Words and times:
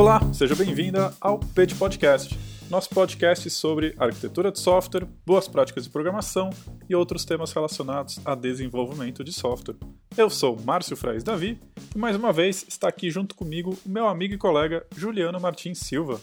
Olá, 0.00 0.18
seja 0.32 0.56
bem-vinda 0.56 1.14
ao 1.20 1.38
PET 1.38 1.74
Podcast, 1.74 2.34
nosso 2.70 2.88
podcast 2.88 3.50
sobre 3.50 3.94
arquitetura 3.98 4.50
de 4.50 4.58
software, 4.58 5.06
boas 5.26 5.46
práticas 5.46 5.84
de 5.84 5.90
programação 5.90 6.48
e 6.88 6.94
outros 6.94 7.22
temas 7.26 7.52
relacionados 7.52 8.18
a 8.24 8.34
desenvolvimento 8.34 9.22
de 9.22 9.30
software. 9.30 9.76
Eu 10.16 10.30
sou 10.30 10.58
Márcio 10.58 10.96
Frais 10.96 11.22
Davi 11.22 11.60
e 11.94 11.98
mais 11.98 12.16
uma 12.16 12.32
vez 12.32 12.64
está 12.66 12.88
aqui 12.88 13.10
junto 13.10 13.34
comigo 13.34 13.78
o 13.84 13.88
meu 13.90 14.08
amigo 14.08 14.32
e 14.32 14.38
colega 14.38 14.86
Juliano 14.96 15.38
Martins 15.38 15.80
Silva. 15.80 16.18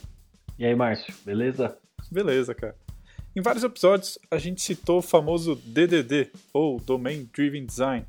E 0.58 0.66
aí, 0.66 0.76
Márcio, 0.76 1.14
beleza? 1.24 1.78
Beleza, 2.12 2.56
cara. 2.56 2.76
Em 3.36 3.42
vários 3.42 3.64
episódios 3.64 4.18
a 4.32 4.40
gente 4.40 4.60
citou 4.60 4.98
o 4.98 5.04
famoso 5.04 5.54
DDD, 5.54 6.32
ou 6.52 6.80
Domain 6.80 7.30
Driven 7.32 7.68
Design, 7.68 8.08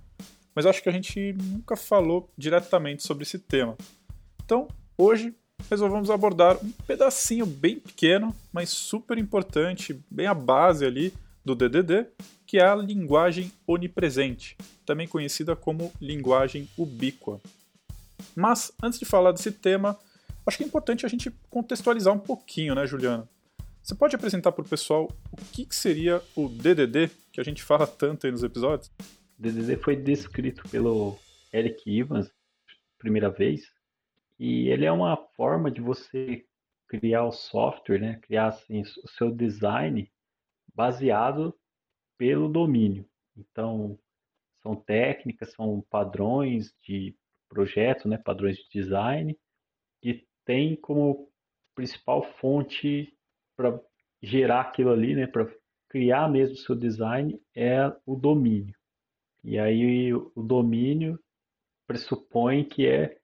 mas 0.55 0.65
acho 0.65 0.83
que 0.83 0.89
a 0.89 0.93
gente 0.93 1.35
nunca 1.35 1.77
falou 1.77 2.33
diretamente 2.39 3.07
sobre 3.07 3.25
esse 3.25 3.39
tema. 3.39 3.77
Então, 4.43 4.67
hoje 4.97 5.35
resolvemos 5.71 6.11
abordar 6.11 6.57
um 6.65 6.71
pedacinho 6.87 7.45
bem 7.45 7.79
pequeno, 7.79 8.35
mas 8.53 8.71
super 8.71 9.19
importante, 9.19 9.99
bem 10.11 10.27
a 10.27 10.35
base 10.35 10.85
ali 10.85 11.13
do 11.45 11.55
DDD, 11.55 12.07
que 12.47 12.59
é 12.59 12.65
a 12.65 12.75
linguagem 12.75 13.53
onipresente, 13.67 14.57
também 14.87 15.07
conhecida 15.07 15.55
como 15.55 15.93
linguagem 16.01 16.69
ubíqua. 16.77 17.41
Mas, 18.35 18.73
antes 18.83 18.99
de 18.99 19.05
falar 19.05 19.33
desse 19.33 19.53
tema, 19.53 19.99
acho 20.47 20.57
que 20.57 20.65
é 20.65 20.67
importante 20.67 21.05
a 21.05 21.09
gente 21.09 21.31
contextualizar 21.51 22.15
um 22.15 22.19
pouquinho, 22.19 22.75
né, 22.75 22.87
Juliana? 22.87 23.29
Você 23.83 23.95
pode 23.95 24.15
apresentar 24.15 24.53
para 24.53 24.63
o 24.63 24.69
pessoal 24.69 25.11
o 25.33 25.37
que, 25.53 25.65
que 25.65 25.75
seria 25.75 26.23
o 26.35 26.49
DDD, 26.49 27.11
que 27.33 27.41
a 27.41 27.45
gente 27.45 27.63
fala 27.63 27.87
tanto 27.87 28.27
aí 28.27 28.33
nos 28.33 28.43
episódios? 28.43 28.91
DDD 29.39 29.77
foi 29.77 29.97
descrito 29.97 30.69
pelo 30.69 31.19
Eric 31.53 31.99
Evans, 31.99 32.31
primeira 32.99 33.31
vez, 33.31 33.63
e 34.39 34.69
ele 34.69 34.85
é 34.85 34.93
uma 34.93 35.17
forma 35.35 35.71
de 35.71 35.81
você 35.81 36.45
criar 36.87 37.25
o 37.25 37.33
software, 37.33 38.01
né? 38.01 38.19
criar 38.23 38.49
assim, 38.49 38.81
o 38.81 39.09
seu 39.09 39.31
design 39.31 40.11
baseado 40.75 41.55
pelo 42.17 42.49
domínio. 42.49 43.09
Então, 43.37 43.99
são 44.63 44.77
técnicas, 44.77 45.53
são 45.53 45.85
padrões 45.91 46.73
de 46.83 47.17
projeto, 47.49 48.09
né? 48.09 48.17
padrões 48.17 48.57
de 48.57 48.69
design, 48.71 49.37
que 50.01 50.27
tem 50.45 50.77
como 50.77 51.31
principal 51.75 52.23
fonte 52.35 53.13
para 53.57 53.81
gerar 54.23 54.63
aquilo 54.63 54.91
ali, 54.91 55.15
né? 55.15 55.27
para 55.27 55.53
criar 55.89 56.31
mesmo 56.31 56.55
o 56.55 56.59
seu 56.59 56.77
design, 56.77 57.41
é 57.55 57.93
o 58.07 58.15
domínio. 58.15 58.75
E 59.43 59.59
aí 59.59 60.13
o 60.13 60.43
domínio 60.43 61.19
pressupõe 61.87 62.65
que 62.65 62.87
é 62.87 63.18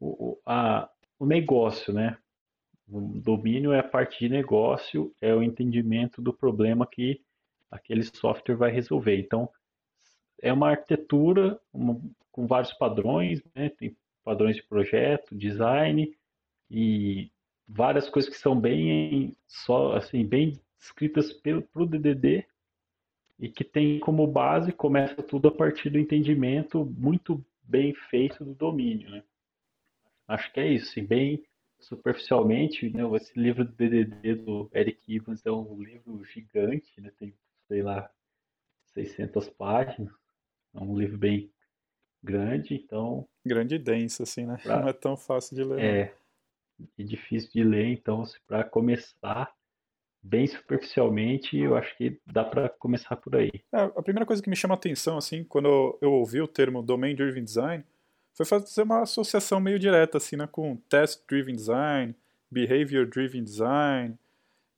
o, 0.00 0.38
a, 0.46 0.88
o 1.18 1.26
negócio, 1.26 1.92
né? 1.92 2.16
O 2.90 3.00
domínio 3.00 3.72
é 3.72 3.80
a 3.80 3.84
parte 3.84 4.20
de 4.20 4.28
negócio, 4.28 5.14
é 5.20 5.34
o 5.34 5.42
entendimento 5.42 6.22
do 6.22 6.32
problema 6.32 6.86
que 6.86 7.20
aquele 7.70 8.02
software 8.02 8.56
vai 8.56 8.70
resolver. 8.70 9.18
Então, 9.18 9.48
é 10.40 10.52
uma 10.52 10.70
arquitetura 10.70 11.60
uma, 11.72 12.00
com 12.30 12.46
vários 12.46 12.72
padrões, 12.72 13.42
né? 13.54 13.68
Tem 13.70 13.96
padrões 14.24 14.56
de 14.56 14.62
projeto, 14.62 15.34
design 15.34 16.14
e 16.70 17.30
várias 17.66 18.08
coisas 18.08 18.30
que 18.30 18.38
são 18.38 18.58
bem 18.58 19.36
só 19.46 19.94
assim 19.94 20.24
bem 20.24 20.58
escritas 20.78 21.32
pelo 21.32 21.62
pro 21.62 21.86
DDD 21.86 22.46
e 23.38 23.48
que 23.48 23.64
tem 23.64 23.98
como 23.98 24.26
base 24.26 24.72
começa 24.72 25.22
tudo 25.22 25.48
a 25.48 25.52
partir 25.52 25.90
do 25.90 25.98
entendimento 25.98 26.84
muito 26.84 27.44
bem 27.62 27.94
feito 27.94 28.44
do 28.44 28.54
domínio, 28.54 29.10
né? 29.10 29.22
Acho 30.28 30.52
que 30.52 30.60
é 30.60 30.68
isso, 30.68 30.90
assim, 30.90 31.04
bem 31.04 31.42
superficialmente, 31.80 32.90
né, 32.90 33.02
esse 33.16 33.38
livro 33.38 33.64
do 33.64 33.72
DDD 33.72 34.34
do 34.34 34.70
Eric 34.74 35.14
Evans 35.14 35.44
é 35.46 35.50
um 35.50 35.82
livro 35.82 36.22
gigante, 36.24 37.00
né, 37.00 37.10
tem, 37.18 37.32
sei 37.66 37.82
lá, 37.82 38.10
600 38.94 39.48
páginas, 39.50 40.12
é 40.74 40.80
um 40.80 40.98
livro 40.98 41.16
bem 41.16 41.50
grande, 42.22 42.74
então... 42.74 43.26
Grande 43.46 43.76
e 43.76 43.78
denso, 43.78 44.22
assim, 44.22 44.44
né? 44.44 44.58
Pra, 44.62 44.80
não 44.82 44.88
é 44.88 44.92
tão 44.92 45.16
fácil 45.16 45.56
de 45.56 45.64
ler. 45.64 45.80
É, 45.80 46.14
e 46.96 47.04
difícil 47.04 47.50
de 47.52 47.64
ler, 47.64 47.86
então, 47.86 48.24
para 48.46 48.64
começar 48.64 49.52
bem 50.22 50.46
superficialmente, 50.46 51.56
eu 51.56 51.76
acho 51.76 51.96
que 51.96 52.20
dá 52.26 52.44
para 52.44 52.68
começar 52.68 53.16
por 53.16 53.36
aí. 53.36 53.50
É, 53.72 53.80
a 53.80 54.02
primeira 54.02 54.26
coisa 54.26 54.42
que 54.42 54.50
me 54.50 54.56
chama 54.56 54.74
a 54.74 54.76
atenção, 54.76 55.16
assim, 55.16 55.44
quando 55.44 55.98
eu 56.00 56.12
ouvi 56.12 56.40
o 56.40 56.48
termo 56.48 56.82
Domain 56.82 57.14
Driven 57.14 57.44
Design, 57.44 57.84
foi 58.38 58.46
fazer 58.46 58.82
uma 58.82 59.02
associação 59.02 59.58
meio 59.58 59.80
direta 59.80 60.16
assim, 60.16 60.36
né, 60.36 60.48
com 60.50 60.76
Task 60.88 61.20
Driven 61.28 61.56
Design, 61.56 62.14
Behavior 62.48 63.04
Driven 63.04 63.42
Design. 63.42 64.16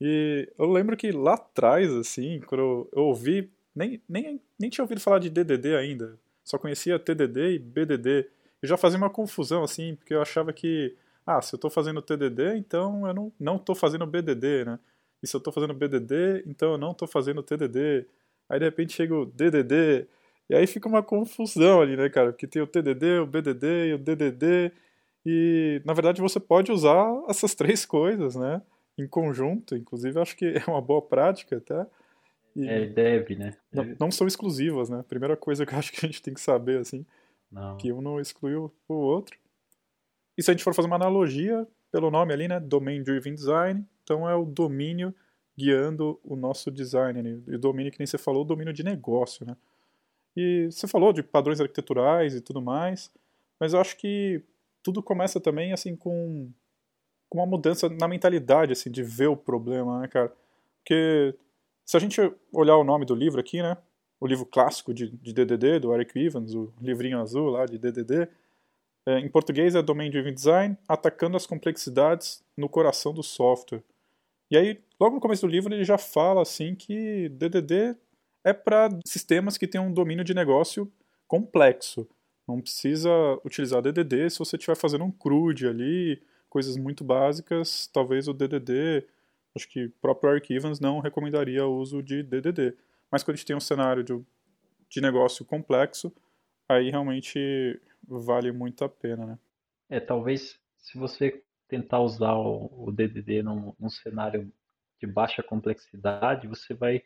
E 0.00 0.48
eu 0.59 0.72
lembro 0.72 0.97
que 0.97 1.12
lá 1.12 1.34
atrás, 1.34 1.93
assim, 1.93 2.41
quando 2.41 2.88
eu, 2.91 3.03
ouvi, 3.03 3.50
nem, 3.76 4.00
nem, 4.09 4.41
nem 4.59 4.70
tinha 4.70 4.82
ouvido 4.82 5.00
falar 5.03 5.19
de 5.19 5.28
DDD 5.28 5.76
ainda, 5.76 6.19
só 6.43 6.56
conhecia 6.56 6.99
TDD 6.99 7.56
e 7.56 7.59
BDD. 7.59 8.28
Eu 8.62 8.69
já 8.69 8.78
fazia 8.78 8.97
uma 8.97 9.10
confusão, 9.10 9.62
assim, 9.62 9.94
porque 9.94 10.15
eu 10.15 10.22
achava 10.22 10.54
que, 10.54 10.97
ah, 11.26 11.43
se 11.43 11.54
eu 11.54 11.59
estou 11.59 11.70
fazendo 11.70 12.00
TDD, 12.00 12.56
então 12.56 13.06
eu 13.06 13.12
não, 13.12 13.32
não 13.38 13.56
estou 13.56 13.75
fazendo 13.75 14.06
BDD, 14.06 14.65
né? 14.65 14.78
E 15.22 15.26
se 15.26 15.37
eu 15.37 15.38
estou 15.38 15.53
fazendo 15.53 15.75
BDD, 15.75 16.44
então 16.47 16.72
eu 16.72 16.78
não 16.78 16.93
estou 16.93 17.06
fazendo 17.06 17.43
TDD. 17.43 18.06
Aí 18.49 18.59
de 18.59 18.65
repente 18.65 18.94
chega 18.94 19.15
o 19.15 19.26
DDD, 19.26 20.06
e 20.50 20.55
aí 20.56 20.66
fica 20.66 20.88
uma 20.88 21.00
confusão 21.00 21.81
ali, 21.81 21.97
né, 21.97 22.09
cara? 22.09 22.33
Porque 22.33 22.44
tem 22.44 22.61
o 22.61 22.66
TDD, 22.66 23.21
o 23.21 23.27
BDD 23.27 23.91
e 23.91 23.94
o 23.94 23.99
DDD. 23.99 24.72
E, 25.25 25.81
na 25.84 25.93
verdade, 25.93 26.21
você 26.21 26.41
pode 26.41 26.72
usar 26.72 27.06
essas 27.28 27.55
três 27.55 27.87
coisas, 27.87 28.34
né? 28.34 28.61
Em 28.99 29.06
conjunto. 29.06 29.77
Inclusive, 29.77 30.19
acho 30.19 30.37
que 30.37 30.47
é 30.47 30.69
uma 30.69 30.83
boa 30.83 31.00
prática 31.00 31.59
até. 31.59 31.87
E 32.56 32.69
é, 32.69 32.84
deve, 32.84 33.37
né? 33.37 33.56
Deve. 33.72 33.91
Não, 33.91 33.97
não, 34.00 34.11
são 34.11 34.27
exclusivas, 34.27 34.91
né? 34.91 35.05
Primeira 35.09 35.37
coisa 35.37 35.65
que 35.65 35.72
eu 35.72 35.78
acho 35.78 35.93
que 35.93 36.05
a 36.05 36.09
gente 36.09 36.21
tem 36.21 36.34
que 36.34 36.41
saber, 36.41 36.81
assim. 36.81 37.06
Não. 37.49 37.77
Que 37.77 37.93
um 37.93 38.00
não 38.00 38.19
exclui 38.19 38.56
o 38.56 38.72
outro. 38.88 39.38
E 40.37 40.43
se 40.43 40.50
a 40.50 40.53
gente 40.53 40.65
for 40.65 40.75
fazer 40.75 40.88
uma 40.88 40.97
analogia, 40.97 41.65
pelo 41.93 42.11
nome 42.11 42.32
ali, 42.32 42.49
né? 42.49 42.59
Domain 42.59 43.05
Driven 43.05 43.34
Design. 43.34 43.87
Então, 44.03 44.28
é 44.28 44.34
o 44.34 44.44
domínio 44.44 45.15
guiando 45.56 46.19
o 46.25 46.34
nosso 46.34 46.72
design. 46.72 47.22
Né? 47.22 47.38
E 47.47 47.55
o 47.55 47.59
domínio, 47.59 47.93
que 47.93 48.00
nem 48.00 48.06
você 48.06 48.19
falou, 48.19 48.43
o 48.43 48.44
domínio 48.44 48.72
de 48.72 48.82
negócio, 48.82 49.47
né? 49.47 49.56
E 50.36 50.68
você 50.70 50.86
falou 50.86 51.12
de 51.12 51.22
padrões 51.22 51.60
arquiteturais 51.60 52.34
e 52.34 52.41
tudo 52.41 52.62
mais, 52.62 53.10
mas 53.58 53.72
eu 53.72 53.80
acho 53.80 53.96
que 53.96 54.42
tudo 54.82 55.02
começa 55.02 55.41
também 55.41 55.72
assim 55.72 55.96
com, 55.96 56.50
com 57.28 57.38
uma 57.38 57.46
mudança 57.46 57.88
na 57.88 58.08
mentalidade 58.08 58.72
assim 58.72 58.90
de 58.90 59.02
ver 59.02 59.28
o 59.28 59.36
problema, 59.36 60.00
né, 60.00 60.08
cara? 60.08 60.32
Porque 60.78 61.34
se 61.84 61.96
a 61.96 62.00
gente 62.00 62.20
olhar 62.52 62.76
o 62.76 62.84
nome 62.84 63.04
do 63.04 63.14
livro 63.14 63.40
aqui, 63.40 63.62
né, 63.62 63.76
o 64.20 64.26
livro 64.26 64.46
clássico 64.46 64.94
de, 64.94 65.08
de 65.08 65.32
DDD 65.32 65.80
do 65.80 65.94
Eric 65.94 66.19
Evans, 66.19 66.54
o 66.54 66.72
livrinho 66.80 67.20
azul 67.20 67.50
lá 67.50 67.66
de 67.66 67.78
DDD, 67.78 68.28
é, 69.06 69.19
em 69.19 69.28
português 69.28 69.74
é 69.74 69.82
Domain 69.82 70.10
Driven 70.10 70.34
Design, 70.34 70.76
atacando 70.86 71.36
as 71.36 71.46
complexidades 71.46 72.44
no 72.56 72.69
coração 72.69 73.14
do 73.14 73.22
software. 73.22 73.82
E 74.50 74.56
aí, 74.56 74.78
logo 75.00 75.14
no 75.14 75.20
começo 75.20 75.46
do 75.46 75.50
livro, 75.50 75.72
ele 75.72 75.84
já 75.84 75.96
fala 75.96 76.42
assim 76.42 76.74
que 76.74 77.28
DDD 77.30 77.96
é 78.44 78.52
para 78.52 78.88
sistemas 79.06 79.56
que 79.56 79.66
têm 79.66 79.80
um 79.80 79.92
domínio 79.92 80.24
de 80.24 80.34
negócio 80.34 80.90
complexo. 81.26 82.08
Não 82.46 82.60
precisa 82.60 83.10
utilizar 83.44 83.82
DDD 83.82 84.30
se 84.30 84.38
você 84.38 84.56
estiver 84.56 84.76
fazendo 84.76 85.04
um 85.04 85.10
CRUD 85.10 85.68
ali, 85.68 86.22
coisas 86.48 86.76
muito 86.76 87.04
básicas, 87.04 87.86
talvez 87.92 88.26
o 88.26 88.34
DDD, 88.34 89.06
acho 89.54 89.68
que 89.68 89.86
o 89.86 89.92
próprio 90.00 90.32
Eric 90.32 90.52
Evans 90.52 90.80
não 90.80 90.98
recomendaria 90.98 91.64
o 91.64 91.76
uso 91.76 92.02
de 92.02 92.22
DDD. 92.22 92.76
Mas 93.10 93.22
quando 93.22 93.34
a 93.34 93.36
gente 93.36 93.46
tem 93.46 93.56
um 93.56 93.60
cenário 93.60 94.02
de, 94.02 94.20
de 94.88 95.00
negócio 95.00 95.44
complexo, 95.44 96.12
aí 96.69 96.90
realmente 96.90 97.81
vale 98.06 98.50
muito 98.50 98.84
a 98.84 98.88
pena, 98.88 99.26
né? 99.26 99.38
É, 99.88 100.00
talvez 100.00 100.58
se 100.78 100.98
você 100.98 101.43
tentar 101.69 102.00
usar 102.00 102.34
o, 102.34 102.86
o 102.86 102.93
DDD 102.93 103.43
num, 103.43 103.72
num 103.78 103.90
cenário 103.90 104.52
de 105.00 105.06
baixa 105.06 105.43
complexidade, 105.43 106.48
você 106.48 106.75
vai 106.75 107.02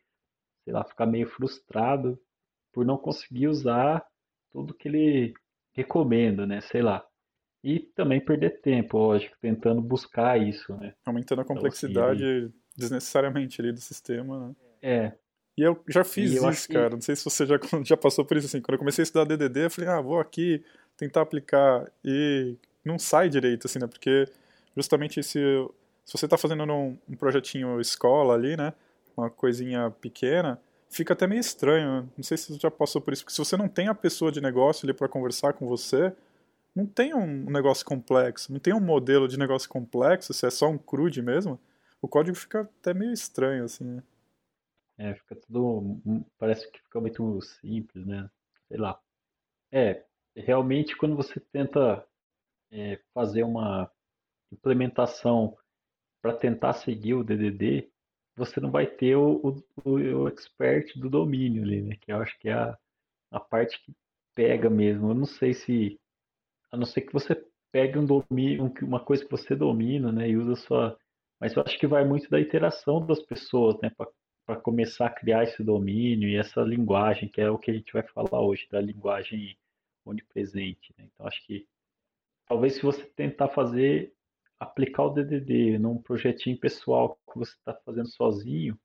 sei 0.65 0.73
lá, 0.73 0.85
ficar 0.85 1.07
meio 1.07 1.29
frustrado 1.29 2.19
por 2.73 2.85
não 2.85 2.97
conseguir 2.97 3.49
usar 3.49 4.05
tudo 4.53 4.75
que 4.75 4.89
ele 4.89 5.35
recomenda, 5.73 6.47
né? 6.47 6.61
Sei 6.61 6.83
lá. 6.83 7.05
E 7.63 7.81
também 7.81 8.21
perder 8.21 8.61
tempo, 8.61 8.99
lógico, 8.99 9.37
tentando 9.41 9.81
buscar 9.81 10.41
isso, 10.41 10.75
né? 10.77 10.95
Aumentando 11.05 11.41
a 11.41 11.45
complexidade 11.45 12.23
então, 12.23 12.49
assim, 12.49 12.55
desnecessariamente 12.77 13.61
ali 13.61 13.73
do 13.73 13.81
sistema, 13.81 14.49
né? 14.49 14.55
É. 14.83 15.13
E 15.57 15.63
eu 15.63 15.83
já 15.89 16.05
fiz 16.05 16.35
eu 16.35 16.51
isso, 16.51 16.69
cara. 16.69 16.91
Que... 16.91 16.95
Não 16.97 17.01
sei 17.01 17.17
se 17.17 17.25
você 17.25 17.47
já, 17.47 17.59
já 17.85 17.97
passou 17.97 18.25
por 18.25 18.37
isso 18.37 18.47
assim. 18.47 18.61
Quando 18.61 18.75
eu 18.75 18.79
comecei 18.79 19.03
a 19.03 19.05
estudar 19.05 19.25
DDD, 19.25 19.65
eu 19.65 19.71
falei, 19.71 19.91
ah, 19.91 20.01
vou 20.01 20.21
aqui 20.21 20.63
tentar 20.97 21.23
aplicar. 21.23 21.91
E 22.05 22.57
não 22.85 22.99
sai 22.99 23.29
direito, 23.29 23.67
assim, 23.67 23.79
né? 23.79 23.87
Porque 23.87 24.29
justamente 24.77 25.23
se, 25.23 25.41
se 26.05 26.19
você 26.19 26.27
está 26.27 26.37
fazendo 26.37 26.65
um, 26.65 26.99
um 27.09 27.17
projetinho 27.17 27.81
escola 27.81 28.35
ali, 28.35 28.57
né? 28.57 28.75
Uma 29.17 29.31
coisinha 29.31 29.91
pequena, 29.91 30.61
fica 30.89 31.13
até 31.13 31.27
meio 31.27 31.41
estranho. 31.41 32.11
Não 32.17 32.25
sei 32.25 32.37
se 32.37 32.53
você 32.53 32.59
já 32.61 32.71
passou 32.71 33.01
por 33.01 33.13
isso, 33.13 33.25
porque 33.25 33.35
se 33.35 33.39
você 33.39 33.57
não 33.57 33.69
tem 33.69 33.89
a 33.89 33.95
pessoa 33.95 34.31
de 34.31 34.41
negócio 34.41 34.87
ali 34.87 34.95
para 34.95 35.09
conversar 35.09 35.53
com 35.55 35.67
você, 35.67 36.15
não 36.75 36.87
tem 36.87 37.15
um 37.15 37.51
negócio 37.51 37.87
complexo, 37.87 38.53
não 38.53 38.59
tem 38.59 38.75
um 38.75 38.81
modelo 38.81 39.29
de 39.29 39.39
negócio 39.39 39.69
complexo, 39.69 40.33
se 40.33 40.47
é 40.47 40.51
só 40.51 40.69
um 40.69 40.79
CRUD 40.79 41.23
mesmo, 41.23 41.59
o 42.03 42.09
código 42.09 42.37
fica 42.37 42.63
até 42.63 42.93
meio 42.93 43.13
estranho, 43.13 43.65
assim, 43.65 43.85
né? 43.85 44.03
É, 44.99 45.15
fica 45.15 45.37
tudo. 45.37 46.01
Parece 46.39 46.71
que 46.71 46.79
fica 46.81 47.01
muito 47.01 47.41
simples, 47.43 48.07
né? 48.07 48.31
Sei 48.69 48.77
lá. 48.77 49.01
É, 49.73 50.05
realmente 50.37 50.97
quando 50.97 51.17
você 51.17 51.41
tenta 51.41 52.07
é, 52.71 53.01
fazer 53.13 53.43
uma 53.43 53.91
implementação 54.53 55.57
para 56.23 56.35
tentar 56.35 56.73
seguir 56.75 57.15
o 57.15 57.25
DDD, 57.25 57.91
você 58.37 58.61
não 58.61 58.71
vai 58.71 58.87
ter 58.87 59.17
o, 59.17 59.63
o, 59.85 59.91
o, 59.91 60.29
expert 60.29 60.99
do 60.99 61.09
domínio 61.09 61.63
ali, 61.63 61.83
né? 61.83 61.97
Que 62.01 62.13
eu 62.13 62.19
acho 62.19 62.39
que 62.39 62.49
é 62.49 62.55
a, 62.55 62.79
a 63.31 63.41
parte 63.41 63.81
que 63.85 63.95
pega 64.35 64.69
mesmo. 64.69 65.11
Eu 65.11 65.15
não 65.15 65.27
sei 65.27 65.55
se, 65.55 66.01
a 66.73 66.77
não 66.77 66.85
ser 66.85 67.03
que 67.03 67.13
você 67.13 67.35
pegue 67.71 67.99
um 67.99 68.07
domínio, 68.07 68.73
uma 68.83 69.01
coisa 69.05 69.25
que 69.25 69.31
você 69.31 69.55
domina, 69.55 70.13
né? 70.13 70.29
E 70.29 70.37
usa 70.37 70.57
sua, 70.57 70.99
mas 71.41 71.55
eu 71.55 71.63
acho 71.63 71.79
que 71.79 71.87
vai 71.87 72.05
muito 72.05 72.29
da 72.31 72.41
interação 72.41 73.05
das 73.05 73.21
pessoas, 73.21 73.81
né? 73.81 73.91
Para 74.47 74.61
começar 74.61 75.07
a 75.07 75.15
criar 75.15 75.45
esse 75.45 75.63
domínio 75.63 76.29
e 76.29 76.37
essa 76.37 76.61
linguagem, 76.63 77.29
que 77.29 77.41
é 77.41 77.51
o 77.51 77.59
que 77.59 77.71
a 77.71 77.75
gente 77.75 77.93
vai 77.93 78.03
falar 78.03 78.41
hoje, 78.41 78.69
da 78.71 78.81
linguagem 78.81 79.57
onipresente. 80.05 80.95
Né? 80.99 81.09
Então 81.13 81.27
acho 81.27 81.45
que 81.47 81.67
talvez 82.47 82.75
se 82.75 82.83
você 82.83 83.05
tentar 83.17 83.49
fazer 83.49 84.13
aplicar 84.59 85.05
o 85.05 85.11
DDD 85.11 85.79
num 85.79 86.01
projetinho 86.01 86.59
pessoal 86.59 87.19
que 87.31 87.39
você 87.39 87.53
está 87.53 87.75
fazendo 87.85 88.09
sozinho, 88.09 88.79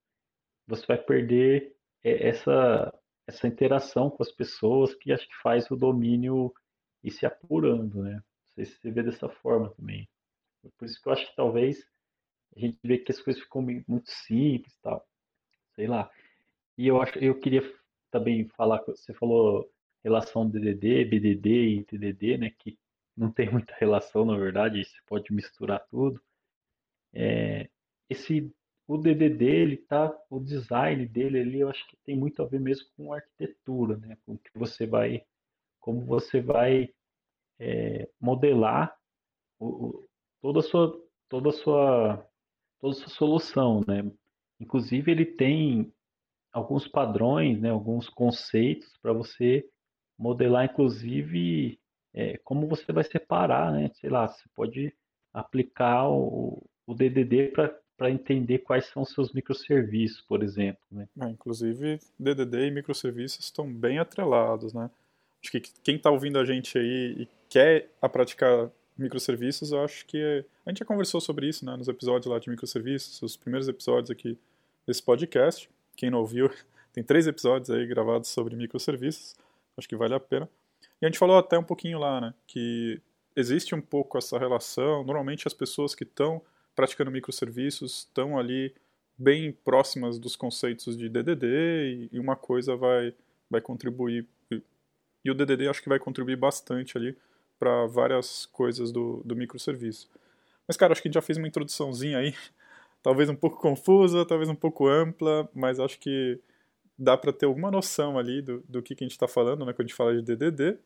você 0.67 0.85
vai 0.85 0.97
perder 0.97 1.75
é, 2.03 2.27
essa, 2.27 2.93
essa 3.27 3.47
interação 3.47 4.09
com 4.09 4.23
as 4.23 4.31
pessoas 4.31 4.93
que 4.95 5.11
acho 5.11 5.27
que 5.27 5.35
faz 5.41 5.69
o 5.71 5.75
domínio 5.75 6.53
ir 7.03 7.11
se 7.11 7.25
apurando, 7.25 8.03
né? 8.03 8.15
Não 8.15 8.53
sei 8.55 8.65
se 8.65 8.79
você 8.79 8.91
vê 8.91 9.03
dessa 9.03 9.29
forma 9.29 9.69
também. 9.71 10.07
Por 10.77 10.85
isso 10.85 11.01
que 11.01 11.07
eu 11.07 11.13
acho 11.13 11.25
que 11.27 11.35
talvez 11.35 11.85
a 12.55 12.59
gente 12.59 12.77
vê 12.83 12.97
que 12.97 13.11
as 13.11 13.21
coisas 13.21 13.41
ficam 13.41 13.61
muito 13.87 14.09
simples 14.09 14.75
tal. 14.81 15.05
Sei 15.75 15.87
lá. 15.87 16.09
E 16.77 16.87
eu 16.87 17.01
acho, 17.01 17.17
eu 17.19 17.39
queria 17.39 17.61
também 18.11 18.47
falar, 18.49 18.81
você 18.85 19.13
falou 19.13 19.69
relação 20.03 20.49
DDD, 20.49 21.05
BDD 21.05 21.49
e 21.49 21.83
TDD, 21.83 22.37
né? 22.37 22.49
Que 22.57 22.77
não 23.19 23.31
tem 23.31 23.51
muita 23.51 23.75
relação, 23.75 24.25
na 24.25 24.37
verdade, 24.37 24.83
você 24.83 24.97
pode 25.05 25.33
misturar 25.33 25.85
tudo. 25.89 26.21
É, 27.13 27.69
esse 28.09 28.51
o 28.87 28.97
DDD, 28.97 29.45
ele 29.45 29.77
tá, 29.77 30.11
o 30.31 30.39
design 30.39 31.05
dele 31.05 31.39
ali, 31.39 31.59
eu 31.59 31.69
acho 31.69 31.87
que 31.87 31.95
tem 31.97 32.17
muito 32.17 32.41
a 32.41 32.45
ver 32.47 32.59
mesmo 32.59 32.87
com 32.97 33.13
arquitetura, 33.13 33.97
né? 33.97 34.17
Com 34.25 34.35
que 34.35 34.49
você 34.55 34.87
vai, 34.87 35.23
como 35.79 36.03
você 36.05 36.41
vai 36.41 36.91
é, 37.59 38.09
modelar 38.19 38.97
o, 39.59 40.07
toda 40.41 40.59
a 40.59 40.63
sua, 40.63 40.99
toda 41.27 41.49
a 41.49 41.53
sua, 41.53 42.27
toda 42.79 42.95
a 42.95 42.99
sua 42.99 43.09
solução, 43.09 43.81
né? 43.87 44.11
Inclusive 44.59 45.11
ele 45.11 45.25
tem 45.25 45.93
alguns 46.51 46.87
padrões, 46.87 47.61
né? 47.61 47.69
Alguns 47.69 48.09
conceitos 48.09 48.97
para 49.03 49.13
você 49.13 49.69
modelar, 50.17 50.65
inclusive 50.65 51.79
é, 52.13 52.37
como 52.43 52.67
você 52.67 52.91
vai 52.91 53.03
separar, 53.03 53.71
né? 53.71 53.89
Sei 53.99 54.09
lá, 54.09 54.27
você 54.27 54.43
pode 54.55 54.93
aplicar 55.33 56.09
o, 56.09 56.63
o 56.85 56.93
DDD 56.93 57.51
para 57.97 58.09
entender 58.09 58.59
quais 58.59 58.85
são 58.87 59.03
os 59.03 59.11
seus 59.11 59.31
microserviços, 59.33 60.21
por 60.21 60.43
exemplo. 60.43 60.81
Né? 60.91 61.07
É, 61.21 61.29
inclusive, 61.29 61.99
DDD 62.17 62.67
e 62.67 62.71
microserviços 62.71 63.45
estão 63.45 63.71
bem 63.71 63.99
atrelados, 63.99 64.73
né? 64.73 64.89
Acho 65.41 65.51
que 65.51 65.61
quem 65.83 65.95
está 65.95 66.11
ouvindo 66.11 66.37
a 66.37 66.45
gente 66.45 66.77
aí 66.77 67.15
e 67.21 67.27
quer 67.47 67.89
a 68.01 68.09
praticar 68.09 68.69
microserviços, 68.97 69.71
eu 69.71 69.83
acho 69.83 70.05
que 70.05 70.45
a 70.65 70.69
gente 70.69 70.79
já 70.79 70.85
conversou 70.85 71.21
sobre 71.21 71.47
isso, 71.47 71.65
né, 71.65 71.75
nos 71.77 71.87
episódios 71.87 72.25
lá 72.25 72.37
de 72.37 72.49
microserviços, 72.49 73.21
os 73.21 73.37
primeiros 73.37 73.69
episódios 73.69 74.11
aqui 74.11 74.37
desse 74.85 75.01
podcast. 75.01 75.69
Quem 75.95 76.09
não 76.09 76.19
ouviu, 76.19 76.51
tem 76.91 77.03
três 77.03 77.25
episódios 77.25 77.69
aí 77.69 77.87
gravados 77.87 78.29
sobre 78.29 78.55
microserviços. 78.55 79.35
Acho 79.77 79.87
que 79.87 79.95
vale 79.95 80.13
a 80.13 80.19
pena. 80.19 80.49
E 81.01 81.05
a 81.05 81.09
gente 81.09 81.19
falou 81.19 81.37
até 81.37 81.57
um 81.57 81.63
pouquinho 81.63 81.99
lá, 81.99 82.19
né, 82.19 82.33
que 82.45 83.01
existe 83.35 83.73
um 83.73 83.81
pouco 83.81 84.17
essa 84.17 84.37
relação. 84.37 85.03
Normalmente 85.03 85.47
as 85.47 85.53
pessoas 85.53 85.95
que 85.95 86.03
estão 86.03 86.41
praticando 86.75 87.11
microserviços 87.11 87.99
estão 87.99 88.37
ali 88.37 88.73
bem 89.17 89.51
próximas 89.51 90.17
dos 90.17 90.35
conceitos 90.35 90.97
de 90.97 91.09
DDD 91.09 92.09
e 92.11 92.19
uma 92.19 92.35
coisa 92.35 92.75
vai, 92.75 93.13
vai 93.49 93.59
contribuir. 93.59 94.25
E 95.23 95.29
o 95.29 95.33
DDD 95.33 95.67
acho 95.67 95.83
que 95.83 95.89
vai 95.89 95.99
contribuir 95.99 96.37
bastante 96.37 96.97
ali 96.97 97.17
para 97.59 97.85
várias 97.85 98.45
coisas 98.45 98.91
do, 98.91 99.21
do 99.25 99.35
microserviço. 99.35 100.09
Mas, 100.65 100.77
cara, 100.77 100.93
acho 100.93 101.01
que 101.01 101.07
a 101.07 101.09
gente 101.09 101.15
já 101.15 101.21
fez 101.21 101.37
uma 101.37 101.47
introduçãozinha 101.47 102.19
aí, 102.19 102.33
talvez 103.03 103.29
um 103.29 103.35
pouco 103.35 103.59
confusa, 103.59 104.25
talvez 104.25 104.49
um 104.49 104.55
pouco 104.55 104.87
ampla, 104.87 105.49
mas 105.53 105.79
acho 105.79 105.99
que 105.99 106.39
dá 106.97 107.17
para 107.17 107.33
ter 107.33 107.45
alguma 107.45 107.69
noção 107.69 108.17
ali 108.17 108.41
do, 108.41 108.63
do 108.67 108.81
que, 108.81 108.95
que 108.95 109.03
a 109.03 109.07
gente 109.07 109.13
está 109.13 109.27
falando, 109.27 109.65
né, 109.65 109.73
quando 109.73 109.81
a 109.81 109.87
gente 109.87 109.95
fala 109.95 110.15
de 110.15 110.21
DDD. 110.21 110.77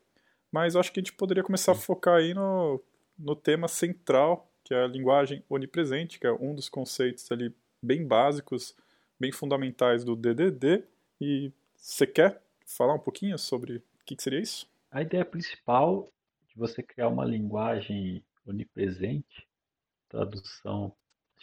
Mas 0.53 0.75
acho 0.75 0.91
que 0.91 0.99
a 0.99 1.01
gente 1.01 1.13
poderia 1.13 1.41
começar 1.41 1.71
a 1.71 1.75
focar 1.75 2.17
aí 2.17 2.35
no, 2.35 2.79
no 3.17 3.35
tema 3.35 3.67
central, 3.67 4.47
que 4.63 4.71
é 4.71 4.83
a 4.83 4.87
linguagem 4.87 5.43
onipresente, 5.49 6.19
que 6.19 6.27
é 6.27 6.31
um 6.31 6.53
dos 6.53 6.69
conceitos 6.69 7.31
ali 7.31 7.51
bem 7.81 8.05
básicos, 8.05 8.75
bem 9.19 9.31
fundamentais 9.31 10.03
do 10.03 10.15
DDD. 10.15 10.83
E 11.19 11.51
você 11.75 12.05
quer 12.05 12.39
falar 12.67 12.93
um 12.93 12.99
pouquinho 12.99 13.35
sobre 13.39 13.77
o 13.77 14.05
que, 14.05 14.15
que 14.15 14.21
seria 14.21 14.39
isso? 14.39 14.69
A 14.91 15.01
ideia 15.01 15.25
principal 15.25 16.07
de 16.47 16.55
você 16.55 16.83
criar 16.83 17.07
uma 17.07 17.25
linguagem 17.25 18.23
onipresente, 18.45 19.47
tradução 20.07 20.93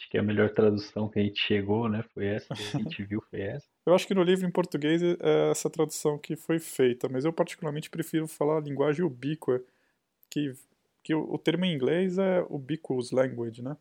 Acho 0.01 0.09
que 0.09 0.17
a 0.17 0.23
melhor 0.23 0.49
tradução 0.49 1.07
que 1.07 1.19
a 1.19 1.21
gente 1.21 1.39
chegou, 1.39 1.87
né, 1.87 2.03
foi 2.11 2.25
essa, 2.25 2.55
que 2.55 2.63
a 2.63 2.79
gente 2.79 3.03
viu 3.05 3.21
foi 3.29 3.41
essa. 3.41 3.67
Eu 3.85 3.95
acho 3.95 4.07
que 4.07 4.13
no 4.13 4.23
livro 4.23 4.45
em 4.45 4.51
português 4.51 5.01
é 5.01 5.49
essa 5.49 5.69
tradução 5.69 6.17
que 6.17 6.35
foi 6.35 6.59
feita, 6.59 7.09
mas 7.09 7.25
eu 7.25 7.33
particularmente 7.33 7.89
prefiro 7.89 8.27
falar 8.27 8.61
linguagem 8.61 9.03
ubíqua, 9.03 9.63
que, 10.29 10.53
que 11.03 11.15
o, 11.15 11.33
o 11.33 11.37
termo 11.37 11.65
em 11.65 11.73
inglês 11.73 12.17
é 12.17 12.41
ubiquitous 12.49 13.11
language, 13.11 13.61
né? 13.63 13.75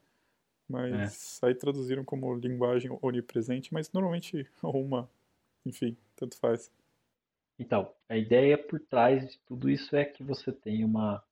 Mas 0.68 1.40
é. 1.42 1.46
aí 1.46 1.54
traduziram 1.54 2.04
como 2.04 2.34
linguagem 2.34 2.96
onipresente, 3.02 3.74
mas 3.74 3.92
normalmente 3.92 4.48
uma, 4.62 5.10
enfim, 5.66 5.96
tanto 6.16 6.38
faz. 6.38 6.72
Então, 7.58 7.92
a 8.08 8.16
ideia 8.16 8.56
por 8.56 8.80
trás 8.80 9.28
de 9.28 9.38
tudo 9.40 9.68
isso 9.68 9.94
é 9.94 10.04
que 10.04 10.22
você 10.22 10.50
tem 10.50 10.82
uma 10.82 11.22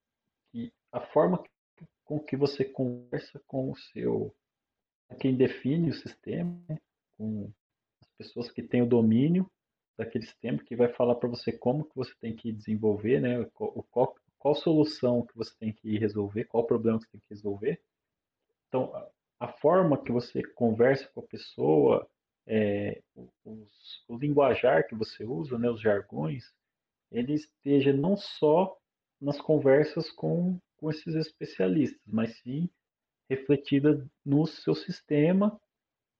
que 0.52 0.70
a 0.92 1.00
forma 1.00 1.42
com 2.04 2.20
que 2.20 2.36
você 2.36 2.64
conversa 2.64 3.40
com 3.46 3.70
o 3.70 3.76
seu 3.76 4.34
quem 5.20 5.34
define 5.34 5.88
o 5.88 5.94
sistema, 5.94 6.54
né, 6.68 6.78
com 7.16 7.50
pessoas 8.18 8.50
que 8.50 8.62
têm 8.62 8.82
o 8.82 8.88
domínio 8.88 9.50
daquele 9.96 10.26
sistema, 10.26 10.62
que 10.62 10.76
vai 10.76 10.88
falar 10.88 11.14
para 11.14 11.28
você 11.28 11.52
como 11.52 11.84
que 11.84 11.96
você 11.96 12.12
tem 12.20 12.34
que 12.34 12.52
desenvolver, 12.52 13.20
né, 13.20 13.44
qual, 13.54 13.72
qual, 13.90 14.14
qual 14.38 14.54
solução 14.54 15.24
que 15.26 15.36
você 15.36 15.52
tem 15.58 15.72
que 15.72 15.98
resolver, 15.98 16.44
qual 16.44 16.66
problema 16.66 16.98
que 16.98 17.04
você 17.04 17.10
tem 17.12 17.20
que 17.20 17.34
resolver. 17.34 17.80
Então, 18.68 18.94
a, 18.94 19.10
a 19.40 19.48
forma 19.48 20.02
que 20.02 20.12
você 20.12 20.42
conversa 20.54 21.08
com 21.14 21.20
a 21.20 21.26
pessoa, 21.26 22.08
é, 22.46 23.00
os, 23.44 24.04
o 24.08 24.16
linguajar 24.16 24.86
que 24.86 24.94
você 24.94 25.24
usa, 25.24 25.58
né, 25.58 25.70
os 25.70 25.80
jargões, 25.80 26.44
ele 27.10 27.34
esteja 27.34 27.92
não 27.92 28.16
só 28.16 28.76
nas 29.20 29.40
conversas 29.40 30.10
com, 30.10 30.60
com 30.76 30.90
esses 30.90 31.14
especialistas, 31.14 32.00
mas 32.06 32.38
sim 32.38 32.68
refletida 33.28 34.06
no 34.24 34.46
seu 34.46 34.74
sistema 34.74 35.60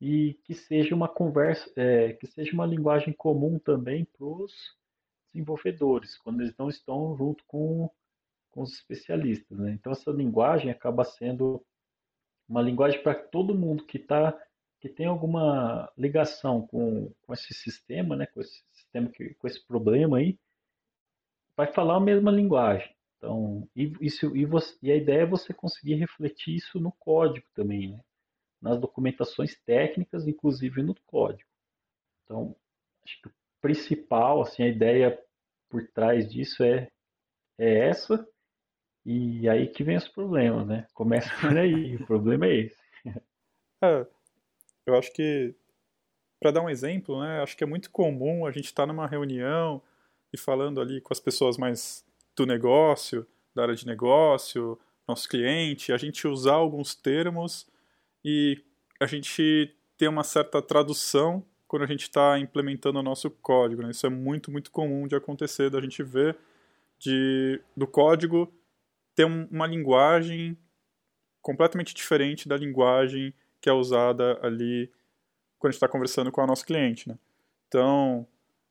e 0.01 0.35
que 0.45 0.55
seja 0.55 0.95
uma 0.95 1.09
conversa, 1.09 1.71
é, 1.77 2.13
que 2.13 2.27
seja 2.27 2.53
uma 2.53 2.67
linguagem 2.67 3.13
comum 3.13 3.59
também 3.59 4.05
para 4.05 4.25
os 4.25 4.53
desenvolvedores, 5.27 6.17
quando 6.19 6.41
eles 6.41 6.57
não 6.57 6.69
estão 6.69 7.17
junto 7.17 7.45
com, 7.47 7.91
com 8.51 8.63
os 8.63 8.73
especialistas. 8.75 9.59
Né? 9.59 9.73
Então 9.73 9.93
essa 9.93 10.11
linguagem 10.11 10.71
acaba 10.71 11.05
sendo 11.05 11.65
uma 12.49 12.63
linguagem 12.63 13.03
para 13.03 13.15
todo 13.15 13.55
mundo 13.55 13.85
que 13.85 13.99
está 13.99 14.37
que 14.81 14.89
tem 14.89 15.07
alguma 15.07 15.91
ligação 15.99 16.65
com, 16.67 17.13
com 17.23 17.35
esse 17.35 17.53
sistema, 17.53 18.15
né, 18.15 18.27
com 18.27 18.41
esse 18.41 18.63
sistema 18.73 19.09
que, 19.09 19.35
com 19.35 19.47
esse 19.49 19.65
problema 19.67 20.19
aí, 20.19 20.39
vai 21.57 21.67
falar 21.67 21.97
a 21.97 22.01
mesma 22.01 22.31
linguagem. 22.31 22.95
Então, 23.17 23.69
e, 23.75 23.93
isso, 24.01 24.37
e, 24.37 24.47
você, 24.47 24.79
e 24.81 24.93
a 24.93 24.97
ideia 24.97 25.23
é 25.23 25.27
você 25.27 25.53
conseguir 25.53 25.95
refletir 25.95 26.55
isso 26.55 26.79
no 26.79 26.93
código 26.93 27.47
também, 27.55 27.89
né? 27.91 28.01
Nas 28.61 28.79
documentações 28.79 29.57
técnicas, 29.65 30.27
inclusive 30.27 30.83
no 30.83 30.95
código. 31.07 31.49
Então, 32.25 32.55
acho 33.05 33.21
que 33.23 33.29
o 33.29 33.33
principal, 33.61 34.43
assim, 34.43 34.63
a 34.63 34.69
ideia 34.69 35.19
por 35.69 35.87
trás 35.89 36.31
disso 36.31 36.63
é, 36.63 36.91
é 37.59 37.89
essa, 37.89 38.27
e 39.05 39.49
aí 39.49 39.67
que 39.69 39.83
vem 39.83 39.97
os 39.97 40.09
problemas, 40.09 40.67
né? 40.67 40.87
Começa 40.93 41.31
por 41.41 41.57
aí, 41.57 41.97
o 41.97 42.07
problema 42.07 42.47
é 42.47 42.57
esse. 42.57 42.89
É, 43.83 44.07
eu 44.85 44.97
acho 44.97 45.13
que, 45.13 45.55
para 46.41 46.51
dar 46.51 46.63
um 46.63 46.71
exemplo, 46.71 47.21
né, 47.21 47.41
acho 47.41 47.57
que 47.57 47.65
é 47.65 47.67
muito 47.67 47.91
comum 47.91 48.45
a 48.45 48.51
gente 48.51 48.67
estar 48.67 48.83
tá 48.83 48.87
numa 48.87 49.07
reunião 49.07 49.81
e 50.33 50.37
falando 50.37 50.81
ali 50.81 51.01
com 51.01 51.13
as 51.13 51.21
pessoas 51.21 51.57
mais 51.57 52.05
do 52.37 52.45
negócio, 52.45 53.27
da 53.55 53.63
área 53.63 53.75
de 53.75 53.87
negócio, 53.87 54.79
nosso 55.07 55.29
cliente, 55.29 55.93
a 55.93 55.97
gente 55.97 56.27
usar 56.27 56.55
alguns 56.55 56.95
termos 56.95 57.67
e 58.25 58.63
a 59.01 59.07
gente 59.07 59.75
ter 59.97 60.09
uma 60.09 60.25
certa 60.25 60.61
tradução 60.63 61.45
quando 61.67 61.83
a 61.83 61.87
gente 61.87 62.03
está 62.03 62.39
implementando 62.39 62.99
o 62.99 63.03
nosso 63.03 63.31
código. 63.31 63.83
Né? 63.83 63.91
Isso 63.91 64.07
é 64.07 64.11
muito, 64.11 64.51
muito 64.51 64.71
comum 64.71 65.07
de 65.07 65.15
acontecer, 65.15 65.71
da 65.71 65.81
gente 65.81 66.03
ver 66.03 66.37
de, 66.99 67.61
do 67.77 67.87
código 67.87 68.53
ter 69.15 69.25
um, 69.25 69.47
uma 69.51 69.67
linguagem 69.67 70.57
completamente 71.43 71.95
diferente 71.95 72.49
da 72.49 72.57
linguagem 72.57 73.35
que 73.61 73.69
é 73.69 73.73
usada 73.73 74.39
ali 74.43 74.91
quando 75.59 75.71
a 75.71 75.73
gente 75.73 75.77
está 75.77 75.89
conversando 75.89 76.31
com 76.33 76.43
o 76.43 76.47
nosso 76.47 76.65
cliente. 76.65 77.09
Né? 77.09 77.19
Então, 77.67 78.27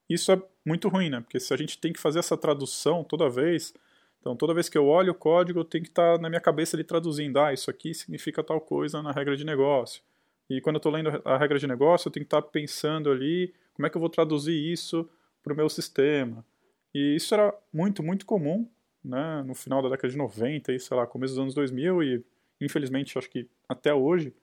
isso 0.09 0.31
é 0.31 0.41
muito 0.65 0.87
ruim, 0.87 1.09
né? 1.09 1.21
Porque 1.21 1.39
se 1.39 1.53
a 1.53 1.57
gente 1.57 1.77
tem 1.77 1.93
que 1.93 1.99
fazer 1.99 2.19
essa 2.19 2.37
tradução 2.37 3.03
toda 3.03 3.29
vez, 3.29 3.73
então 4.19 4.35
toda 4.35 4.53
vez 4.53 4.69
que 4.69 4.77
eu 4.77 4.85
olho 4.87 5.11
o 5.11 5.15
código, 5.15 5.59
eu 5.59 5.65
tenho 5.65 5.83
que 5.83 5.89
estar 5.89 6.15
tá 6.15 6.21
na 6.21 6.29
minha 6.29 6.41
cabeça 6.41 6.75
ali 6.75 6.83
traduzindo, 6.83 7.39
ah, 7.39 7.53
isso 7.53 7.69
aqui 7.69 7.93
significa 7.93 8.43
tal 8.43 8.59
coisa 8.59 9.01
na 9.01 9.11
regra 9.11 9.35
de 9.35 9.45
negócio. 9.45 10.01
E 10.49 10.61
quando 10.61 10.75
eu 10.75 10.79
estou 10.79 10.91
lendo 10.91 11.21
a 11.25 11.37
regra 11.37 11.59
de 11.59 11.67
negócio, 11.67 12.07
eu 12.07 12.11
tenho 12.11 12.25
que 12.25 12.27
estar 12.27 12.41
tá 12.41 12.47
pensando 12.47 13.11
ali 13.11 13.53
como 13.73 13.85
é 13.85 13.89
que 13.89 13.97
eu 13.97 14.01
vou 14.01 14.09
traduzir 14.09 14.53
isso 14.53 15.07
para 15.43 15.53
o 15.53 15.55
meu 15.55 15.69
sistema. 15.69 16.45
E 16.93 17.15
isso 17.15 17.33
era 17.33 17.53
muito, 17.71 18.01
muito 18.01 18.25
comum 18.25 18.67
né, 19.03 19.43
no 19.43 19.53
final 19.53 19.81
da 19.81 19.89
década 19.89 20.09
de 20.09 20.17
90 20.17 20.73
e, 20.73 20.79
sei 20.79 20.97
lá, 20.97 21.05
começo 21.05 21.33
dos 21.33 21.41
anos 21.41 21.53
2000 21.53 22.03
e, 22.03 22.25
infelizmente, 22.59 23.17
acho 23.17 23.29
que 23.29 23.47
até 23.67 23.93
hoje, 23.93 24.33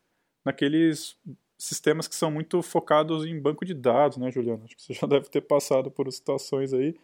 naqueles 0.44 1.16
sistemas 1.58 2.06
que 2.06 2.14
são 2.14 2.30
muito 2.30 2.62
focados 2.62 3.24
em 3.24 3.38
banco 3.40 3.64
de 3.64 3.74
dados, 3.74 4.18
né, 4.18 4.30
Juliano? 4.30 4.64
Acho 4.64 4.76
que 4.76 4.82
você 4.82 4.94
já 4.94 5.06
deve 5.08 5.28
ter 5.28 5.40
passado 5.40 5.90
por 5.90 6.10
situações 6.12 6.72
aí 6.72 6.94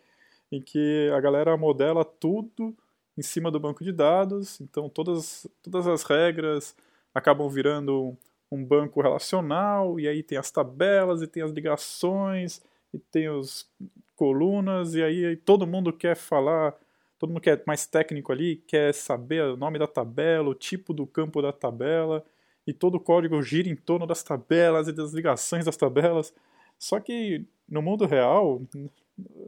em 0.50 0.60
que 0.60 1.10
a 1.14 1.20
galera 1.20 1.56
modela 1.56 2.04
tudo 2.04 2.74
em 3.16 3.22
cima 3.22 3.50
do 3.50 3.60
banco 3.60 3.84
de 3.84 3.92
dados, 3.92 4.60
então 4.60 4.88
todas, 4.88 5.46
todas 5.62 5.86
as 5.86 6.02
regras 6.02 6.74
acabam 7.14 7.48
virando 7.48 8.16
um 8.50 8.64
banco 8.64 9.00
relacional, 9.00 10.00
e 10.00 10.08
aí 10.08 10.22
tem 10.22 10.38
as 10.38 10.50
tabelas, 10.50 11.22
e 11.22 11.26
tem 11.26 11.42
as 11.42 11.50
ligações, 11.50 12.60
e 12.92 12.98
tem 12.98 13.28
os 13.28 13.68
colunas, 14.16 14.94
e 14.94 15.02
aí 15.02 15.36
todo 15.36 15.66
mundo 15.66 15.92
quer 15.92 16.16
falar, 16.16 16.74
todo 17.18 17.30
mundo 17.30 17.40
que 17.40 17.50
é 17.50 17.62
mais 17.66 17.86
técnico 17.86 18.32
ali, 18.32 18.56
quer 18.66 18.92
saber 18.92 19.44
o 19.44 19.56
nome 19.56 19.78
da 19.78 19.86
tabela, 19.86 20.48
o 20.48 20.54
tipo 20.54 20.92
do 20.92 21.06
campo 21.06 21.40
da 21.40 21.52
tabela, 21.52 22.24
e 22.66 22.72
todo 22.72 22.96
o 22.96 23.00
código 23.00 23.40
gira 23.42 23.68
em 23.68 23.76
torno 23.76 24.06
das 24.06 24.22
tabelas 24.22 24.88
e 24.88 24.92
das 24.92 25.12
ligações 25.12 25.64
das 25.64 25.76
tabelas. 25.76 26.34
Só 26.78 27.00
que 27.00 27.44
no 27.68 27.82
mundo 27.82 28.06
real 28.06 28.62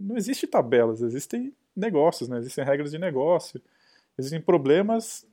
não 0.01 0.17
existe 0.17 0.47
tabelas, 0.47 1.03
existem 1.03 1.55
negócios, 1.75 2.29
né? 2.29 2.39
existem 2.39 2.65
regras 2.65 2.91
de 2.91 2.99
negócio, 2.99 3.61
existem 4.19 4.41
problemas, 4.41 5.27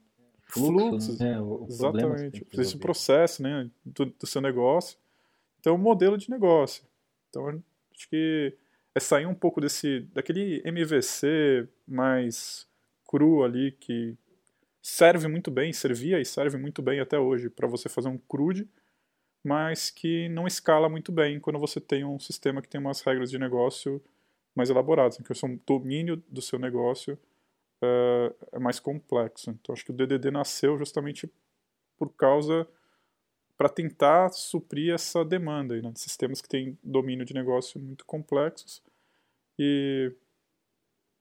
Fluxo, 0.50 0.90
fluxos. 0.90 1.20
Né? 1.20 1.40
O, 1.40 1.66
exatamente. 1.70 2.48
Existe 2.52 2.76
o 2.76 2.80
processo 2.80 3.44
né? 3.44 3.70
Do, 3.86 4.06
do, 4.06 4.26
seu 4.26 4.42
negócio. 4.42 4.98
Então, 5.60 5.76
o 5.76 5.78
modelo 5.78 6.18
de 6.18 6.30
negócio. 6.30 6.84
Então, 7.30 7.48
acho 7.94 8.10
que 8.10 8.56
é 8.96 9.00
sair 9.00 9.28
um 9.28 9.36
pouco 9.36 9.62
desse 9.62 10.02
daquele 10.12 10.62
MVC 10.66 11.68
mais 11.88 12.68
cru 13.08 13.44
ali 13.44 13.72
que 13.74 14.18
serve 14.82 15.28
muito 15.28 15.52
bem, 15.52 15.72
servia 15.72 16.20
e 16.20 16.26
serve 16.26 16.58
muito 16.58 16.82
bem 16.82 17.00
até 17.00 17.20
hoje 17.20 17.50
para 17.50 17.68
você 17.68 17.88
fazer 17.88 18.08
um 18.08 18.18
crude, 18.18 18.68
mas 19.44 19.92
que 19.92 20.30
não 20.30 20.48
escala 20.48 20.90
muito 20.90 21.12
bem 21.12 21.40
quando 21.40 21.60
você 21.60 21.80
tem 21.80 22.04
um 22.04 22.18
sistema 22.18 22.62
que 22.62 22.68
tem 22.68 22.82
umas 22.82 23.02
regras 23.02 23.30
de 23.30 23.38
negócio 23.38 24.02
mais 24.60 24.70
elaboradas, 24.70 25.20
em 25.20 25.24
que 25.24 25.32
o 25.32 25.36
seu 25.36 25.60
domínio 25.66 26.22
do 26.28 26.42
seu 26.42 26.60
negócio 26.60 27.18
uh, 27.82 28.36
é 28.52 28.60
mais 28.60 28.80
complexo. 28.80 29.50
Então 29.50 29.74
acho 29.74 29.84
que 29.84 29.92
o 29.92 29.94
DDD 29.94 30.30
nasceu 30.30 30.78
justamente 30.78 31.32
por 31.98 32.10
causa 32.14 32.68
para 33.58 33.68
tentar 33.68 34.30
suprir 34.30 34.94
essa 34.94 35.26
demanda 35.26 35.74
aí, 35.74 35.82
né, 35.82 35.92
de 35.92 36.00
sistemas 36.00 36.42
que 36.42 36.48
têm 36.48 36.78
domínio 36.84 37.26
de 37.26 37.34
negócio 37.34 37.80
muito 37.80 38.06
complexos 38.06 38.82
e 39.60 40.14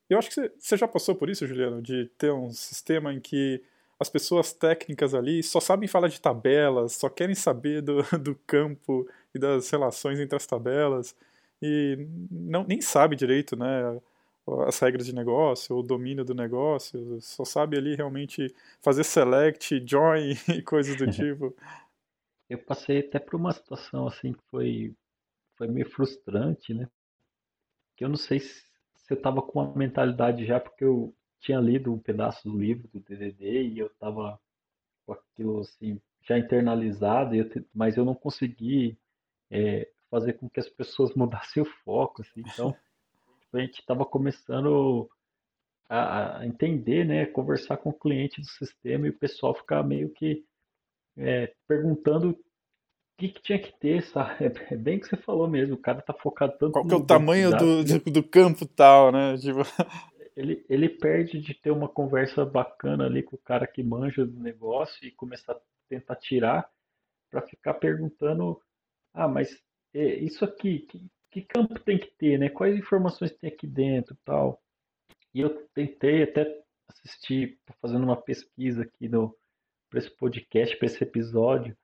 eu 0.08 0.16
acho 0.16 0.30
que 0.30 0.52
você 0.56 0.76
já 0.76 0.86
passou 0.86 1.16
por 1.16 1.28
isso, 1.28 1.46
Juliano, 1.46 1.82
de 1.82 2.06
ter 2.16 2.32
um 2.32 2.50
sistema 2.52 3.12
em 3.12 3.20
que 3.20 3.60
as 3.98 4.08
pessoas 4.08 4.52
técnicas 4.52 5.12
ali 5.12 5.42
só 5.42 5.58
sabem 5.58 5.88
falar 5.88 6.06
de 6.06 6.20
tabelas, 6.20 6.92
só 6.92 7.08
querem 7.08 7.34
saber 7.34 7.82
do, 7.82 8.02
do 8.22 8.36
campo 8.46 9.06
e 9.34 9.38
das 9.40 9.68
relações 9.70 10.20
entre 10.20 10.36
as 10.36 10.46
tabelas 10.46 11.16
e 11.62 12.06
não, 12.30 12.64
nem 12.64 12.80
sabe 12.80 13.16
direito, 13.16 13.56
né, 13.56 14.00
as 14.66 14.78
regras 14.78 15.06
de 15.06 15.14
negócio, 15.14 15.76
o 15.76 15.82
domínio 15.82 16.24
do 16.24 16.34
negócio, 16.34 17.20
só 17.20 17.44
sabe 17.44 17.76
ali 17.76 17.94
realmente 17.94 18.54
fazer 18.80 19.04
select, 19.04 19.82
join 19.86 20.32
e 20.48 20.62
coisas 20.62 20.96
do 20.96 21.06
tipo. 21.10 21.54
Eu 22.48 22.58
passei 22.58 23.00
até 23.00 23.18
por 23.18 23.34
uma 23.34 23.52
situação 23.52 24.06
assim 24.06 24.32
que 24.32 24.42
foi, 24.50 24.94
foi 25.56 25.68
meio 25.68 25.88
frustrante, 25.90 26.72
né? 26.72 26.88
Que 27.96 28.04
eu 28.04 28.08
não 28.08 28.16
sei 28.16 28.40
se 28.40 28.64
você 28.94 29.14
estava 29.14 29.42
com 29.42 29.60
a 29.60 29.76
mentalidade 29.76 30.46
já, 30.46 30.58
porque 30.58 30.84
eu 30.84 31.14
tinha 31.40 31.58
lido 31.58 31.92
um 31.92 31.98
pedaço 31.98 32.48
do 32.48 32.58
livro 32.58 32.88
do 32.88 33.00
DDD 33.00 33.68
e 33.68 33.78
eu 33.78 33.86
estava 33.88 34.40
com 35.04 35.12
aquilo 35.12 35.60
assim 35.60 36.00
já 36.22 36.38
internalizado, 36.38 37.34
eu, 37.34 37.48
mas 37.74 37.96
eu 37.96 38.04
não 38.04 38.14
consegui 38.14 38.98
é, 39.50 39.87
fazer 40.10 40.34
com 40.34 40.48
que 40.48 40.60
as 40.60 40.68
pessoas 40.68 41.12
mudassem 41.16 41.62
o 41.62 41.66
foco, 41.84 42.22
assim, 42.22 42.40
então 42.40 42.72
tipo, 43.40 43.56
a 43.56 43.60
gente 43.60 43.80
estava 43.80 44.04
começando 44.04 45.08
a, 45.88 46.44
entender, 46.44 47.04
né, 47.04 47.26
conversar 47.26 47.78
com 47.78 47.90
o 47.90 47.98
cliente 47.98 48.40
do 48.40 48.46
sistema 48.46 49.06
e 49.06 49.10
o 49.10 49.18
pessoal 49.18 49.54
ficar 49.54 49.82
meio 49.82 50.10
que 50.10 50.44
é, 51.16 51.52
perguntando 51.66 52.38
que, 53.18 53.28
que 53.28 53.42
tinha 53.42 53.58
que 53.58 53.72
ter, 53.78 54.02
sabe? 54.02 54.36
É 54.70 54.76
bem 54.76 54.98
o 54.98 55.00
que 55.00 55.08
você 55.08 55.16
falou 55.16 55.48
mesmo, 55.48 55.74
o 55.74 55.80
cara 55.80 56.02
tá 56.02 56.12
focado 56.12 56.52
tanto 56.58 56.72
Qual 56.72 56.86
que 56.86 56.94
é 56.94 56.96
o 56.96 57.06
tamanho 57.06 57.50
do, 57.56 57.84
do, 57.84 57.98
do, 57.98 58.22
campo 58.22 58.66
tal, 58.66 59.10
né? 59.10 59.36
Tipo... 59.40 59.60
Ele, 60.36 60.64
ele 60.68 60.88
perde 60.88 61.40
de 61.40 61.52
ter 61.52 61.72
uma 61.72 61.88
conversa 61.88 62.44
bacana 62.44 63.06
ali 63.06 63.24
com 63.24 63.34
o 63.34 63.40
cara 63.40 63.66
que 63.66 63.82
manja 63.82 64.24
do 64.24 64.38
negócio 64.38 65.04
e 65.04 65.10
começar 65.10 65.54
a 65.54 65.60
tentar 65.88 66.14
tirar 66.14 66.70
para 67.28 67.42
ficar 67.42 67.74
perguntando, 67.74 68.60
ah, 69.12 69.26
mas 69.26 69.60
é, 69.98 70.14
isso 70.20 70.44
aqui, 70.44 70.80
que, 70.80 71.10
que 71.32 71.42
campo 71.42 71.78
tem 71.80 71.98
que 71.98 72.10
ter, 72.16 72.38
né? 72.38 72.48
Quais 72.48 72.76
informações 72.78 73.32
tem 73.32 73.50
aqui 73.50 73.66
dentro 73.66 74.16
tal. 74.24 74.62
E 75.34 75.40
eu 75.40 75.66
tentei 75.74 76.22
até 76.22 76.46
assistir, 76.88 77.58
fazendo 77.80 78.04
uma 78.04 78.16
pesquisa 78.16 78.82
aqui 78.82 79.08
no, 79.08 79.36
para 79.90 79.98
esse 79.98 80.10
podcast, 80.10 80.76
para 80.76 80.86
esse 80.86 81.02
episódio, 81.02 81.76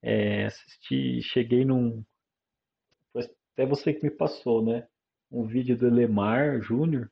é, 0.00 0.46
assisti, 0.46 1.20
cheguei 1.22 1.64
num. 1.64 2.04
Foi 3.12 3.24
até 3.52 3.66
você 3.66 3.92
que 3.92 4.04
me 4.04 4.10
passou, 4.12 4.64
né? 4.64 4.86
Um 5.28 5.44
vídeo 5.44 5.76
do 5.76 5.90
Lemar 5.90 6.62
Júnior. 6.62 7.10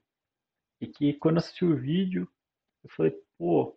E 0.81 0.87
que 0.87 1.15
quando 1.15 1.39
assisti 1.39 1.65
o 1.65 1.77
vídeo, 1.77 2.29
eu 2.85 2.91
falei, 2.91 3.13
pô, 3.37 3.77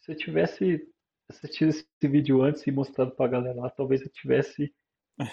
se 0.00 0.12
eu 0.12 0.16
tivesse 0.16 0.88
assistido 1.28 1.68
esse 1.68 1.86
vídeo 2.00 2.42
antes 2.42 2.66
e 2.66 2.70
mostrado 2.70 3.10
pra 3.14 3.28
galera 3.28 3.60
lá, 3.60 3.68
talvez 3.68 4.00
eu 4.00 4.08
tivesse 4.08 4.72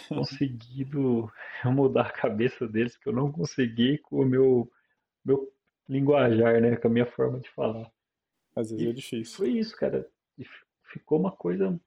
conseguido 0.09 1.31
mudar 1.65 2.07
a 2.07 2.11
cabeça 2.11 2.67
deles, 2.67 2.97
que 2.97 3.07
eu 3.07 3.13
não 3.13 3.31
consegui 3.31 3.97
com 3.99 4.21
o 4.21 4.25
meu, 4.25 4.71
meu 5.23 5.51
linguajar, 5.87 6.61
né? 6.61 6.75
Com 6.75 6.87
a 6.87 6.91
minha 6.91 7.05
forma 7.05 7.39
de 7.39 7.49
falar. 7.51 7.91
Às 8.55 8.71
vezes 8.71 8.85
e 8.85 8.89
é 8.89 8.93
difícil. 8.93 9.37
Foi 9.37 9.49
isso, 9.49 9.75
cara. 9.75 10.07
E 10.37 10.45
ficou 10.83 11.19
uma 11.19 11.31
coisa 11.31 11.79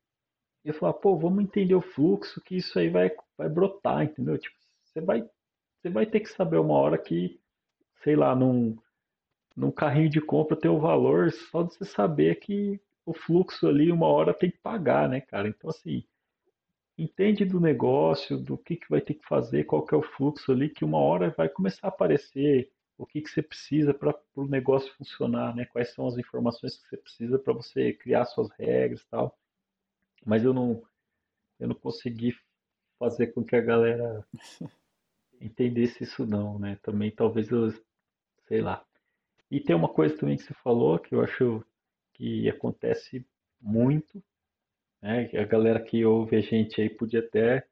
eu 0.64 0.75
falar, 0.75 0.95
pô, 0.95 1.17
vamos 1.17 1.43
entender 1.43 1.75
o 1.75 1.81
fluxo, 1.81 2.40
que 2.43 2.57
isso 2.57 2.78
aí 2.78 2.88
vai, 2.88 3.11
vai 3.37 3.49
brotar, 3.49 4.02
entendeu? 4.02 4.38
Tipo, 4.38 4.57
você 4.85 5.00
vai, 5.00 5.23
você 5.81 5.88
vai 5.88 6.07
ter 6.07 6.21
que 6.21 6.28
saber 6.28 6.59
uma 6.59 6.75
hora 6.75 6.99
que, 6.99 7.40
sei 8.02 8.17
lá, 8.17 8.35
num, 8.35 8.76
num 9.57 9.71
carrinho 9.71 10.11
de 10.11 10.21
compra 10.21 10.57
tem 10.57 10.71
o 10.71 10.81
valor 10.81 11.33
só 11.33 11.62
de 11.62 11.75
você 11.75 11.85
saber 11.85 12.37
que 12.37 12.81
o 13.07 13.14
fluxo 13.14 13.67
ali 13.67 13.90
uma 13.90 14.07
hora 14.07 14.35
tem 14.35 14.50
que 14.50 14.59
pagar, 14.59 15.09
né, 15.09 15.21
cara? 15.21 15.49
Então, 15.49 15.71
assim, 15.71 16.05
entende 16.99 17.45
do 17.45 17.61
negócio, 17.61 18.37
do 18.37 18.59
que, 18.59 18.76
que 18.76 18.90
vai 18.90 19.00
ter 19.00 19.14
que 19.14 19.26
fazer, 19.26 19.64
qual 19.64 19.87
que 19.87 19.95
é 19.95 19.99
o 19.99 20.02
fluxo 20.02 20.50
ali, 20.50 20.69
que 20.69 20.85
uma 20.85 20.99
hora 20.99 21.31
vai 21.31 21.49
começar 21.49 21.87
a 21.87 21.90
aparecer 21.90 22.71
o 22.99 23.07
que, 23.07 23.23
que 23.23 23.31
você 23.31 23.40
precisa 23.40 23.95
para 23.95 24.12
o 24.35 24.45
negócio 24.45 24.93
funcionar, 24.95 25.55
né? 25.55 25.64
Quais 25.67 25.95
são 25.95 26.09
as 26.09 26.19
informações 26.19 26.76
que 26.76 26.88
você 26.88 26.97
precisa 26.97 27.38
para 27.38 27.52
você 27.52 27.93
criar 27.93 28.25
suas 28.25 28.50
regras 28.59 29.00
e 29.02 29.09
tal. 29.09 29.38
Mas 30.26 30.43
eu 30.43 30.52
não, 30.52 30.83
eu 31.61 31.69
não 31.69 31.76
consegui 31.76 32.37
fazer 32.99 33.28
com 33.28 33.45
que 33.45 33.55
a 33.55 33.61
galera 33.61 34.26
entendesse 35.40 36.02
isso 36.02 36.26
não, 36.26 36.59
né? 36.59 36.76
Também 36.83 37.12
talvez 37.12 37.49
eu, 37.50 37.73
sei 38.49 38.61
lá. 38.61 38.85
E 39.49 39.61
tem 39.61 39.76
uma 39.76 39.88
coisa 39.88 40.19
também 40.19 40.37
que 40.37 40.43
você 40.43 40.55
falou 40.55 40.99
que 40.99 41.14
eu 41.14 41.23
acho 41.23 41.64
que 42.14 42.49
acontece 42.49 43.25
muito, 43.61 44.21
né? 45.00 45.31
A 45.35 45.45
galera 45.45 45.81
que 45.81 46.05
ouve 46.05 46.37
a 46.37 46.40
gente 46.40 46.81
aí 46.81 46.90
podia 46.90 47.21
até 47.21 47.67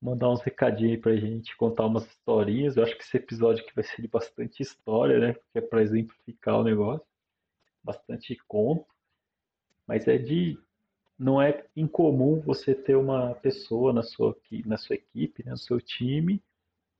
mandar 0.00 0.30
uns 0.30 0.42
recadinhos 0.42 0.92
aí 0.92 0.98
pra 0.98 1.16
gente, 1.16 1.56
contar 1.56 1.86
umas 1.86 2.04
historinhas. 2.06 2.76
Eu 2.76 2.82
acho 2.82 2.96
que 2.96 3.02
esse 3.02 3.16
episódio 3.16 3.64
aqui 3.64 3.74
vai 3.74 3.84
ser 3.84 4.02
de 4.02 4.08
bastante 4.08 4.60
história, 4.62 5.18
né? 5.18 5.32
Porque 5.34 5.58
é 5.58 5.60
para 5.60 5.82
exemplificar 5.82 6.58
o 6.58 6.64
negócio. 6.64 7.06
bastante 7.84 8.36
conto, 8.48 8.86
mas 9.86 10.06
é 10.08 10.18
de 10.18 10.58
não 11.18 11.40
é 11.40 11.64
incomum 11.76 12.40
você 12.40 12.74
ter 12.74 12.96
uma 12.96 13.34
pessoa 13.36 13.92
na 13.92 14.02
sua, 14.02 14.36
na 14.66 14.76
sua 14.76 14.96
equipe, 14.96 15.44
né, 15.44 15.52
no 15.52 15.58
seu 15.58 15.80
time, 15.80 16.42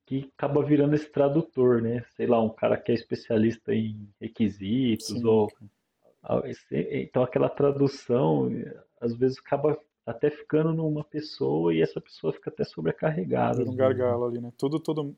que 0.07 0.31
acaba 0.37 0.62
virando 0.64 0.95
esse 0.95 1.11
tradutor, 1.11 1.83
né? 1.83 2.05
Sei 2.17 2.26
lá, 2.26 2.41
um 2.41 2.50
cara 2.50 2.76
que 2.76 2.93
é 2.93 2.95
especialista 2.95 3.75
em 3.75 4.09
requisitos 4.21 5.07
Sim. 5.07 5.25
ou 5.25 5.50
então 6.81 7.25
aquela 7.25 7.49
tradução 7.49 8.49
às 9.02 9.14
vezes 9.14 9.38
acaba 9.38 9.78
até 10.06 10.30
ficando 10.30 10.73
numa 10.73 11.04
pessoa 11.04 11.75
e 11.75 11.82
essa 11.82 12.00
pessoa 12.00 12.32
fica 12.32 12.50
até 12.50 12.64
sobrecarregada. 12.64 13.62
Um 13.62 13.76
gargalo 13.76 14.25
ali, 14.25 14.40
né? 14.40 14.52
Tudo, 14.56 14.80
todo 14.80 15.14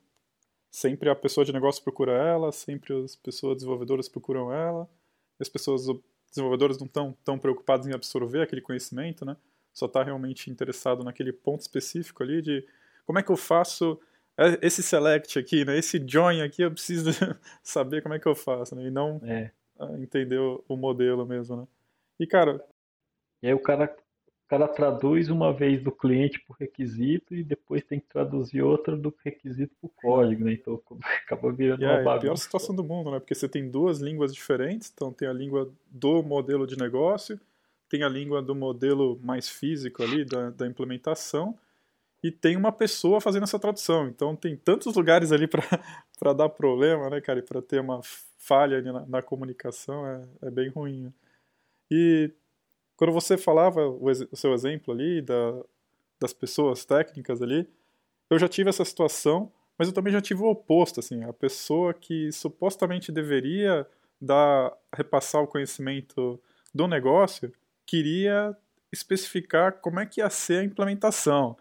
sempre 0.70 1.08
a 1.08 1.14
pessoa 1.14 1.44
de 1.44 1.52
negócio 1.52 1.82
procura 1.82 2.12
ela, 2.12 2.50
sempre 2.50 3.04
as 3.04 3.14
pessoas 3.14 3.56
desenvolvedoras 3.58 4.08
procuram 4.08 4.52
ela, 4.52 4.88
as 5.38 5.48
pessoas 5.48 5.86
desenvolvedoras 6.28 6.78
não 6.78 6.86
estão 6.86 7.16
tão 7.24 7.38
preocupadas 7.38 7.86
em 7.86 7.92
absorver 7.92 8.42
aquele 8.42 8.60
conhecimento, 8.60 9.24
né? 9.24 9.36
Só 9.72 9.86
está 9.86 10.02
realmente 10.02 10.50
interessado 10.50 11.04
naquele 11.04 11.32
ponto 11.32 11.60
específico 11.60 12.22
ali 12.22 12.42
de 12.42 12.66
como 13.06 13.18
é 13.18 13.22
que 13.22 13.30
eu 13.30 13.36
faço 13.36 14.00
é, 14.36 14.58
esse 14.66 14.82
select 14.82 15.38
aqui, 15.38 15.64
né? 15.64 15.78
Esse 15.78 16.02
join 16.04 16.42
aqui, 16.42 16.62
eu 16.62 16.70
preciso 16.70 17.10
saber 17.62 18.02
como 18.02 18.14
é 18.14 18.18
que 18.18 18.26
eu 18.26 18.34
faço, 18.34 18.74
né? 18.74 18.86
E 18.86 18.90
não 18.90 19.20
é. 19.24 19.50
entender 20.00 20.38
o 20.38 20.76
modelo 20.76 21.24
mesmo, 21.24 21.56
né? 21.56 21.68
E, 22.18 22.26
cara... 22.26 22.64
E 23.44 23.48
aí 23.48 23.54
o 23.54 23.58
cara 23.58 23.94
o 24.44 24.46
cara 24.46 24.68
traduz 24.68 25.30
uma 25.30 25.52
vez 25.52 25.82
do 25.82 25.90
cliente 25.90 26.38
por 26.40 26.56
requisito 26.58 27.34
e 27.34 27.42
depois 27.42 27.82
tem 27.82 27.98
que 27.98 28.06
traduzir 28.06 28.62
outra 28.62 28.94
do 28.94 29.12
requisito 29.24 29.74
por 29.80 29.90
código, 29.96 30.44
né? 30.44 30.52
Então 30.52 30.80
acaba 31.24 31.52
virando 31.52 31.80
yeah, 31.80 32.00
uma 32.00 32.04
bagunça. 32.04 32.26
É 32.26 32.28
a 32.28 32.30
pior 32.30 32.36
situação 32.36 32.74
do 32.74 32.84
mundo, 32.84 33.10
né? 33.10 33.20
Porque 33.20 33.34
você 33.34 33.48
tem 33.48 33.70
duas 33.70 34.00
línguas 34.00 34.34
diferentes, 34.34 34.90
então 34.94 35.12
tem 35.12 35.28
a 35.28 35.32
língua 35.32 35.70
do 35.90 36.22
modelo 36.22 36.66
de 36.66 36.76
negócio, 36.76 37.38
tem 37.88 38.02
a 38.02 38.08
língua 38.08 38.42
do 38.42 38.54
modelo 38.54 39.18
mais 39.22 39.48
físico 39.48 40.02
ali, 40.02 40.24
da, 40.24 40.50
da 40.50 40.66
implementação, 40.66 41.58
e 42.22 42.30
tem 42.30 42.56
uma 42.56 42.72
pessoa 42.72 43.20
fazendo 43.20 43.44
essa 43.44 43.58
tradução. 43.58 44.08
Então 44.08 44.36
tem 44.36 44.56
tantos 44.56 44.94
lugares 44.94 45.32
ali 45.32 45.48
para 46.18 46.32
dar 46.32 46.48
problema, 46.50 47.10
né, 47.10 47.20
cara? 47.20 47.38
E 47.38 47.42
para 47.42 47.62
ter 47.62 47.80
uma 47.80 48.00
falha 48.38 48.80
na, 48.82 49.06
na, 49.06 49.22
comunicação 49.22 50.06
é, 50.06 50.24
é 50.42 50.50
bem 50.50 50.68
ruim. 50.68 51.04
Né? 51.04 51.12
E 51.90 52.30
quando 52.96 53.12
você 53.12 53.36
falava 53.36 53.86
o, 53.86 54.06
o 54.06 54.36
seu 54.36 54.52
exemplo 54.54 54.92
ali 54.92 55.20
da, 55.20 55.62
das 56.20 56.32
pessoas 56.32 56.84
técnicas 56.84 57.42
ali, 57.42 57.68
eu 58.30 58.38
já 58.38 58.48
tive 58.48 58.70
essa 58.70 58.84
situação, 58.84 59.52
mas 59.78 59.88
eu 59.88 59.94
também 59.94 60.12
já 60.12 60.20
tive 60.20 60.42
o 60.42 60.46
oposto, 60.46 61.00
assim, 61.00 61.24
a 61.24 61.32
pessoa 61.32 61.92
que 61.92 62.30
supostamente 62.32 63.12
deveria 63.12 63.86
dar, 64.20 64.72
repassar 64.94 65.42
o 65.42 65.46
conhecimento 65.46 66.40
do 66.74 66.86
negócio, 66.86 67.52
queria 67.86 68.56
especificar 68.92 69.80
como 69.80 70.00
é 70.00 70.06
que 70.06 70.20
ia 70.20 70.30
ser 70.30 70.60
a 70.60 70.64
implementação. 70.64 71.56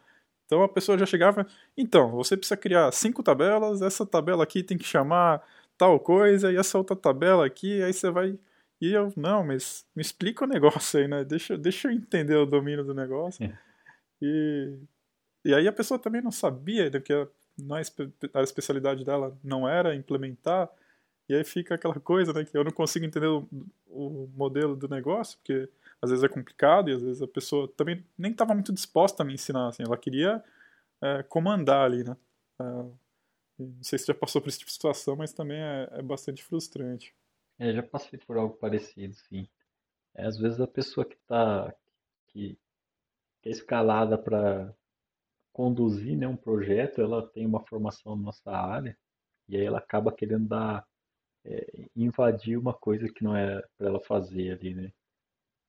Então 0.46 0.63
a 0.63 0.70
pessoa 0.70 0.98
já 0.98 1.06
chegava, 1.06 1.48
então, 1.75 2.12
você 2.12 2.38
precisa 2.38 2.56
criar 2.56 2.92
cinco 2.92 3.24
tabelas, 3.24 3.82
essa 3.82 4.06
tabela 4.06 4.44
aqui 4.44 4.62
tem 4.63 4.78
que 4.78 4.84
chamar 4.84 5.42
tal 5.78 6.00
coisa, 6.00 6.52
e 6.52 6.58
essa 6.58 6.78
outra 6.78 6.96
tabela 6.96 7.46
aqui, 7.46 7.82
aí 7.82 7.92
você 7.92 8.12
vai 8.12 8.38
e 8.84 8.92
eu, 8.92 9.13
não, 9.16 9.46
mas 9.46 9.86
me 9.96 10.02
explica 10.02 10.44
o 10.44 10.48
negócio 10.48 11.00
aí, 11.00 11.08
né? 11.08 11.24
Deixa, 11.24 11.58
deixa 11.58 11.88
eu 11.88 11.94
entender 11.94 12.36
o 12.36 12.46
domínio 12.46 12.84
do 12.84 12.94
negócio. 12.94 13.46
É. 13.46 13.58
E, 14.22 14.78
e 15.46 15.56
aí 15.56 15.70
a 15.70 15.72
pessoa 15.72 15.98
também 15.98 16.22
não 16.22 16.32
sabia, 16.32 16.90
né, 16.90 17.00
que 17.00 17.13
a, 17.13 17.25
a 18.34 18.44
especialidade 18.44 19.06
dela 19.06 19.38
não 19.42 19.66
era 19.70 19.96
implementar, 19.96 20.70
e 21.30 21.34
aí 21.34 21.46
fica 21.46 21.75
aquela 21.75 21.98
coisa, 21.98 22.34
né, 22.34 22.44
que 22.44 22.58
eu 22.58 22.63
não 22.66 22.74
consigo 22.74 23.06
entender 23.06 23.28
o, 23.28 23.48
o 23.88 24.30
modelo 24.36 24.75
do 24.75 24.89
negócio, 24.89 25.38
porque 25.38 25.69
às 26.02 26.10
vezes 26.10 26.22
é 26.22 26.28
complicado 26.28 26.89
e 26.89 26.93
às 26.93 27.02
vezes 27.02 27.22
a 27.22 27.28
pessoa 27.28 27.69
também 27.78 28.04
nem 28.17 28.34
estava 28.34 28.54
muito 28.54 28.74
disposta 28.74 29.24
a 29.24 29.26
me 29.26 29.34
ensinar, 29.34 29.69
assim, 29.69 29.84
ela 29.84 29.96
queria 29.96 30.43
é, 31.02 31.24
comandar 31.24 31.86
ali, 31.86 32.04
né? 32.04 32.17
É, 32.60 32.63
não 33.58 33.82
sei 33.82 33.98
se 33.98 34.08
já 34.08 34.13
passou 34.13 34.41
por 34.41 34.50
esse 34.50 34.60
tipo 34.60 34.69
de 34.69 34.74
situação, 34.74 35.15
mas 35.15 35.32
também 35.32 35.62
é, 35.62 35.88
é 35.93 36.02
bastante 36.02 36.43
frustrante. 36.43 37.15
É, 37.60 37.74
já 37.74 37.84
passei 37.84 38.20
por 38.20 38.38
algo 38.38 38.56
parecido, 38.58 39.13
sim. 39.16 39.48
É, 40.16 40.26
às 40.26 40.38
vezes 40.38 40.60
a 40.62 40.68
pessoa 40.68 41.06
que 41.06 41.16
está 41.16 41.74
que, 42.28 42.58
que 43.42 43.50
é 43.50 43.52
escalada 43.52 44.18
para 44.18 44.74
conduzir 45.54 46.18
né, 46.18 46.28
um 46.28 46.38
projeto, 46.38 47.02
ela 47.02 47.28
tem 47.30 47.46
uma 47.46 47.66
formação 47.66 48.16
na 48.16 48.24
nossa 48.24 48.52
área 48.52 48.98
e 49.48 49.58
aí 49.58 49.63
ela 49.66 49.80
acaba 49.80 50.12
querendo 50.12 50.48
dar 50.48 50.86
é, 51.46 51.89
invadir 51.96 52.58
uma 52.58 52.74
coisa 52.74 53.08
que 53.12 53.24
não 53.24 53.36
é 53.36 53.62
para 53.78 53.88
ela 53.88 54.00
fazer 54.02 54.52
ali, 54.52 54.74
né? 54.74 54.94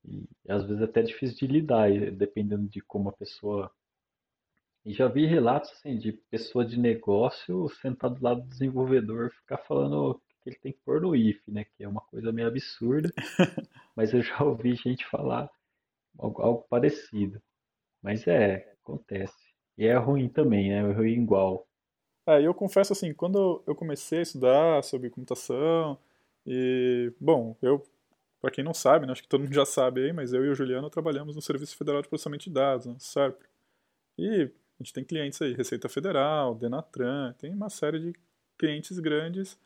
E 0.04 0.28
às 0.48 0.64
vezes 0.64 0.82
é 0.82 0.84
até 0.84 1.02
difícil 1.02 1.36
de 1.36 1.46
lidar, 1.46 1.90
dependendo 2.12 2.68
de 2.68 2.80
como 2.82 3.08
a 3.08 3.12
pessoa. 3.12 3.70
E 4.84 4.92
já 4.92 5.08
vi 5.08 5.26
relatos 5.26 5.70
assim 5.72 5.98
de 5.98 6.12
pessoa 6.12 6.64
de 6.64 6.78
negócio 6.78 7.68
sentado 7.80 8.16
do 8.16 8.24
lado 8.24 8.42
do 8.42 8.48
desenvolvedor 8.48 9.30
ficar 9.30 9.58
falando 9.58 10.20
que 10.44 10.50
ele 10.50 10.58
tem 10.58 10.72
que 10.72 10.78
pôr 10.84 11.00
no 11.00 11.16
if, 11.16 11.40
né? 11.48 11.64
Que 11.64 11.82
é 11.82 11.88
uma 11.88 12.02
coisa 12.02 12.30
meio 12.30 12.48
absurda. 12.48 13.10
mas 13.96 14.12
eu 14.12 14.22
já 14.22 14.44
ouvi 14.44 14.76
gente 14.76 15.06
falar 15.06 15.50
algo, 16.18 16.42
algo, 16.42 16.66
parecido. 16.68 17.42
Mas 18.02 18.26
é, 18.26 18.76
acontece. 18.82 19.34
E 19.78 19.86
é 19.86 19.96
ruim 19.96 20.28
também, 20.28 20.68
né? 20.68 20.78
É 20.78 20.92
ruim 20.92 21.22
igual. 21.22 21.66
É, 22.26 22.42
eu 22.42 22.54
confesso 22.54 22.92
assim, 22.92 23.12
quando 23.14 23.62
eu 23.66 23.74
comecei 23.74 24.18
a 24.18 24.22
estudar 24.22 24.84
sobre 24.84 25.10
computação, 25.10 25.98
e, 26.46 27.12
bom, 27.18 27.56
eu, 27.62 27.82
para 28.40 28.50
quem 28.50 28.62
não 28.62 28.74
sabe, 28.74 29.06
né, 29.06 29.12
acho 29.12 29.22
que 29.22 29.28
todo 29.28 29.42
mundo 29.42 29.54
já 29.54 29.64
sabe 29.64 30.04
aí, 30.04 30.12
mas 30.12 30.32
eu 30.32 30.44
e 30.44 30.48
o 30.48 30.54
Juliano 30.54 30.90
trabalhamos 30.90 31.34
no 31.34 31.42
Serviço 31.42 31.76
Federal 31.76 32.02
de 32.02 32.08
Processamento 32.08 32.44
de 32.44 32.50
Dados, 32.50 32.86
né, 32.86 32.94
SERP. 32.98 33.42
E 34.18 34.42
a 34.42 34.82
gente 34.82 34.92
tem 34.92 35.04
clientes 35.04 35.40
aí, 35.40 35.54
Receita 35.54 35.88
Federal, 35.88 36.54
Denatran, 36.54 37.34
tem 37.38 37.52
uma 37.52 37.70
série 37.70 37.98
de 37.98 38.12
clientes 38.58 38.98
grandes 38.98 39.58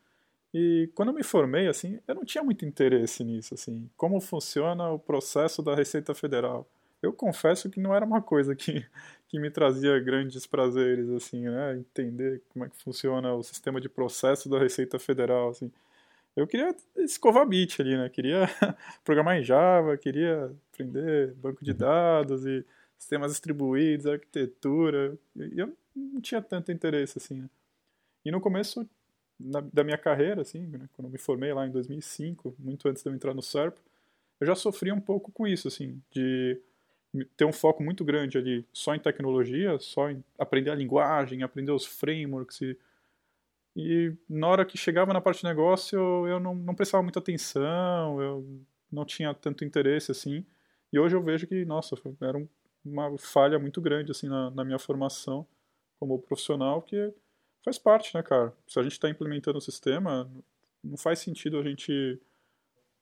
e 0.52 0.90
quando 0.94 1.10
eu 1.10 1.14
me 1.14 1.22
formei, 1.22 1.68
assim, 1.68 2.00
eu 2.08 2.14
não 2.14 2.24
tinha 2.24 2.42
muito 2.42 2.64
interesse 2.64 3.22
nisso, 3.22 3.54
assim, 3.54 3.88
como 3.96 4.20
funciona 4.20 4.90
o 4.90 4.98
processo 4.98 5.62
da 5.62 5.74
Receita 5.74 6.14
Federal. 6.14 6.66
Eu 7.02 7.12
confesso 7.12 7.70
que 7.70 7.78
não 7.78 7.94
era 7.94 8.04
uma 8.04 8.22
coisa 8.22 8.56
que, 8.56 8.84
que 9.28 9.38
me 9.38 9.50
trazia 9.50 9.98
grandes 10.00 10.46
prazeres, 10.46 11.10
assim, 11.10 11.42
né, 11.42 11.76
entender 11.76 12.42
como 12.48 12.64
é 12.64 12.68
que 12.68 12.76
funciona 12.82 13.34
o 13.34 13.42
sistema 13.42 13.80
de 13.80 13.88
processo 13.88 14.48
da 14.48 14.58
Receita 14.58 14.98
Federal, 14.98 15.50
assim. 15.50 15.70
Eu 16.34 16.46
queria 16.46 16.74
escovar 16.96 17.46
bit 17.46 17.80
ali, 17.82 17.96
né, 17.96 18.08
queria 18.08 18.46
programar 19.04 19.36
em 19.38 19.44
Java, 19.44 19.96
queria 19.98 20.50
aprender 20.72 21.34
banco 21.34 21.64
de 21.64 21.72
uhum. 21.72 21.76
dados 21.76 22.46
e 22.46 22.64
sistemas 22.96 23.32
distribuídos, 23.32 24.06
arquitetura, 24.06 25.16
e 25.36 25.60
eu 25.60 25.76
não 25.94 26.20
tinha 26.20 26.40
tanto 26.40 26.72
interesse, 26.72 27.18
assim, 27.18 27.34
né. 27.34 27.50
E 28.24 28.30
no 28.30 28.40
começo 28.40 28.88
na, 29.38 29.60
da 29.72 29.84
minha 29.84 29.98
carreira, 29.98 30.42
assim, 30.42 30.66
né, 30.66 30.88
quando 30.94 31.06
eu 31.06 31.12
me 31.12 31.18
formei 31.18 31.52
lá 31.52 31.66
em 31.66 31.70
2005, 31.70 32.56
muito 32.58 32.88
antes 32.88 33.02
de 33.02 33.08
eu 33.08 33.14
entrar 33.14 33.34
no 33.34 33.42
SERP, 33.42 33.76
eu 34.40 34.46
já 34.46 34.54
sofri 34.54 34.92
um 34.92 35.00
pouco 35.00 35.30
com 35.32 35.46
isso, 35.46 35.68
assim, 35.68 36.00
de 36.10 36.60
ter 37.36 37.44
um 37.44 37.52
foco 37.52 37.82
muito 37.82 38.04
grande 38.04 38.36
ali 38.36 38.66
só 38.72 38.94
em 38.94 38.98
tecnologia, 38.98 39.78
só 39.78 40.10
em 40.10 40.22
aprender 40.38 40.70
a 40.70 40.74
linguagem, 40.74 41.42
aprender 41.42 41.72
os 41.72 41.86
frameworks 41.86 42.60
e, 42.60 42.78
e 43.74 44.12
na 44.28 44.46
hora 44.48 44.64
que 44.64 44.76
chegava 44.76 45.12
na 45.12 45.20
parte 45.20 45.40
de 45.40 45.46
negócio 45.46 45.98
eu, 45.98 46.28
eu 46.28 46.40
não, 46.40 46.54
não 46.54 46.74
prestava 46.74 47.02
muita 47.02 47.18
atenção, 47.18 48.20
eu 48.20 48.60
não 48.92 49.04
tinha 49.04 49.32
tanto 49.34 49.64
interesse 49.64 50.10
assim. 50.10 50.44
E 50.92 50.98
hoje 50.98 51.16
eu 51.16 51.22
vejo 51.22 51.46
que, 51.46 51.64
nossa, 51.64 51.96
era 52.20 52.36
um, 52.36 52.48
uma 52.84 53.16
falha 53.18 53.58
muito 53.58 53.80
grande 53.80 54.10
assim 54.10 54.28
na, 54.28 54.50
na 54.50 54.64
minha 54.64 54.78
formação 54.78 55.46
como 55.98 56.18
profissional, 56.18 56.82
que 56.82 57.12
faz 57.68 57.78
parte, 57.78 58.14
né, 58.14 58.22
cara? 58.22 58.52
Se 58.66 58.78
a 58.78 58.82
gente 58.82 58.92
está 58.92 59.10
implementando 59.10 59.58
o 59.58 59.60
sistema, 59.60 60.30
não 60.82 60.96
faz 60.96 61.18
sentido 61.18 61.58
a 61.58 61.62
gente 61.62 62.18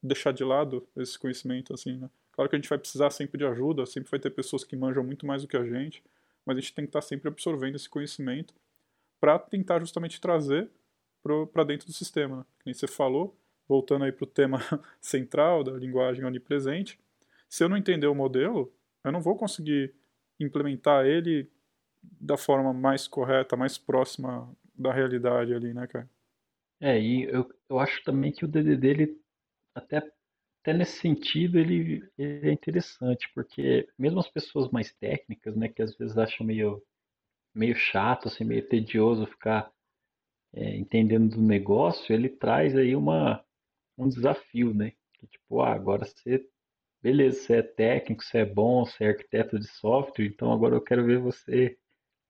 deixar 0.03 0.33
de 0.33 0.43
lado 0.43 0.87
esse 0.97 1.19
conhecimento, 1.19 1.73
assim, 1.73 1.97
né? 1.97 2.11
Claro 2.33 2.51
que 2.51 2.57
a 2.57 2.59
gente 2.59 2.69
vai 2.69 2.79
precisar 2.79 3.11
sempre 3.11 3.39
de 3.39 3.47
ajuda, 3.47 3.87
sempre 3.87 4.11
vai 4.11 4.21
ter 4.21 4.31
pessoas 4.31 4.63
que 4.65 4.77
manjam 4.77 5.03
muito 5.03 5.25
mais 5.25 5.43
do 5.43 5.49
que 5.49 5.57
a 5.57 5.65
gente, 5.65 6.03
mas 6.45 6.57
a 6.57 6.61
gente 6.61 6.75
tem 6.75 6.85
que 6.85 6.91
estar 6.91 7.01
tá 7.01 7.07
sempre 7.07 7.29
absorvendo 7.29 7.77
esse 7.77 7.89
conhecimento 7.89 8.53
para 9.19 9.39
tentar 9.39 9.79
justamente 9.81 10.21
trazer 10.21 10.69
para 11.53 11.65
dentro 11.65 11.87
do 11.87 11.93
sistema. 11.93 12.39
Né? 12.39 12.45
Como 12.63 12.75
você 12.75 12.87
falou, 12.87 13.37
voltando 13.67 14.05
aí 14.05 14.13
para 14.13 14.25
o 14.25 14.27
tema 14.27 14.59
central 15.01 15.65
da 15.65 15.73
linguagem 15.73 16.25
onipresente, 16.25 16.99
se 17.49 17.65
eu 17.65 17.69
não 17.69 17.77
entender 17.77 18.07
o 18.07 18.15
modelo, 18.15 18.73
eu 19.03 19.13
não 19.13 19.21
vou 19.21 19.37
conseguir 19.37 19.95
implementar 20.39 21.07
ele 21.07 21.49
da 22.21 22.37
forma 22.37 22.73
mais 22.73 23.09
correta, 23.09 23.57
mais 23.57 23.79
próxima 23.79 24.51
da 24.75 24.93
realidade 24.93 25.55
ali, 25.55 25.73
né, 25.75 25.87
cara? 25.87 26.09
É, 26.81 27.01
e 27.01 27.25
eu, 27.25 27.49
eu 27.69 27.79
acho 27.79 28.03
também 28.05 28.33
que 28.33 28.45
o 28.45 28.49
DDD, 28.49 28.89
ele, 28.89 29.21
até, 29.75 29.99
até 30.63 30.75
nesse 30.75 30.99
sentido, 31.01 31.59
ele, 31.59 32.09
ele 32.19 32.51
é 32.51 32.53
interessante, 32.53 33.31
porque 33.35 33.89
mesmo 33.99 34.21
as 34.21 34.31
pessoas 34.31 34.71
mais 34.71 34.93
técnicas, 34.95 35.57
né, 35.57 35.69
que 35.69 35.83
às 35.83 35.97
vezes 35.97 36.19
acham 36.19 36.47
meio, 36.47 36.83
meio 37.55 37.77
chato, 37.77 38.29
assim, 38.29 38.45
meio 38.45 38.67
tedioso 38.69 39.27
ficar 39.27 39.73
é, 40.55 40.77
entendendo 40.77 41.37
do 41.37 41.43
negócio, 41.43 42.15
ele 42.15 42.29
traz 42.29 42.77
aí 42.77 42.97
uma, 42.97 43.45
um 43.99 44.09
desafio, 44.09 44.75
né? 44.75 44.93
Que 45.15 45.27
tipo, 45.29 45.61
ah, 45.61 45.73
agora 45.75 46.05
você, 46.05 46.47
beleza, 47.03 47.41
você 47.41 47.57
é 47.57 47.63
técnico, 47.63 48.25
você 48.25 48.39
é 48.39 48.45
bom, 48.47 48.85
você 48.87 49.05
é 49.05 49.09
arquiteto 49.11 49.59
de 49.59 49.69
software, 49.69 50.27
então 50.27 50.53
agora 50.53 50.77
eu 50.77 50.83
quero 50.83 51.05
ver 51.07 51.19
você 51.21 51.79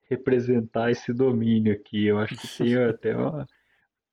representar 0.09 0.90
esse 0.90 1.12
domínio 1.12 1.73
aqui. 1.73 2.07
Eu 2.07 2.19
acho 2.19 2.37
que 2.37 2.59
tem 2.59 2.75
até 2.85 3.16
uma. 3.16 3.47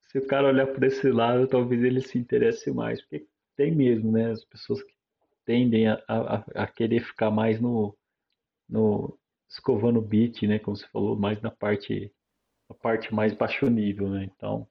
Se 0.10 0.20
o 0.20 0.28
cara 0.28 0.48
olhar 0.48 0.68
por 0.68 0.84
esse 0.84 1.10
lado, 1.10 1.48
talvez 1.48 1.84
ele 1.84 2.02
se 2.02 2.18
interesse 2.18 2.72
mais, 2.72 3.02
porque 3.02 3.26
tem 3.56 3.74
mesmo, 3.74 4.12
né? 4.12 4.32
As 4.32 4.46
pessoas 4.46 4.84
que 4.84 4.94
tendem 5.46 5.88
a, 5.88 6.04
a, 6.08 6.64
a 6.64 6.68
querer 6.68 7.02
ficar 7.02 7.32
mais 7.32 7.60
no, 7.60 7.98
no 8.70 9.18
escovando 9.50 10.02
bit, 10.02 10.46
né? 10.48 10.60
Como 10.60 10.76
você 10.76 10.88
falou, 10.88 11.16
mais 11.18 11.42
na 11.42 11.52
parte, 11.52 12.14
na 12.70 12.76
parte 12.76 13.14
mais 13.14 13.34
baixo 13.34 13.68
nível, 13.70 14.10
né? 14.10 14.24
Então, 14.26 14.68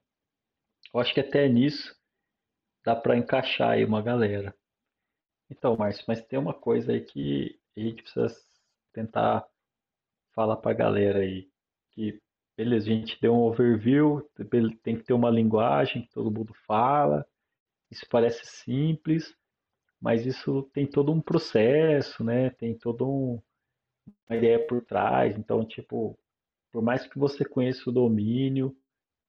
eu 0.93 0.99
acho 0.99 1.13
que 1.13 1.19
até 1.19 1.47
nisso 1.47 1.95
dá 2.85 2.95
para 2.95 3.17
encaixar 3.17 3.71
aí 3.71 3.85
uma 3.85 4.01
galera. 4.01 4.55
Então, 5.49 5.75
Márcio, 5.77 6.03
mas 6.07 6.21
tem 6.25 6.39
uma 6.39 6.53
coisa 6.53 6.91
aí 6.91 7.01
que 7.01 7.59
a 7.77 7.79
gente 7.79 8.03
precisa 8.03 8.27
tentar 8.91 9.45
falar 10.33 10.57
para 10.57 10.71
a 10.71 10.75
galera 10.75 11.19
aí. 11.19 11.47
Que, 11.91 12.19
beleza, 12.57 12.87
a 12.89 12.93
gente 12.93 13.19
deu 13.21 13.33
um 13.33 13.43
overview, 13.43 14.27
tem 14.83 14.97
que 14.97 15.03
ter 15.03 15.13
uma 15.13 15.29
linguagem 15.29 16.03
que 16.03 16.13
todo 16.13 16.31
mundo 16.31 16.53
fala. 16.65 17.25
Isso 17.91 18.05
parece 18.09 18.45
simples, 18.45 19.35
mas 20.01 20.25
isso 20.25 20.63
tem 20.73 20.85
todo 20.87 21.11
um 21.11 21.21
processo, 21.21 22.23
né? 22.23 22.49
Tem 22.51 22.77
todo 22.77 23.07
um, 23.07 23.41
uma 24.27 24.37
ideia 24.37 24.65
por 24.65 24.83
trás. 24.83 25.37
Então, 25.37 25.65
tipo, 25.65 26.17
por 26.71 26.81
mais 26.81 27.07
que 27.07 27.19
você 27.19 27.45
conheça 27.45 27.89
o 27.89 27.93
domínio, 27.93 28.75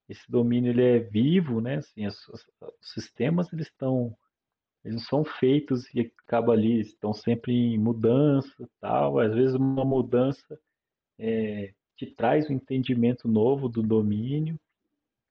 esse 0.08 0.30
domínio 0.30 0.72
ele 0.72 0.82
é 0.82 0.98
vivo, 0.98 1.60
né? 1.60 1.76
Assim, 1.76 2.06
os, 2.06 2.28
os, 2.28 2.46
os 2.80 2.92
sistemas 2.92 3.52
eles 3.52 3.66
estão 3.68 4.16
eles 4.84 4.96
não 4.96 5.02
são 5.02 5.24
feitos 5.24 5.82
e 5.94 6.12
acaba 6.26 6.52
ali, 6.52 6.80
estão 6.80 7.14
sempre 7.14 7.52
em 7.52 7.78
mudança, 7.78 8.68
tal. 8.80 9.18
Às 9.18 9.34
vezes 9.34 9.54
uma 9.54 9.84
mudança 9.84 10.60
é, 11.18 11.72
te 11.96 12.06
traz 12.06 12.48
um 12.50 12.54
entendimento 12.54 13.28
novo 13.28 13.68
do 13.68 13.82
domínio 13.82 14.58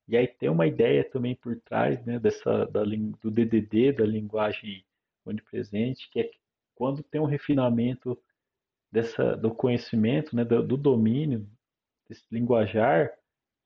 e 0.08 0.18
aí 0.18 0.28
tem 0.28 0.50
uma 0.50 0.68
ideia 0.68 1.04
também 1.04 1.36
por 1.36 1.60
trás, 1.62 2.04
né? 2.06 2.20
Dessa 2.20 2.66
da, 2.66 2.84
do 2.84 3.32
DDD, 3.32 3.94
da 3.94 4.06
linguagem 4.06 4.86
onipresente, 5.26 6.10
que 6.10 6.20
é 6.20 6.32
quando 6.76 7.02
tem 7.04 7.22
um 7.22 7.26
refinamento 7.26 8.18
dessa 8.92 9.36
do 9.36 9.54
conhecimento, 9.54 10.36
né? 10.36 10.44
Do, 10.44 10.62
do 10.62 10.78
domínio, 10.78 11.48
desse 12.08 12.26
linguajar 12.32 13.12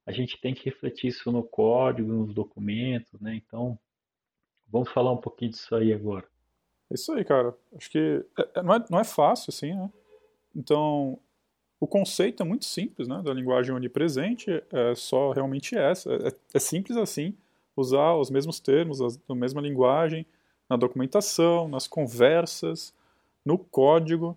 a 0.08 0.10
gente 0.10 0.40
tem 0.40 0.54
que 0.54 0.64
refletir 0.64 1.08
isso 1.08 1.30
no 1.30 1.44
código, 1.44 2.10
nos 2.10 2.32
documentos, 2.32 3.20
né? 3.20 3.34
Então, 3.34 3.78
vamos 4.66 4.88
falar 4.88 5.12
um 5.12 5.18
pouquinho 5.18 5.50
disso 5.50 5.74
aí 5.76 5.92
agora. 5.92 6.26
É 6.90 6.94
isso 6.94 7.12
aí, 7.12 7.22
cara. 7.26 7.54
Acho 7.76 7.90
que 7.90 8.24
é, 8.38 8.48
é, 8.54 8.62
não, 8.62 8.74
é, 8.74 8.84
não 8.88 8.98
é 8.98 9.04
fácil, 9.04 9.50
assim, 9.50 9.74
né? 9.74 9.92
Então, 10.56 11.20
o 11.80 11.86
conceito 11.86 12.42
é 12.42 12.46
muito 12.46 12.64
simples, 12.64 13.06
né? 13.06 13.22
Da 13.22 13.32
linguagem 13.32 13.74
onipresente 13.74 14.62
é 14.72 14.94
só 14.94 15.30
realmente 15.30 15.76
essa. 15.76 16.12
É, 16.12 16.32
é 16.54 16.58
simples 16.58 16.96
assim, 16.96 17.34
usar 17.76 18.14
os 18.14 18.30
mesmos 18.30 18.58
termos, 18.58 19.00
a, 19.00 19.06
a 19.28 19.34
mesma 19.34 19.60
linguagem 19.60 20.26
na 20.68 20.76
documentação, 20.76 21.68
nas 21.68 21.86
conversas, 21.86 22.92
no 23.44 23.56
código. 23.56 24.36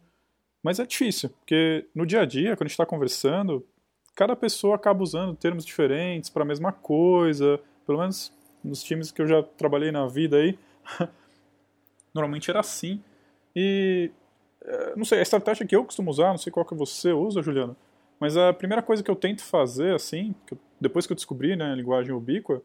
Mas 0.64 0.80
é 0.80 0.86
difícil, 0.86 1.30
porque 1.30 1.88
no 1.96 2.06
dia 2.06 2.22
a 2.22 2.26
dia, 2.26 2.56
quando 2.56 2.62
a 2.62 2.66
gente 2.66 2.72
está 2.74 2.86
conversando, 2.86 3.66
cada 4.16 4.36
pessoa 4.36 4.76
acaba 4.76 5.02
usando 5.02 5.36
termos 5.36 5.66
diferentes 5.66 6.30
para 6.30 6.44
a 6.44 6.46
mesma 6.46 6.72
coisa, 6.72 7.60
pelo 7.86 7.98
menos 7.98 8.32
nos 8.64 8.84
times 8.84 9.12
que 9.12 9.22
eu 9.22 9.28
já 9.28 9.42
trabalhei 9.42 9.92
na 9.92 10.06
vida 10.06 10.38
aí, 10.38 10.58
normalmente 12.14 12.52
era 12.52 12.60
assim. 12.60 13.02
E 13.56 14.12
não 14.96 15.06
sei, 15.06 15.20
a 15.20 15.22
estratégia 15.22 15.66
que 15.66 15.76
eu 15.76 15.84
costumo 15.84 16.12
usar, 16.12 16.30
não 16.30 16.38
sei 16.38 16.52
qual 16.52 16.66
que 16.66 16.76
você 16.76 17.12
usa, 17.12 17.42
Juliano, 17.42 17.76
mas 18.20 18.38
a 18.38 18.54
primeira 18.54 18.84
coisa 18.84 19.02
que 19.02 19.10
eu 19.10 19.16
tento 19.16 19.44
fazer, 19.44 19.96
assim, 19.96 20.36
que 20.46 20.54
eu, 20.54 20.58
depois 20.80 21.08
que 21.08 21.14
eu 21.14 21.16
descobri 21.16 21.56
né, 21.56 21.72
a 21.72 21.76
linguagem 21.76 22.14
ubíqua, 22.14 22.62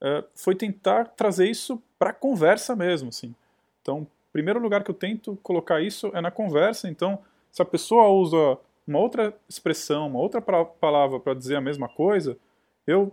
é, 0.00 0.24
foi 0.34 0.54
tentar 0.54 1.06
trazer 1.08 1.48
isso 1.48 1.82
para 1.98 2.10
a 2.10 2.12
conversa 2.12 2.74
mesmo, 2.74 3.08
assim. 3.08 3.34
Então, 3.80 4.00
o 4.00 4.08
primeiro 4.32 4.60
lugar 4.60 4.82
que 4.82 4.90
eu 4.90 4.94
tento 4.94 5.38
colocar 5.42 5.80
isso 5.80 6.10
é 6.12 6.20
na 6.20 6.30
conversa. 6.30 6.88
Então, 6.88 7.20
se 7.52 7.62
a 7.62 7.64
pessoa 7.64 8.08
usa 8.08 8.58
uma 8.86 8.98
outra 8.98 9.34
expressão, 9.48 10.08
uma 10.08 10.18
outra 10.18 10.40
palavra 10.40 11.18
para 11.18 11.34
dizer 11.34 11.56
a 11.56 11.60
mesma 11.60 11.88
coisa, 11.88 12.36
eu 12.86 13.12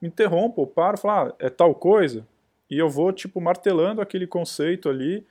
interrompo, 0.00 0.66
paro, 0.66 0.98
falo, 0.98 1.30
ah, 1.30 1.34
é 1.38 1.50
tal 1.50 1.74
coisa, 1.74 2.26
e 2.70 2.78
eu 2.78 2.88
vou, 2.88 3.12
tipo, 3.12 3.40
martelando 3.40 4.00
aquele 4.00 4.26
conceito 4.26 4.88
ali, 4.88 5.26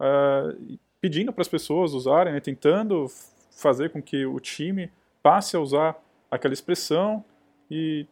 uh, 0.00 0.78
pedindo 1.00 1.32
para 1.32 1.42
as 1.42 1.48
pessoas 1.48 1.92
usarem, 1.92 2.32
né, 2.32 2.40
tentando 2.40 3.06
fazer 3.50 3.90
com 3.90 4.02
que 4.02 4.24
o 4.26 4.38
time 4.38 4.90
passe 5.22 5.56
a 5.56 5.60
usar 5.60 5.96
aquela 6.30 6.54
expressão, 6.54 7.24
e 7.70 8.06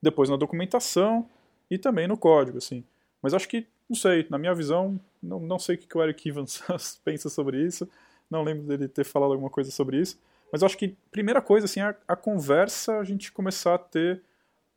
depois 0.00 0.28
na 0.28 0.36
documentação 0.36 1.28
e 1.70 1.78
também 1.78 2.08
no 2.08 2.16
código, 2.16 2.58
assim. 2.58 2.84
Mas 3.22 3.34
acho 3.34 3.48
que, 3.48 3.66
não 3.88 3.96
sei, 3.96 4.26
na 4.30 4.38
minha 4.38 4.54
visão, 4.54 4.98
não, 5.22 5.40
não 5.40 5.58
sei 5.58 5.76
o 5.76 5.78
que 5.78 5.96
o 5.96 6.02
Eric 6.02 6.28
Evans 6.28 6.62
pensa 7.04 7.28
sobre 7.28 7.62
isso, 7.62 7.88
não 8.30 8.42
lembro 8.42 8.66
dele 8.66 8.88
ter 8.88 9.04
falado 9.04 9.32
alguma 9.32 9.50
coisa 9.50 9.70
sobre 9.70 10.00
isso, 10.00 10.18
mas 10.50 10.62
acho 10.62 10.78
que, 10.78 10.96
primeira 11.10 11.42
coisa, 11.42 11.66
assim, 11.66 11.80
a, 11.80 11.94
a 12.06 12.16
conversa, 12.16 12.98
a 12.98 13.04
gente 13.04 13.32
começar 13.32 13.74
a 13.74 13.78
ter 13.78 14.22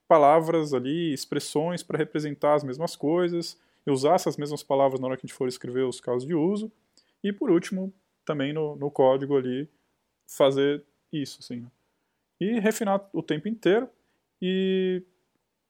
palavras 0.08 0.74
ali, 0.74 1.14
expressões 1.14 1.84
para 1.84 1.98
representar 1.98 2.56
as 2.56 2.64
mesmas 2.64 2.96
coisas, 2.96 3.58
e 3.86 3.92
usar 3.92 4.16
essas 4.16 4.36
mesmas 4.36 4.64
palavras 4.64 5.00
na 5.00 5.08
hora 5.08 5.16
que 5.16 5.26
a 5.26 5.28
gente 5.28 5.36
for 5.36 5.48
escrever 5.48 5.86
os 5.86 6.02
casos 6.02 6.28
de 6.28 6.36
uso. 6.36 6.70
E, 7.24 7.34
por 7.34 7.50
último, 7.52 7.94
também 8.26 8.54
no, 8.54 8.76
no 8.76 8.92
código 8.92 9.38
ali, 9.38 9.70
fazer 10.28 10.84
isso, 11.12 11.40
assim. 11.42 11.66
E 12.40 12.60
refinar 12.60 13.10
o 13.14 13.24
tempo 13.24 13.48
inteiro. 13.48 13.90
E, 14.42 15.04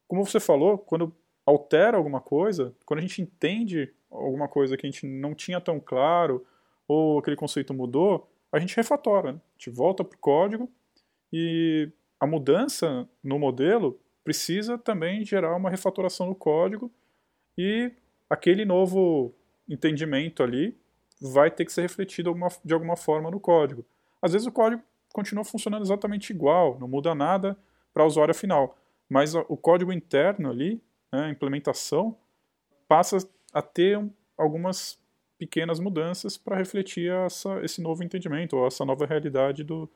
como 0.07 0.25
você 0.25 0.39
falou, 0.39 0.77
quando 0.77 1.15
altera 1.45 1.97
alguma 1.97 2.19
coisa, 2.19 2.75
quando 2.86 2.99
a 2.99 3.01
gente 3.01 3.21
entende 3.21 3.93
alguma 4.12 4.47
coisa 4.47 4.75
que 4.75 4.86
a 4.86 4.89
gente 4.89 5.05
não 5.05 5.33
tinha 5.33 5.62
tão 5.62 5.79
claro, 5.79 6.45
ou 6.88 7.19
aquele 7.19 7.36
conceito 7.36 7.73
mudou, 7.73 8.29
a 8.51 8.60
gente 8.60 8.75
refatora, 8.75 9.33
né? 9.33 9.39
a 9.39 9.51
gente 9.57 9.69
volta 9.69 10.03
para 10.03 10.15
o 10.15 10.19
código 10.19 10.69
e 11.31 11.89
a 12.19 12.25
mudança 12.25 13.07
no 13.23 13.38
modelo 13.38 13.99
precisa 14.23 14.77
também 14.77 15.23
gerar 15.25 15.55
uma 15.55 15.69
refatoração 15.69 16.27
no 16.27 16.36
código 16.36 16.91
e 17.57 17.91
aquele 18.29 18.65
novo 18.65 19.33
entendimento 19.67 20.41
ali 20.41 20.77
vai 21.21 21.49
ter 21.49 21.65
que 21.65 21.71
ser 21.71 21.82
refletido 21.82 22.34
de 22.63 22.73
alguma 22.73 22.95
forma 22.95 23.32
no 23.32 23.39
código. 23.39 23.86
Às 24.21 24.34
vezes 24.34 24.47
o 24.47 24.51
código 24.51 24.82
continua 25.13 25.43
funcionando 25.43 25.84
exatamente 25.84 26.32
igual, 26.32 26.77
não 26.80 26.88
muda 26.88 27.15
nada 27.15 27.58
para 27.93 28.03
o 28.03 28.08
usuário 28.08 28.36
final, 28.36 28.77
mas 29.10 29.34
o 29.34 29.58
código 29.58 29.91
interno 29.91 30.49
ali, 30.49 30.82
né, 31.12 31.25
a 31.25 31.30
implementação, 31.30 32.15
passa 32.88 33.17
a 33.53 33.62
ter 33.62 34.03
algumas 34.38 34.99
pequenas 35.38 35.80
mudanças 35.80 36.38
para 36.38 36.58
refletir 36.58 37.12
essa, 37.12 37.63
esse 37.63 37.82
novo 37.82 38.03
entendimento, 38.03 38.58
ou 38.58 38.67
essa 38.67 38.84
nova 38.84 39.06
realidade 39.06 39.63
do, 39.63 39.89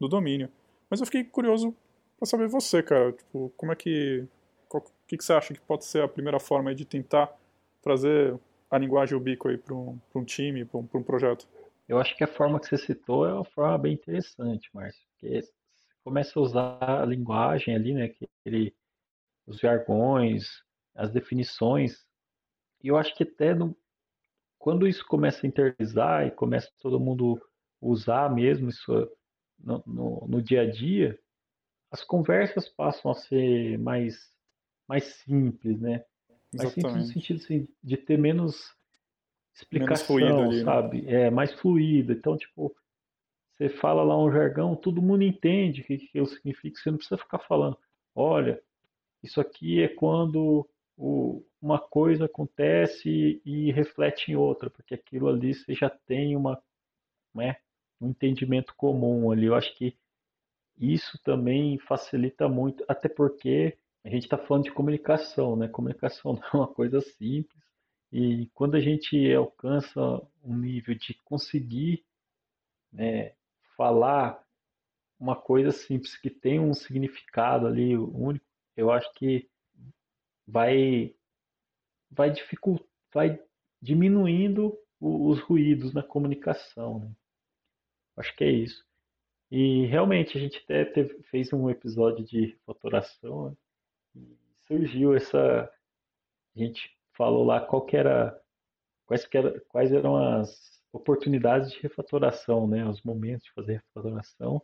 do 0.00 0.08
domínio. 0.08 0.48
Mas 0.88 1.00
eu 1.00 1.06
fiquei 1.06 1.24
curioso 1.24 1.74
para 2.18 2.26
saber 2.26 2.48
você, 2.48 2.82
cara, 2.82 3.12
tipo, 3.12 3.52
como 3.56 3.72
é 3.72 3.76
que... 3.76 4.26
O 4.70 4.82
que, 5.06 5.16
que 5.16 5.24
você 5.24 5.32
acha 5.32 5.54
que 5.54 5.60
pode 5.60 5.86
ser 5.86 6.02
a 6.02 6.08
primeira 6.08 6.38
forma 6.38 6.74
de 6.74 6.84
tentar 6.84 7.34
trazer 7.80 8.38
a 8.70 8.78
linguagem 8.78 9.16
ubíqua 9.16 9.56
para 9.58 9.74
um, 9.74 9.98
um 10.14 10.24
time, 10.24 10.64
para 10.64 10.78
um, 10.78 10.88
um 10.92 11.02
projeto? 11.02 11.48
Eu 11.88 11.98
acho 11.98 12.16
que 12.16 12.24
a 12.24 12.28
forma 12.28 12.60
que 12.60 12.66
você 12.66 12.76
citou 12.76 13.26
é 13.26 13.32
uma 13.32 13.44
forma 13.44 13.78
bem 13.78 13.94
interessante, 13.94 14.68
Márcio, 14.74 15.00
porque 15.10 15.42
você 15.42 15.52
começa 16.04 16.38
a 16.38 16.42
usar 16.42 17.02
a 17.02 17.04
linguagem 17.04 17.74
ali, 17.74 17.94
né, 17.94 18.08
que 18.08 18.28
ele, 18.44 18.74
os 19.46 19.58
jargões, 19.58 20.62
as 20.94 21.10
definições, 21.10 22.06
e 22.82 22.88
eu 22.88 22.96
acho 22.96 23.14
que 23.16 23.22
até 23.22 23.54
no, 23.54 23.76
quando 24.58 24.86
isso 24.86 25.06
começa 25.06 25.46
a 25.46 25.48
internalizar 25.48 26.26
e 26.26 26.30
começa 26.30 26.70
todo 26.78 27.00
mundo 27.00 27.40
usar 27.80 28.32
mesmo 28.34 28.68
isso 28.68 28.92
no, 29.58 29.82
no, 29.86 30.26
no 30.28 30.42
dia 30.42 30.62
a 30.62 30.70
dia, 30.70 31.18
as 31.90 32.04
conversas 32.04 32.68
passam 32.68 33.10
a 33.10 33.14
ser 33.14 33.78
mais, 33.78 34.30
mais 34.86 35.04
simples, 35.04 35.80
né? 35.80 36.04
Mais 36.54 36.72
simples 36.72 36.94
no 36.94 37.04
sentido 37.04 37.36
assim, 37.36 37.68
de 37.82 37.96
ter 37.96 38.18
menos 38.18 38.74
explicação, 39.54 40.16
menos 40.16 40.40
ali, 40.40 40.56
né? 40.58 40.64
sabe? 40.64 41.02
Né? 41.02 41.12
É, 41.12 41.30
mais 41.30 41.52
fluida. 41.54 42.12
Então, 42.12 42.36
tipo, 42.36 42.74
você 43.56 43.68
fala 43.68 44.02
lá 44.02 44.16
um 44.16 44.32
jargão, 44.32 44.76
todo 44.76 45.02
mundo 45.02 45.24
entende 45.24 45.80
o 45.80 45.84
que, 45.84 45.98
que 45.98 46.26
significa, 46.26 46.80
você 46.80 46.90
não 46.90 46.98
precisa 46.98 47.18
ficar 47.18 47.40
falando, 47.40 47.76
olha, 48.14 48.62
isso 49.22 49.40
aqui 49.40 49.82
é 49.82 49.88
quando 49.88 50.68
o, 50.96 51.44
uma 51.60 51.78
coisa 51.78 52.26
acontece 52.26 53.42
e 53.44 53.72
reflete 53.72 54.30
em 54.30 54.36
outra, 54.36 54.70
porque 54.70 54.94
aquilo 54.94 55.28
ali 55.28 55.54
você 55.54 55.74
já 55.74 55.90
tem 55.90 56.36
uma, 56.36 56.60
né, 57.34 57.56
um 58.00 58.10
entendimento 58.10 58.74
comum 58.76 59.30
ali. 59.30 59.46
Eu 59.46 59.54
acho 59.54 59.76
que 59.76 59.96
isso 60.78 61.18
também 61.24 61.78
facilita 61.78 62.48
muito, 62.48 62.84
até 62.86 63.08
porque 63.08 63.76
a 64.04 64.08
gente 64.08 64.24
está 64.24 64.38
falando 64.38 64.64
de 64.64 64.72
comunicação, 64.72 65.56
né? 65.56 65.68
Comunicação 65.68 66.34
não 66.34 66.42
é 66.42 66.56
uma 66.56 66.68
coisa 66.68 67.00
simples 67.00 67.62
E 68.12 68.48
quando 68.54 68.76
a 68.76 68.80
gente 68.80 69.32
alcança 69.32 70.00
um 70.42 70.56
nível 70.56 70.94
de 70.94 71.14
conseguir 71.24 72.04
né, 72.92 73.34
falar 73.76 74.42
uma 75.18 75.36
coisa 75.36 75.72
simples 75.72 76.16
que 76.16 76.30
tem 76.30 76.60
um 76.60 76.72
significado 76.72 77.66
ali 77.66 77.96
único, 77.96 78.46
eu 78.76 78.90
acho 78.90 79.12
que 79.14 79.48
vai 80.46 81.14
vai 82.10 82.30
dificultar, 82.30 82.86
vai 83.12 83.38
diminuindo 83.82 84.78
os 85.00 85.40
ruídos 85.40 85.92
na 85.92 86.02
comunicação. 86.02 87.00
Né? 87.00 87.12
Acho 88.16 88.34
que 88.36 88.44
é 88.44 88.50
isso. 88.50 88.84
E 89.50 89.86
realmente 89.86 90.36
a 90.36 90.40
gente 90.40 90.58
até 90.58 90.84
teve, 90.84 91.22
fez 91.24 91.52
um 91.52 91.70
episódio 91.70 92.24
de 92.24 92.56
foturação 92.66 93.52
e 93.52 93.67
surgiu 94.66 95.14
essa. 95.14 95.70
A 96.54 96.58
gente 96.58 96.90
falou 97.16 97.44
lá 97.44 97.60
qual 97.60 97.86
era, 97.92 98.40
quais, 99.06 99.26
que 99.26 99.36
era, 99.36 99.60
quais 99.68 99.92
eram 99.92 100.16
as 100.16 100.82
oportunidades 100.92 101.70
de 101.72 101.80
refatoração, 101.80 102.66
né? 102.66 102.86
Os 102.86 103.02
momentos 103.02 103.44
de 103.44 103.52
fazer 103.52 103.74
refatoração. 103.74 104.62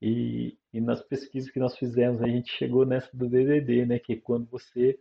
E, 0.00 0.56
e 0.72 0.80
nas 0.80 1.02
pesquisas 1.02 1.50
que 1.50 1.58
nós 1.58 1.76
fizemos, 1.76 2.22
a 2.22 2.28
gente 2.28 2.52
chegou 2.52 2.86
nessa 2.86 3.14
do 3.16 3.28
DDD, 3.28 3.86
né? 3.86 3.98
Que 3.98 4.16
quando 4.16 4.46
você 4.48 4.98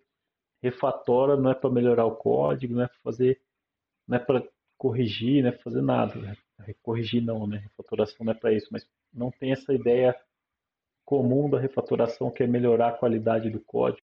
refatora, 0.62 1.38
não 1.38 1.52
é 1.52 1.56
para 1.56 1.69
melhorar 1.69 2.06
o 2.06 2.15
código, 2.15 2.73
não 2.73 2.84
é 2.84 2.88
para 2.88 3.00
fazer, 3.04 3.39
não 4.08 4.17
é 4.17 4.19
para 4.19 4.43
corrigir, 4.78 5.43
não 5.43 5.50
é 5.50 5.52
para 5.52 5.63
fazer 5.63 5.82
nada. 5.82 6.15
Né? 6.15 6.36
Corrigir 6.82 7.21
não, 7.21 7.45
né? 7.47 7.58
Refatoração 7.58 8.26
não 8.26 8.34
é 8.34 8.36
para 8.36 8.54
isso, 8.54 8.67
mas 8.71 8.88
não 9.13 9.32
tem 9.32 9.52
essa 9.52 9.73
ideia 9.73 10.15
comum 11.08 11.50
da 11.50 11.58
refatoração 11.58 12.30
que 12.30 12.43
é 12.43 12.48
melhorar 12.48 12.89
a 12.89 12.98
qualidade 12.98 13.50
do 13.50 13.62
código, 13.62 14.06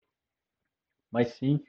mas 1.11 1.29
sim 1.33 1.63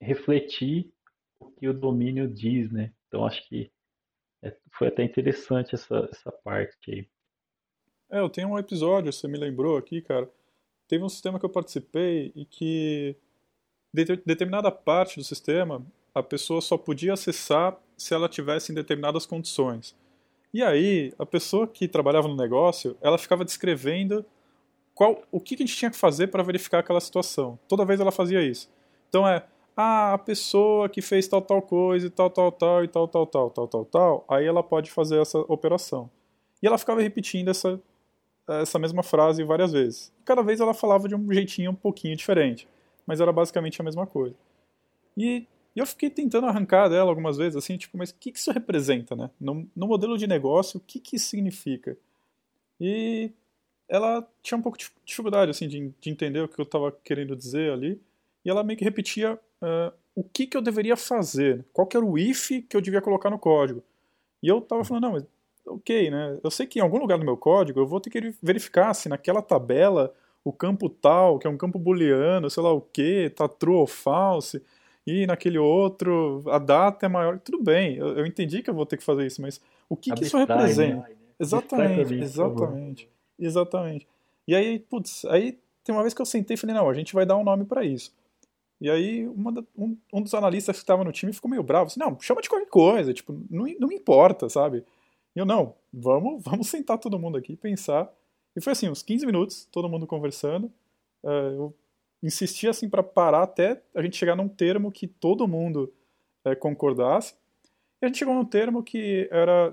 refletir 0.00 0.92
o 1.38 1.48
que 1.52 1.68
o 1.68 1.72
domínio 1.72 2.26
diz, 2.26 2.68
né? 2.72 2.92
Então 3.06 3.24
acho 3.24 3.48
que 3.48 3.70
é, 4.42 4.56
foi 4.76 4.88
até 4.88 5.04
interessante 5.04 5.76
essa, 5.76 6.08
essa 6.10 6.32
parte 6.32 6.90
aí. 6.90 7.08
É, 8.10 8.18
eu 8.18 8.28
tenho 8.28 8.48
um 8.48 8.58
episódio, 8.58 9.12
você 9.12 9.28
me 9.28 9.38
lembrou 9.38 9.76
aqui, 9.76 10.02
cara. 10.02 10.28
Teve 10.88 11.04
um 11.04 11.08
sistema 11.08 11.38
que 11.38 11.44
eu 11.44 11.50
participei 11.50 12.32
e 12.34 12.44
que 12.44 13.16
de 13.94 14.04
determinada 14.26 14.72
parte 14.72 15.20
do 15.20 15.24
sistema 15.24 15.86
a 16.12 16.22
pessoa 16.22 16.60
só 16.60 16.76
podia 16.76 17.12
acessar 17.12 17.78
se 17.96 18.12
ela 18.12 18.28
tivesse 18.28 18.72
em 18.72 18.74
determinadas 18.74 19.24
condições. 19.24 19.94
E 20.52 20.64
aí, 20.64 21.14
a 21.16 21.24
pessoa 21.24 21.68
que 21.68 21.86
trabalhava 21.86 22.26
no 22.26 22.34
negócio, 22.34 22.96
ela 23.00 23.18
ficava 23.18 23.44
descrevendo 23.44 24.26
qual, 24.98 25.22
o 25.30 25.38
que 25.38 25.54
a 25.54 25.58
gente 25.58 25.76
tinha 25.76 25.92
que 25.92 25.96
fazer 25.96 26.26
para 26.26 26.42
verificar 26.42 26.80
aquela 26.80 27.00
situação. 27.00 27.56
Toda 27.68 27.84
vez 27.84 28.00
ela 28.00 28.10
fazia 28.10 28.42
isso. 28.42 28.68
Então 29.08 29.28
é, 29.28 29.46
ah, 29.76 30.14
a 30.14 30.18
pessoa 30.18 30.88
que 30.88 31.00
fez 31.00 31.28
tal 31.28 31.40
tal 31.40 31.62
coisa 31.62 32.08
e 32.08 32.10
tal 32.10 32.28
tal 32.28 32.50
tal 32.50 32.82
e 32.82 32.88
tal 32.88 33.06
tal 33.06 33.24
tal 33.24 33.48
tal 33.48 33.68
tal 33.68 33.84
tal, 33.84 34.24
aí 34.28 34.44
ela 34.44 34.60
pode 34.60 34.90
fazer 34.90 35.20
essa 35.20 35.38
operação. 35.38 36.10
E 36.60 36.66
ela 36.66 36.76
ficava 36.76 37.00
repetindo 37.00 37.48
essa 37.48 37.80
essa 38.48 38.76
mesma 38.76 39.04
frase 39.04 39.44
várias 39.44 39.70
vezes. 39.70 40.12
Cada 40.24 40.42
vez 40.42 40.58
ela 40.58 40.74
falava 40.74 41.06
de 41.06 41.14
um 41.14 41.32
jeitinho 41.32 41.70
um 41.70 41.76
pouquinho 41.76 42.16
diferente, 42.16 42.66
mas 43.06 43.20
era 43.20 43.32
basicamente 43.32 43.80
a 43.80 43.84
mesma 43.84 44.04
coisa. 44.04 44.34
E 45.16 45.46
eu 45.76 45.86
fiquei 45.86 46.10
tentando 46.10 46.48
arrancar 46.48 46.88
dela 46.88 47.08
algumas 47.08 47.36
vezes, 47.36 47.54
assim, 47.54 47.76
tipo, 47.76 47.96
mas 47.96 48.10
o 48.10 48.16
que, 48.16 48.32
que 48.32 48.38
isso 48.38 48.50
representa, 48.50 49.14
né? 49.14 49.30
No, 49.40 49.64
no 49.76 49.86
modelo 49.86 50.18
de 50.18 50.26
negócio, 50.26 50.78
o 50.78 50.80
que, 50.84 50.98
que 50.98 51.14
isso 51.14 51.28
significa? 51.28 51.96
E 52.80 53.30
ela 53.88 54.26
tinha 54.42 54.58
um 54.58 54.62
pouco 54.62 54.78
de 54.78 54.90
dificuldade, 55.04 55.50
assim, 55.50 55.66
de, 55.66 55.92
de 56.00 56.10
entender 56.10 56.40
o 56.40 56.48
que 56.48 56.60
eu 56.60 56.64
estava 56.64 56.92
querendo 57.04 57.34
dizer 57.34 57.72
ali. 57.72 58.00
E 58.44 58.50
ela 58.50 58.62
meio 58.62 58.78
que 58.78 58.84
repetia 58.84 59.34
uh, 59.34 59.92
o 60.14 60.22
que, 60.22 60.46
que 60.46 60.56
eu 60.56 60.62
deveria 60.62 60.96
fazer, 60.96 61.64
qual 61.72 61.86
que 61.86 61.96
era 61.96 62.04
o 62.04 62.18
if 62.18 62.48
que 62.68 62.76
eu 62.76 62.80
devia 62.80 63.00
colocar 63.00 63.30
no 63.30 63.38
código. 63.38 63.82
E 64.42 64.48
eu 64.48 64.58
estava 64.58 64.84
falando, 64.84 65.04
não, 65.04 65.12
mas 65.12 65.24
ok, 65.66 66.10
né? 66.10 66.38
Eu 66.42 66.50
sei 66.50 66.66
que 66.66 66.78
em 66.78 66.82
algum 66.82 66.98
lugar 66.98 67.18
do 67.18 67.24
meu 67.24 67.36
código 67.36 67.80
eu 67.80 67.86
vou 67.86 68.00
ter 68.00 68.10
que 68.10 68.34
verificar 68.42 68.94
se 68.94 69.08
naquela 69.08 69.42
tabela 69.42 70.14
o 70.44 70.52
campo 70.52 70.88
tal, 70.88 71.38
que 71.38 71.46
é 71.46 71.50
um 71.50 71.56
campo 71.56 71.78
booleano, 71.78 72.48
sei 72.48 72.62
lá 72.62 72.72
o 72.72 72.80
que, 72.80 73.30
tá 73.30 73.48
true 73.48 73.74
ou 73.74 73.86
false 73.86 74.62
e 75.06 75.26
naquele 75.26 75.58
outro 75.58 76.42
a 76.48 76.58
data 76.58 77.06
é 77.06 77.08
maior. 77.08 77.38
Tudo 77.38 77.62
bem, 77.62 77.96
eu, 77.96 78.18
eu 78.18 78.26
entendi 78.26 78.62
que 78.62 78.70
eu 78.70 78.74
vou 78.74 78.86
ter 78.86 78.96
que 78.96 79.04
fazer 79.04 79.26
isso, 79.26 79.40
mas 79.40 79.60
o 79.88 79.96
que, 79.96 80.12
que 80.12 80.24
isso 80.24 80.36
representa? 80.36 81.08
Né? 81.08 81.16
Exatamente, 81.40 82.14
exatamente, 82.14 83.08
exatamente. 83.38 84.06
E 84.46 84.54
aí, 84.54 84.78
putz, 84.78 85.24
aí 85.26 85.58
tem 85.84 85.94
uma 85.94 86.02
vez 86.02 86.14
que 86.14 86.20
eu 86.20 86.26
sentei 86.26 86.54
e 86.54 86.56
falei, 86.58 86.74
não, 86.74 86.88
a 86.88 86.94
gente 86.94 87.14
vai 87.14 87.24
dar 87.24 87.36
um 87.36 87.44
nome 87.44 87.64
para 87.64 87.84
isso. 87.84 88.12
E 88.80 88.88
aí 88.88 89.26
da, 89.26 89.62
um, 89.76 89.96
um, 90.12 90.22
dos 90.22 90.34
analistas 90.34 90.76
que 90.76 90.82
estava 90.82 91.02
no 91.02 91.12
time 91.12 91.32
ficou 91.32 91.50
meio 91.50 91.62
bravo, 91.62 91.86
assim, 91.86 91.98
não, 91.98 92.18
chama 92.20 92.40
de 92.40 92.48
qualquer 92.48 92.68
coisa, 92.68 93.12
tipo, 93.12 93.32
não, 93.50 93.66
não 93.78 93.92
importa, 93.92 94.48
sabe? 94.48 94.84
E 95.34 95.38
eu, 95.38 95.46
não, 95.46 95.74
vamos, 95.92 96.42
vamos 96.44 96.68
sentar 96.68 96.98
todo 96.98 97.18
mundo 97.18 97.36
aqui 97.36 97.56
pensar. 97.56 98.12
E 98.54 98.60
foi 98.60 98.72
assim, 98.72 98.88
uns 98.88 99.02
15 99.02 99.26
minutos, 99.26 99.68
todo 99.70 99.88
mundo 99.88 100.06
conversando. 100.06 100.66
Uh, 101.22 101.52
eu 101.54 101.74
insistia 102.22 102.70
assim 102.70 102.88
para 102.88 103.02
parar 103.02 103.42
até 103.42 103.80
a 103.94 104.02
gente 104.02 104.16
chegar 104.16 104.36
num 104.36 104.48
termo 104.48 104.90
que 104.90 105.06
todo 105.06 105.48
mundo 105.48 105.92
é, 106.44 106.54
concordasse. 106.54 107.34
E 108.00 108.04
a 108.04 108.08
gente 108.08 108.18
chegou 108.18 108.34
num 108.34 108.44
termo 108.44 108.82
que 108.82 109.28
era 109.30 109.70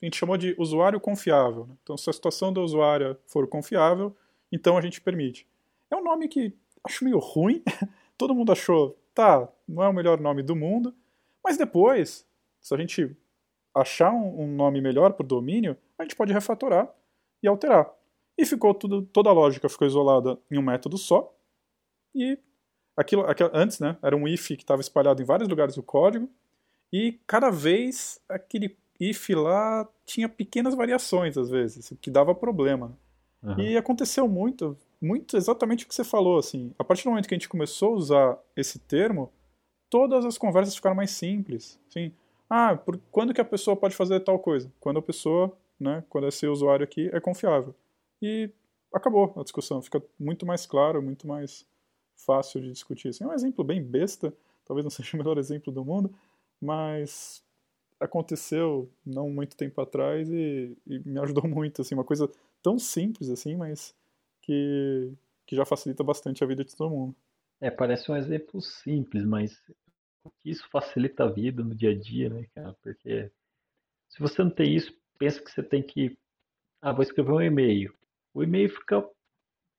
a 0.00 0.04
gente 0.04 0.16
chamou 0.16 0.36
de 0.36 0.54
usuário 0.58 0.98
confiável. 0.98 1.66
Né? 1.66 1.74
Então, 1.82 1.96
se 1.96 2.08
a 2.08 2.12
situação 2.12 2.52
do 2.52 2.62
usuário 2.62 3.16
for 3.26 3.46
confiável, 3.46 4.16
então 4.50 4.76
a 4.76 4.80
gente 4.80 5.00
permite. 5.00 5.46
É 5.90 5.96
um 5.96 6.02
nome 6.02 6.28
que 6.28 6.54
acho 6.84 7.04
meio 7.04 7.18
ruim. 7.18 7.62
todo 8.16 8.34
mundo 8.34 8.52
achou, 8.52 8.98
tá, 9.14 9.48
não 9.68 9.82
é 9.82 9.88
o 9.88 9.92
melhor 9.92 10.20
nome 10.20 10.42
do 10.42 10.56
mundo. 10.56 10.94
Mas 11.44 11.56
depois, 11.56 12.26
se 12.60 12.74
a 12.74 12.78
gente 12.78 13.16
achar 13.74 14.10
um, 14.12 14.42
um 14.42 14.46
nome 14.46 14.80
melhor 14.80 15.12
para 15.12 15.24
o 15.24 15.28
domínio, 15.28 15.76
a 15.98 16.02
gente 16.02 16.16
pode 16.16 16.32
refatorar 16.32 16.88
e 17.42 17.48
alterar. 17.48 17.90
E 18.36 18.44
ficou 18.44 18.74
tudo, 18.74 19.02
toda 19.02 19.28
a 19.30 19.32
lógica 19.32 19.68
ficou 19.68 19.86
isolada 19.86 20.38
em 20.50 20.58
um 20.58 20.62
método 20.62 20.96
só. 20.96 21.34
E 22.14 22.38
aquilo, 22.96 23.22
aquilo 23.26 23.50
antes, 23.52 23.80
né, 23.80 23.96
era 24.02 24.16
um 24.16 24.26
if 24.26 24.48
que 24.48 24.54
estava 24.54 24.80
espalhado 24.80 25.22
em 25.22 25.24
vários 25.24 25.48
lugares 25.48 25.74
do 25.74 25.82
código, 25.82 26.28
e 26.92 27.20
cada 27.26 27.50
vez 27.50 28.20
aquele 28.28 28.76
if 29.00 29.30
lá 29.30 29.88
tinha 30.04 30.28
pequenas 30.28 30.74
variações 30.74 31.38
às 31.38 31.48
vezes, 31.48 31.90
o 31.90 31.96
que 31.96 32.10
dava 32.10 32.34
problema. 32.34 32.96
Uhum. 33.42 33.58
E 33.58 33.76
aconteceu 33.76 34.28
muito, 34.28 34.76
muito 35.00 35.36
exatamente 35.36 35.84
o 35.84 35.88
que 35.88 35.94
você 35.94 36.04
falou, 36.04 36.38
assim. 36.38 36.74
A 36.78 36.84
partir 36.84 37.04
do 37.04 37.10
momento 37.10 37.26
que 37.26 37.34
a 37.34 37.38
gente 37.38 37.48
começou 37.48 37.94
a 37.94 37.96
usar 37.96 38.38
esse 38.54 38.78
termo, 38.78 39.32
todas 39.88 40.24
as 40.24 40.36
conversas 40.36 40.76
ficaram 40.76 40.94
mais 40.94 41.10
simples. 41.10 41.80
Assim, 41.88 42.12
ah, 42.48 42.76
por, 42.76 43.00
quando 43.10 43.32
que 43.32 43.40
a 43.40 43.44
pessoa 43.44 43.76
pode 43.76 43.96
fazer 43.96 44.20
tal 44.20 44.38
coisa? 44.38 44.70
Quando 44.78 44.98
a 44.98 45.02
pessoa, 45.02 45.56
né, 45.78 46.04
quando 46.08 46.28
esse 46.28 46.46
usuário 46.46 46.84
aqui 46.84 47.08
é 47.12 47.20
confiável. 47.20 47.74
E 48.20 48.50
acabou 48.94 49.32
a 49.36 49.42
discussão, 49.42 49.80
fica 49.80 50.02
muito 50.18 50.44
mais 50.44 50.66
claro, 50.66 51.00
muito 51.00 51.26
mais 51.26 51.66
fácil 52.16 52.60
de 52.60 52.70
discutir. 52.70 53.08
Assim, 53.08 53.24
é 53.24 53.26
um 53.26 53.32
exemplo 53.32 53.64
bem 53.64 53.82
besta, 53.82 54.34
talvez 54.64 54.84
não 54.84 54.90
seja 54.90 55.16
o 55.16 55.18
melhor 55.18 55.38
exemplo 55.38 55.72
do 55.72 55.84
mundo, 55.84 56.12
mas 56.60 57.42
aconteceu 58.00 58.90
não 59.04 59.28
muito 59.30 59.56
tempo 59.56 59.80
atrás 59.80 60.28
e, 60.30 60.76
e, 60.86 60.98
me 61.00 61.20
ajudou 61.20 61.44
muito, 61.48 61.82
assim, 61.82 61.94
uma 61.94 62.04
coisa 62.04 62.30
tão 62.62 62.78
simples 62.78 63.28
assim, 63.28 63.54
mas 63.54 63.94
que, 64.42 65.12
que 65.46 65.54
já 65.54 65.64
facilita 65.64 66.02
bastante 66.02 66.42
a 66.42 66.46
vida 66.46 66.64
de 66.64 66.74
todo 66.74 66.90
mundo. 66.90 67.14
É, 67.60 67.70
parece 67.70 68.10
um 68.10 68.16
exemplo 68.16 68.60
simples, 68.60 69.24
mas 69.24 69.62
isso 70.44 70.66
facilita 70.70 71.24
a 71.24 71.30
vida 71.30 71.62
no 71.62 71.74
dia 71.74 71.90
a 71.90 71.98
dia, 71.98 72.30
né, 72.30 72.46
cara? 72.54 72.74
Porque 72.82 73.30
se 74.08 74.18
você 74.18 74.42
não 74.42 74.50
tem 74.50 74.74
isso, 74.74 74.94
pensa 75.18 75.42
que 75.42 75.50
você 75.50 75.62
tem 75.62 75.82
que, 75.82 76.16
ah, 76.80 76.92
vou 76.92 77.02
escrever 77.02 77.32
um 77.32 77.40
e-mail. 77.40 77.94
O 78.32 78.42
e-mail 78.42 78.70
fica 78.70 79.06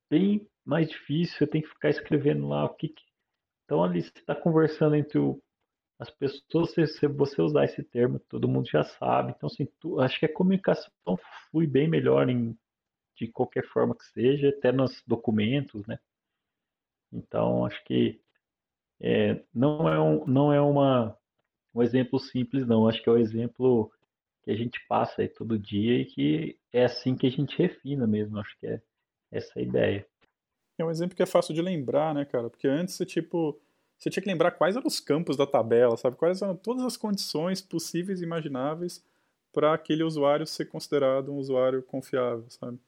bem 0.10 0.48
mais 0.64 0.90
difícil, 0.90 1.38
você 1.38 1.48
tem 1.48 1.62
que 1.62 1.70
ficar 1.70 1.90
escrevendo 1.90 2.48
lá 2.48 2.66
o 2.66 2.76
que. 2.76 2.90
que... 2.90 3.04
Então 3.66 3.84
ali 3.84 4.02
você 4.02 4.10
está 4.10 4.36
conversando 4.36 4.96
entre 4.96 5.18
o... 5.18 5.42
as 6.02 6.10
pessoas, 6.10 6.74
se 6.74 7.08
você 7.08 7.42
usar 7.42 7.66
esse 7.66 7.84
termo, 7.84 8.20
todo 8.20 8.48
mundo 8.48 8.68
já 8.68 8.84
sabe. 8.84 9.34
Então, 9.36 9.48
assim, 9.48 9.68
tu... 9.80 10.00
acho 10.00 10.20
que 10.20 10.26
a 10.26 10.34
comunicação 10.34 10.92
flui 11.50 11.68
bem 11.68 11.88
melhor 11.88 12.28
em... 12.28 12.58
de 13.16 13.28
qualquer 13.28 13.64
forma 13.68 13.96
que 13.96 14.06
seja, 14.06 14.50
até 14.50 14.72
nos 14.72 15.04
documentos, 15.06 15.86
né? 15.86 16.00
Então, 17.14 17.66
acho 17.66 17.84
que 17.86 18.20
é, 19.00 19.44
não 19.54 19.88
é, 19.88 20.00
um, 20.00 20.26
não 20.26 20.52
é 20.52 20.60
uma, 20.60 21.16
um 21.74 21.84
exemplo 21.84 22.20
simples, 22.20 22.66
não. 22.66 22.88
Acho 22.88 23.02
que 23.04 23.10
é 23.10 23.12
um 23.12 23.18
exemplo 23.18 23.92
que 24.44 24.50
a 24.50 24.56
gente 24.56 24.84
passa 24.88 25.22
aí 25.22 25.28
todo 25.28 25.60
dia 25.60 26.00
e 26.00 26.06
que 26.06 26.60
é 26.74 26.86
assim 26.86 27.16
que 27.16 27.28
a 27.28 27.32
gente 27.32 27.56
refina 27.58 28.08
mesmo. 28.08 28.40
Acho 28.40 28.58
que 28.60 28.66
é 28.66 28.82
essa 29.32 29.60
a 29.60 29.62
ideia 29.62 30.06
é 30.82 30.86
um 30.86 30.92
exemplo 30.92 31.16
que 31.16 31.24
é 31.24 31.26
fácil 31.26 31.54
de 31.54 31.62
lembrar, 31.62 32.14
né, 32.14 32.26
cara? 32.26 32.50
Porque 32.50 32.68
antes 32.68 32.98
tipo, 33.06 33.60
você 34.02 34.10
tinha 34.10 34.24
que 34.24 34.30
lembrar 34.30 34.52
quais 34.52 34.76
eram 34.76 34.88
os 34.88 35.00
campos 35.00 35.38
da 35.38 35.46
tabela, 35.46 35.96
sabe? 35.96 36.18
Quais 36.18 36.42
eram 36.42 36.56
todas 36.56 36.84
as 36.84 36.98
condições 36.98 37.62
possíveis 37.62 38.22
e 38.22 38.24
imagináveis 38.24 39.04
para 39.54 39.74
aquele 39.74 40.04
usuário 40.04 40.48
ser 40.48 40.66
considerado 40.66 41.32
um 41.32 41.38
usuário 41.38 41.84
confiável, 41.84 42.46
sabe? 42.50 42.80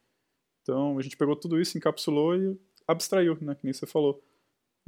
Então, 0.62 0.97
a 0.97 1.02
gente 1.02 1.17
pegou 1.17 1.36
tudo 1.36 1.60
isso, 1.60 1.78
encapsulou 1.78 2.36
e 2.36 2.58
abstraiu, 2.88 3.38
né? 3.41 3.54
Que 3.54 3.65
nem 3.65 3.73
você 3.73 3.86
falou. 3.86 4.23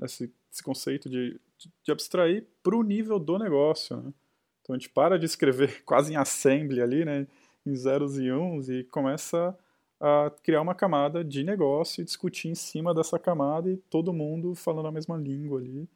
Esse, 0.02 0.34
esse 0.52 0.62
conceito 0.62 1.10
de 1.10 1.40
de 1.84 1.92
abstrair 1.92 2.46
para 2.62 2.76
o 2.76 2.84
nível 2.84 3.20
do 3.20 3.38
negócio. 3.38 3.98
Né? 3.98 4.14
Então 4.62 4.76
a 4.76 4.78
gente 4.78 4.90
para 4.90 5.18
de 5.18 5.26
escrever 5.26 5.84
quase 5.86 6.14
em 6.14 6.16
assembly 6.16 6.82
ali, 6.82 7.06
né, 7.06 7.28
em 7.66 7.76
zeros 7.76 8.18
e 8.18 8.32
uns, 8.32 8.70
e 8.70 8.84
começa 8.86 9.58
a 10.00 10.32
criar 10.44 10.62
uma 10.62 10.76
camada 10.76 11.24
de 11.24 11.44
negócio 11.44 12.02
e 12.02 12.06
discutir 12.06 12.50
em 12.50 12.56
cima 12.56 12.94
dessa 12.94 13.18
camada 13.18 13.70
e 13.72 13.78
todo 13.78 14.14
mundo 14.14 14.54
falando 14.54 14.88
a 14.88 14.92
mesma 14.92 15.18
língua 15.18 15.60
ali. 15.60 15.88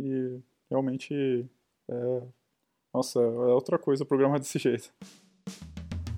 E 0.00 0.40
realmente 0.70 1.46
é, 1.90 2.22
nossa, 2.94 3.20
é 3.20 3.22
outra 3.22 3.78
coisa 3.78 4.04
programar 4.04 4.40
desse 4.40 4.58
jeito. 4.58 4.90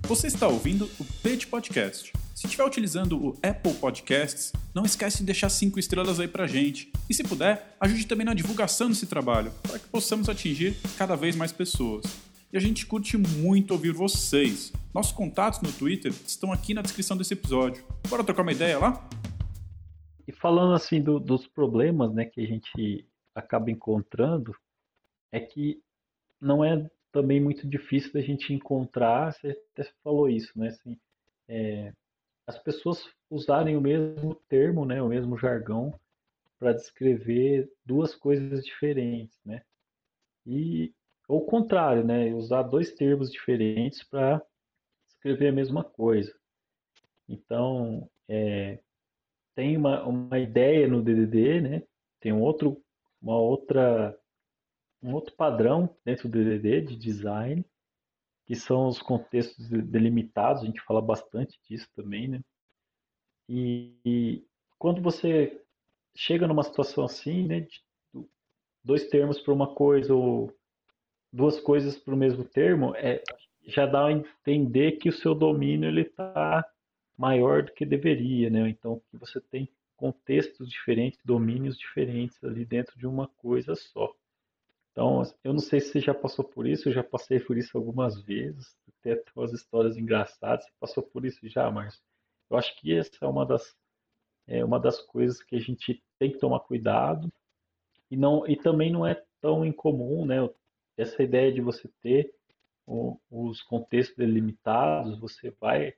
Você 0.03 0.27
está 0.27 0.47
ouvindo 0.47 0.85
o 0.99 1.05
Page 1.21 1.47
Podcast. 1.47 2.13
Se 2.35 2.47
estiver 2.47 2.65
utilizando 2.65 3.17
o 3.17 3.37
Apple 3.43 3.73
Podcasts, 3.75 4.51
não 4.73 4.85
esquece 4.85 5.19
de 5.19 5.25
deixar 5.25 5.49
cinco 5.49 5.79
estrelas 5.79 6.19
aí 6.19 6.27
pra 6.27 6.47
gente. 6.47 6.91
E 7.09 7.13
se 7.13 7.23
puder, 7.23 7.75
ajude 7.79 8.07
também 8.07 8.25
na 8.25 8.33
divulgação 8.33 8.89
desse 8.89 9.05
trabalho, 9.05 9.51
para 9.61 9.79
que 9.79 9.87
possamos 9.87 10.29
atingir 10.29 10.75
cada 10.97 11.15
vez 11.15 11.35
mais 11.35 11.51
pessoas. 11.51 12.05
E 12.51 12.57
a 12.57 12.59
gente 12.59 12.85
curte 12.85 13.17
muito 13.17 13.71
ouvir 13.71 13.91
vocês. 13.91 14.73
Nossos 14.93 15.11
contatos 15.11 15.61
no 15.61 15.71
Twitter 15.71 16.13
estão 16.27 16.51
aqui 16.51 16.73
na 16.73 16.81
descrição 16.81 17.17
desse 17.17 17.33
episódio. 17.33 17.83
Bora 18.09 18.23
trocar 18.23 18.41
uma 18.43 18.51
ideia 18.51 18.77
lá? 18.77 19.07
E 20.27 20.31
falando 20.31 20.73
assim 20.73 21.01
do, 21.01 21.19
dos 21.19 21.47
problemas 21.47 22.13
né, 22.13 22.25
que 22.25 22.41
a 22.41 22.45
gente 22.45 23.05
acaba 23.35 23.71
encontrando, 23.71 24.55
é 25.31 25.39
que 25.39 25.81
não 26.39 26.63
é 26.63 26.89
também 27.11 27.39
muito 27.39 27.67
difícil 27.67 28.11
da 28.13 28.21
gente 28.21 28.53
encontrar, 28.53 29.33
você 29.33 29.57
até 29.73 29.89
falou 30.03 30.29
isso, 30.29 30.57
né? 30.57 30.69
Assim, 30.69 30.99
é, 31.47 31.93
as 32.45 32.57
pessoas 32.59 33.07
usarem 33.29 33.77
o 33.77 33.81
mesmo 33.81 34.35
termo, 34.47 34.85
né, 34.85 35.01
o 35.01 35.07
mesmo 35.07 35.37
jargão, 35.37 35.97
para 36.59 36.73
descrever 36.73 37.71
duas 37.85 38.15
coisas 38.15 38.63
diferentes, 38.63 39.39
né? 39.45 39.63
E 40.45 40.93
ou 41.27 41.39
o 41.39 41.45
contrário, 41.45 42.03
né, 42.03 42.33
usar 42.33 42.63
dois 42.63 42.93
termos 42.93 43.31
diferentes 43.31 44.03
para 44.03 44.41
descrever 45.07 45.47
a 45.47 45.53
mesma 45.53 45.83
coisa. 45.83 46.33
Então, 47.27 48.09
é, 48.27 48.79
tem 49.55 49.77
uma, 49.77 50.03
uma 50.03 50.39
ideia 50.39 50.87
no 50.87 51.01
DDD, 51.01 51.61
né? 51.61 51.83
Tem 52.19 52.33
um 52.33 52.41
outro, 52.41 52.81
uma 53.23 53.37
outra 53.37 54.15
um 55.01 55.13
outro 55.13 55.35
padrão 55.35 55.89
dentro 56.05 56.29
do 56.29 56.37
DDD 56.37 56.81
de 56.81 56.95
design, 56.95 57.65
que 58.45 58.55
são 58.55 58.87
os 58.87 59.01
contextos 59.01 59.67
delimitados, 59.69 60.63
a 60.63 60.65
gente 60.65 60.81
fala 60.81 61.01
bastante 61.01 61.59
disso 61.67 61.89
também, 61.93 62.27
né? 62.27 62.41
E, 63.49 63.93
e 64.05 64.47
quando 64.77 65.01
você 65.01 65.61
chega 66.15 66.47
numa 66.47 66.63
situação 66.63 67.03
assim, 67.03 67.45
né, 67.45 67.61
de 67.61 67.83
dois 68.83 69.07
termos 69.07 69.41
para 69.41 69.53
uma 69.53 69.73
coisa 69.73 70.13
ou 70.13 70.53
duas 71.31 71.59
coisas 71.59 71.97
para 71.97 72.13
o 72.13 72.17
mesmo 72.17 72.45
termo, 72.45 72.95
é, 72.95 73.21
já 73.65 73.85
dá 73.85 74.07
a 74.07 74.11
entender 74.11 74.93
que 74.93 75.09
o 75.09 75.13
seu 75.13 75.35
domínio 75.35 75.89
ele 75.89 76.01
está 76.01 76.65
maior 77.17 77.63
do 77.63 77.73
que 77.73 77.85
deveria, 77.85 78.49
né? 78.49 78.69
Então 78.69 79.01
que 79.09 79.17
você 79.17 79.41
tem 79.41 79.69
contextos 80.03 80.67
diferentes, 80.67 81.17
domínios 81.23 81.77
diferentes 81.77 82.43
ali 82.43 82.65
dentro 82.65 82.99
de 82.99 83.07
uma 83.07 83.29
coisa 83.37 83.73
só. 83.73 84.13
Então, 84.91 85.23
eu 85.41 85.53
não 85.53 85.61
sei 85.61 85.79
se 85.79 85.93
você 85.93 86.01
já 86.01 86.13
passou 86.13 86.43
por 86.43 86.67
isso, 86.67 86.89
eu 86.89 86.93
já 86.93 87.01
passei 87.01 87.39
por 87.39 87.57
isso 87.57 87.77
algumas 87.77 88.21
vezes, 88.21 88.75
até 88.99 89.23
umas 89.33 89.53
histórias 89.53 89.95
engraçadas, 89.95 90.65
você 90.65 90.71
passou 90.77 91.03
por 91.03 91.25
isso 91.25 91.47
já, 91.47 91.71
mas 91.71 92.03
eu 92.49 92.57
acho 92.57 92.77
que 92.81 92.93
essa 92.93 93.11
é 93.21 93.25
uma 93.25 93.45
das, 93.45 93.77
é 94.45 94.65
uma 94.65 94.77
das 94.77 94.99
coisas 94.99 95.41
que 95.41 95.55
a 95.55 95.59
gente 95.59 96.03
tem 96.19 96.33
que 96.33 96.37
tomar 96.37 96.59
cuidado, 96.59 97.31
e, 98.11 98.17
não, 98.17 98.45
e 98.45 98.57
também 98.57 98.91
não 98.91 99.07
é 99.07 99.23
tão 99.39 99.65
incomum, 99.65 100.25
né, 100.25 100.37
essa 100.97 101.23
ideia 101.23 101.49
de 101.49 101.61
você 101.61 101.89
ter 102.01 102.35
o, 102.85 103.17
os 103.31 103.61
contextos 103.61 104.17
delimitados, 104.17 105.17
você 105.17 105.49
vai, 105.61 105.93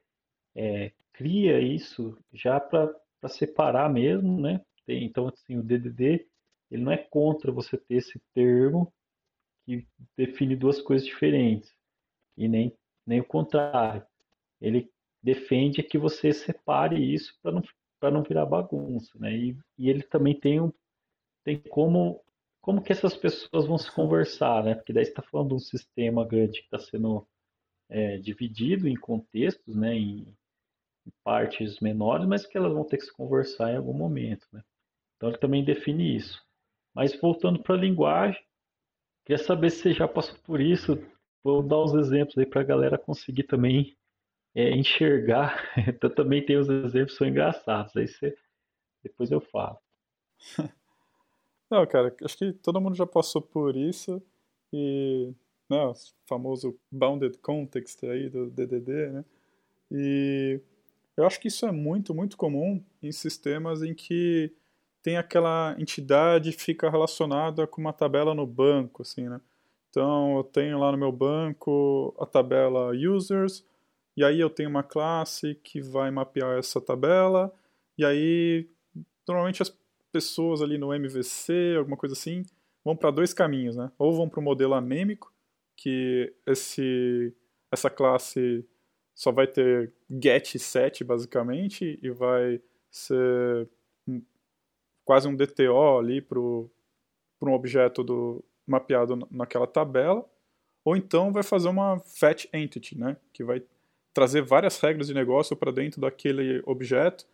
é, 0.54 0.92
cria 1.12 1.60
isso 1.60 2.16
já 2.32 2.60
para 2.60 2.94
separar 3.28 3.90
mesmo, 3.92 4.40
né, 4.40 4.62
tem, 4.86 5.04
então, 5.04 5.28
assim, 5.28 5.58
o 5.58 5.64
DDD 5.64 6.28
ele 6.70 6.84
não 6.84 6.92
é 6.92 6.98
contra 6.98 7.52
você 7.52 7.78
ter 7.78 7.96
esse 7.96 8.20
termo 8.34 8.94
que 9.66 9.88
define 10.16 10.56
duas 10.56 10.82
coisas 10.82 11.08
diferentes, 11.08 11.72
e 12.38 12.48
nem, 12.48 12.76
nem 13.06 13.20
o 13.20 13.26
contrário. 13.26 14.06
Ele 14.62 14.92
defende 15.24 15.82
que 15.82 15.98
você 15.98 16.32
separe 16.32 17.02
isso 17.02 17.34
para 17.42 17.52
não, 17.52 17.64
não 18.12 18.24
virar 18.24 18.46
bagunça. 18.46 19.18
Né? 19.18 19.36
E, 19.36 19.58
e 19.78 19.90
ele 19.90 20.04
também 20.04 20.40
tem, 20.40 20.62
um, 20.62 20.72
tem 21.44 21.60
como, 21.60 22.22
como 22.62 22.82
que 22.82 22.92
essas 22.92 23.16
pessoas 23.16 23.66
vão 23.66 23.78
se 23.78 23.92
conversar, 23.92 24.64
né? 24.64 24.76
porque 24.76 24.94
daí 24.94 25.06
você 25.06 25.12
está 25.12 25.24
falando 25.24 25.50
de 25.50 25.56
um 25.56 25.60
sistema 25.60 26.26
grande 26.26 26.60
que 26.60 26.66
está 26.66 26.78
sendo 26.78 27.28
é, 27.90 28.18
dividido 28.18 28.88
em 28.88 28.96
contextos, 28.96 29.76
né? 29.76 29.96
em 29.96 30.28
partes 31.24 31.80
menores, 31.80 32.28
mas 32.28 32.46
que 32.46 32.58
elas 32.58 32.74
vão 32.74 32.84
ter 32.84 32.98
que 32.98 33.06
se 33.06 33.14
conversar 33.14 33.72
em 33.72 33.78
algum 33.78 33.94
momento. 33.94 34.48
Né? 34.52 34.64
Então 35.16 35.30
ele 35.30 35.38
também 35.38 35.64
define 35.64 36.16
isso. 36.16 36.44
Mas 36.94 37.16
voltando 37.20 37.62
para 37.62 37.76
a 37.76 37.80
linguagem, 37.80 38.42
queria 39.26 39.44
saber 39.44 39.70
se 39.70 39.82
você 39.82 39.94
já 39.94 40.08
passou 40.08 40.38
por 40.44 40.62
isso. 40.62 40.98
Vou 41.44 41.62
dar 41.62 41.84
uns 41.84 41.94
exemplos 41.94 42.38
aí 42.38 42.46
para 42.46 42.62
a 42.62 42.66
galera 42.66 42.98
conseguir 42.98 43.44
também 43.44 43.96
é, 44.54 44.72
enxergar. 44.72 45.64
Então 45.88 46.10
também 46.10 46.46
tem 46.46 46.58
os 46.58 46.70
exemplos 46.70 47.12
que 47.12 47.18
são 47.18 47.28
engraçados. 47.28 47.96
Aí 47.96 48.08
você, 48.08 48.36
depois 49.04 49.32
eu 49.32 49.42
falo. 49.42 49.78
Não, 51.70 51.86
cara, 51.88 52.16
acho 52.24 52.38
que 52.38 52.54
todo 52.54 52.80
mundo 52.80 52.96
já 52.96 53.08
passou 53.08 53.42
por 53.42 53.76
isso 53.76 54.22
e 54.72 55.34
né, 55.70 55.84
o 55.84 55.94
famoso 56.28 56.78
bounded 56.92 57.38
context 57.40 58.04
aí 58.06 58.30
do 58.30 58.50
DDD, 58.50 59.12
né? 59.12 59.26
E 59.92 60.62
eu 61.18 61.26
acho 61.26 61.40
que 61.40 61.48
isso 61.48 61.66
é 61.66 61.72
muito, 61.72 62.14
muito 62.14 62.36
comum 62.38 62.84
em 63.02 63.12
sistemas 63.12 63.82
em 63.82 63.94
que 63.94 64.52
tem 65.02 65.18
aquela 65.18 65.76
entidade 65.80 66.52
que 66.52 66.62
fica 66.62 66.90
relacionada 66.90 67.68
com 67.68 67.80
uma 67.80 67.94
tabela 67.94 68.34
no 68.34 68.46
banco, 68.46 69.02
assim, 69.04 69.30
né? 69.30 69.40
Então, 69.90 70.36
eu 70.38 70.44
tenho 70.44 70.80
lá 70.80 70.92
no 70.92 70.98
meu 70.98 71.12
banco 71.12 72.14
a 72.20 72.26
tabela 72.26 72.92
users, 72.92 73.66
e 74.18 74.24
aí 74.24 74.40
eu 74.40 74.50
tenho 74.50 74.70
uma 74.70 74.84
classe 74.84 75.56
que 75.64 75.80
vai 75.80 76.12
mapear 76.12 76.58
essa 76.58 76.82
tabela, 76.82 77.54
e 77.98 78.04
aí 78.04 78.68
normalmente 79.28 79.62
as 79.62 79.74
pessoas 80.12 80.62
ali 80.62 80.78
no 80.78 80.94
MVC, 80.94 81.76
alguma 81.78 81.98
coisa 81.98 82.14
assim, 82.14 82.44
vão 82.84 82.96
para 82.96 83.12
dois 83.12 83.34
caminhos, 83.34 83.76
né? 83.76 83.92
Ou 83.98 84.14
vão 84.14 84.28
para 84.28 84.40
o 84.40 84.44
modelo 84.44 84.74
anêmico, 84.74 85.32
que 85.78 86.34
esse, 86.46 87.34
essa 87.72 87.90
classe 87.90 88.66
só 89.16 89.32
vai 89.32 89.48
ter 89.48 89.92
get 90.22 90.58
set 90.58 91.04
basicamente 91.04 91.98
e 92.04 92.10
vai 92.12 92.62
ser 92.92 93.68
quase 95.04 95.28
um 95.28 95.36
DTO 95.36 95.98
ali 95.98 96.22
para 96.22 96.40
um 96.40 97.54
objeto 97.54 98.04
do, 98.04 98.44
mapeado 98.66 99.28
naquela 99.30 99.68
tabela, 99.68 100.26
ou 100.84 100.96
então 100.96 101.32
vai 101.32 101.44
fazer 101.44 101.70
uma 101.70 102.00
fetch 102.00 102.46
entity, 102.54 102.98
né, 102.98 103.18
que 103.32 103.44
vai 103.44 103.62
trazer 104.14 104.42
várias 104.42 104.80
regras 104.80 105.08
de 105.08 105.14
negócio 105.14 105.56
para 105.56 105.72
dentro 105.72 106.02
daquele 106.02 106.62
objeto, 106.66 107.26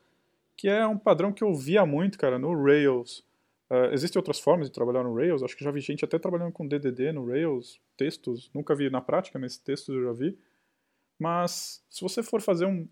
que 0.58 0.68
é 0.68 0.86
um 0.86 0.98
padrão 0.98 1.32
que 1.32 1.44
eu 1.44 1.54
via 1.54 1.86
muito, 1.86 2.18
cara, 2.18 2.38
no 2.38 2.54
Rails. 2.64 3.24
Uh, 3.70 3.94
existem 3.94 4.20
outras 4.20 4.40
formas 4.40 4.68
de 4.68 4.74
trabalhar 4.74 5.04
no 5.04 5.16
Rails, 5.16 5.42
acho 5.42 5.56
que 5.56 5.64
já 5.64 5.72
vi 5.72 5.80
gente 5.80 6.04
até 6.04 6.20
trabalhando 6.20 6.52
com 6.52 6.68
DDD 6.68 7.14
no 7.14 7.26
Rails, 7.26 7.80
textos, 7.96 8.52
nunca 8.54 8.76
vi 8.76 8.90
na 8.90 9.00
prática, 9.00 9.40
mas 9.40 9.58
textos 9.58 9.96
eu 9.96 10.04
já 10.04 10.12
vi. 10.12 10.38
Mas 11.22 11.84
se 11.88 12.02
você 12.02 12.24
for 12.24 12.42
fazer 12.42 12.66
um 12.66 12.90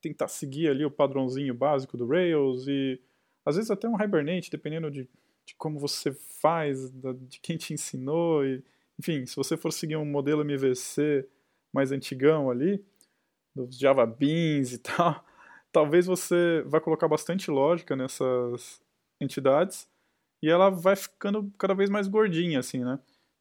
tentar 0.00 0.26
seguir 0.26 0.68
ali 0.68 0.84
o 0.84 0.90
padrãozinho 0.90 1.54
básico 1.54 1.96
do 1.96 2.08
Rails 2.08 2.66
e 2.66 3.00
às 3.46 3.54
vezes 3.54 3.70
até 3.70 3.88
um 3.88 3.94
Hibernate, 3.94 4.50
dependendo 4.50 4.90
de, 4.90 5.08
de 5.46 5.54
como 5.54 5.78
você 5.78 6.10
faz, 6.10 6.90
de 6.90 7.38
quem 7.38 7.56
te 7.56 7.72
ensinou. 7.72 8.44
E, 8.44 8.64
enfim, 8.98 9.24
se 9.26 9.36
você 9.36 9.56
for 9.56 9.72
seguir 9.72 9.94
um 9.94 10.04
modelo 10.04 10.42
MVC 10.42 11.24
mais 11.72 11.92
antigão 11.92 12.50
ali, 12.50 12.84
dos 13.54 13.78
Java 13.78 14.04
Beans 14.04 14.72
e 14.72 14.78
tal, 14.82 15.24
talvez 15.70 16.04
você 16.04 16.64
vai 16.66 16.80
colocar 16.80 17.06
bastante 17.06 17.48
lógica 17.48 17.94
nessas 17.94 18.82
entidades 19.20 19.88
e 20.42 20.50
ela 20.50 20.68
vai 20.68 20.96
ficando 20.96 21.48
cada 21.56 21.74
vez 21.74 21.88
mais 21.88 22.08
gordinha, 22.08 22.58
assim, 22.58 22.82
né? 22.82 22.98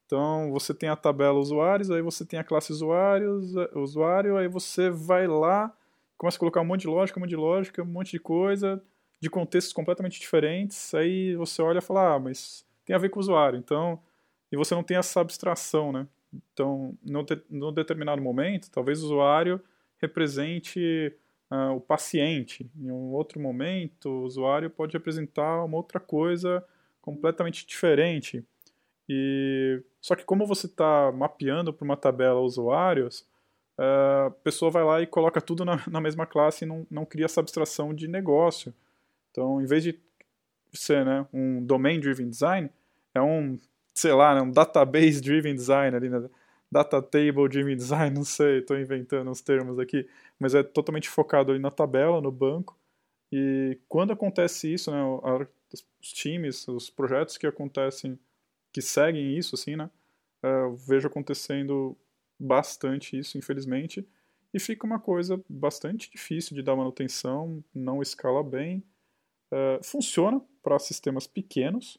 Então, 0.08 0.52
você 0.54 0.74
tem 0.74 0.88
a 0.88 0.96
tabela 0.96 1.38
usuários, 1.38 1.92
aí 1.92 2.02
você 2.02 2.26
tem 2.26 2.40
a 2.40 2.44
classe 2.44 2.72
usuários, 2.72 3.54
usuário, 3.76 4.38
aí 4.38 4.48
você 4.48 4.90
vai 4.90 5.28
lá, 5.28 5.72
começa 6.18 6.38
a 6.38 6.40
colocar 6.40 6.62
um 6.62 6.66
monte 6.66 6.82
de 6.82 6.88
lógica, 6.88 7.20
um 7.20 7.22
monte 7.22 7.30
de 7.30 7.36
lógica, 7.36 7.84
um 7.84 7.86
monte 7.86 8.12
de 8.12 8.20
coisa, 8.20 8.82
de 9.20 9.30
contextos 9.30 9.74
completamente 9.74 10.18
diferentes, 10.18 10.94
aí 10.94 11.36
você 11.36 11.62
olha 11.62 11.80
e 11.80 11.82
fala, 11.82 12.16
ah, 12.16 12.20
mas 12.20 12.66
tem 12.86 12.96
a 12.96 13.00
ver 13.00 13.10
com 13.10 13.20
o 13.20 13.22
usuário, 13.22 13.60
então, 13.60 14.00
e 14.50 14.56
você 14.56 14.74
não 14.74 14.82
tem 14.82 14.96
essa 14.96 15.20
abstração, 15.20 15.92
né? 15.92 16.08
Então, 16.54 16.98
no, 17.04 17.24
de, 17.24 17.42
no 17.50 17.70
determinado 17.70 18.22
momento, 18.22 18.72
talvez 18.72 19.02
o 19.02 19.06
usuário 19.06 19.62
represente 20.00 21.14
uh, 21.52 21.76
o 21.76 21.82
paciente, 21.82 22.70
em 22.78 22.92
um 22.92 23.12
outro 23.12 23.42
momento, 23.42 24.08
o 24.10 24.24
usuário 24.24 24.70
pode 24.70 24.94
representar 24.94 25.66
uma 25.66 25.76
outra 25.76 26.00
coisa 26.00 26.64
completamente 27.02 27.66
diferente. 27.66 28.44
E 29.10 29.82
só 30.02 30.16
que 30.16 30.26
como 30.26 30.46
você 30.46 30.68
está 30.68 31.12
mapeando 31.12 31.74
para 31.74 31.86
uma 31.86 31.98
tabela 31.98 32.40
usuários, 32.42 33.26
a 33.78 34.32
pessoa 34.44 34.72
vai 34.72 34.84
lá 34.84 35.02
e 35.02 35.08
coloca 35.08 35.40
tudo 35.40 35.64
na, 35.64 35.82
na 35.88 36.02
mesma 36.02 36.26
classe 36.26 36.66
e 36.66 36.68
não, 36.68 36.86
não 36.90 37.06
cria 37.06 37.26
essa 37.26 37.40
abstração 37.40 37.94
de 37.94 38.08
negócio. 38.08 38.74
Então, 39.32 39.62
em 39.62 39.66
vez 39.66 39.84
de 39.84 40.00
ser 40.74 41.06
né, 41.06 41.26
um 41.32 41.64
domain-driven 41.64 42.30
design, 42.30 42.70
é 43.14 43.22
um, 43.22 43.58
sei 43.94 44.14
lá, 44.14 44.36
né, 44.36 44.42
um 44.42 44.52
database-driven 44.52 45.56
design 45.56 45.96
ali, 45.96 46.10
né? 46.10 46.28
data 46.72 47.02
table-driven 47.02 47.76
design, 47.76 48.14
não 48.16 48.24
sei, 48.24 48.60
estou 48.60 48.78
inventando 48.78 49.30
os 49.32 49.42
termos 49.42 49.80
aqui, 49.80 50.08
mas 50.40 50.54
é 50.54 50.64
totalmente 50.64 51.10
focado 51.10 51.52
ali 51.52 51.60
na 51.60 51.72
tabela, 51.72 52.22
no 52.22 52.32
banco. 52.32 52.78
E 53.32 53.78
quando 53.88 54.14
acontece 54.14 54.74
isso, 54.74 54.92
né, 54.92 55.00
os 56.02 56.14
times, 56.14 56.68
os 56.68 56.90
projetos 56.90 57.38
que 57.38 57.48
acontecem, 57.48 58.18
que 58.78 58.82
seguem 58.84 59.36
isso, 59.36 59.56
assim, 59.56 59.76
né, 59.76 59.90
é, 60.44 60.48
eu 60.48 60.76
vejo 60.76 61.08
acontecendo 61.08 61.98
bastante 62.40 63.18
isso, 63.18 63.36
infelizmente, 63.36 64.08
e 64.54 64.60
fica 64.60 64.86
uma 64.86 65.00
coisa 65.00 65.44
bastante 65.50 66.12
difícil 66.12 66.56
de 66.56 66.62
dar 66.62 66.76
manutenção, 66.76 67.64
não 67.74 68.04
escala 68.04 68.44
bem. 68.44 68.84
Uh, 69.52 69.84
funciona 69.84 70.40
para 70.62 70.78
sistemas 70.78 71.26
pequenos, 71.26 71.98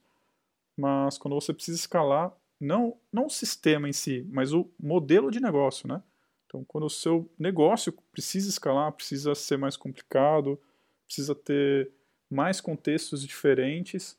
mas 0.77 1.19
quando 1.19 1.35
você 1.35 1.53
precisa 1.53 1.79
escalar, 1.79 2.33
não, 2.61 2.97
não 3.13 3.27
o 3.27 3.31
sistema 3.31 3.89
em 3.89 3.93
si, 3.93 4.25
mas 4.31 4.53
o 4.53 4.71
modelo 4.79 5.33
de 5.33 5.41
negócio, 5.41 5.89
né? 5.89 6.01
Então, 6.47 6.65
quando 6.65 6.85
o 6.85 6.91
seu 6.91 7.29
negócio 7.37 7.93
precisa 8.13 8.49
escalar, 8.49 8.93
precisa 8.93 9.35
ser 9.35 9.59
mais 9.59 9.77
complicado, 9.77 10.61
precisa 11.07 11.35
ter 11.35 11.91
mais 12.31 12.61
contextos 12.61 13.27
diferentes, 13.27 14.17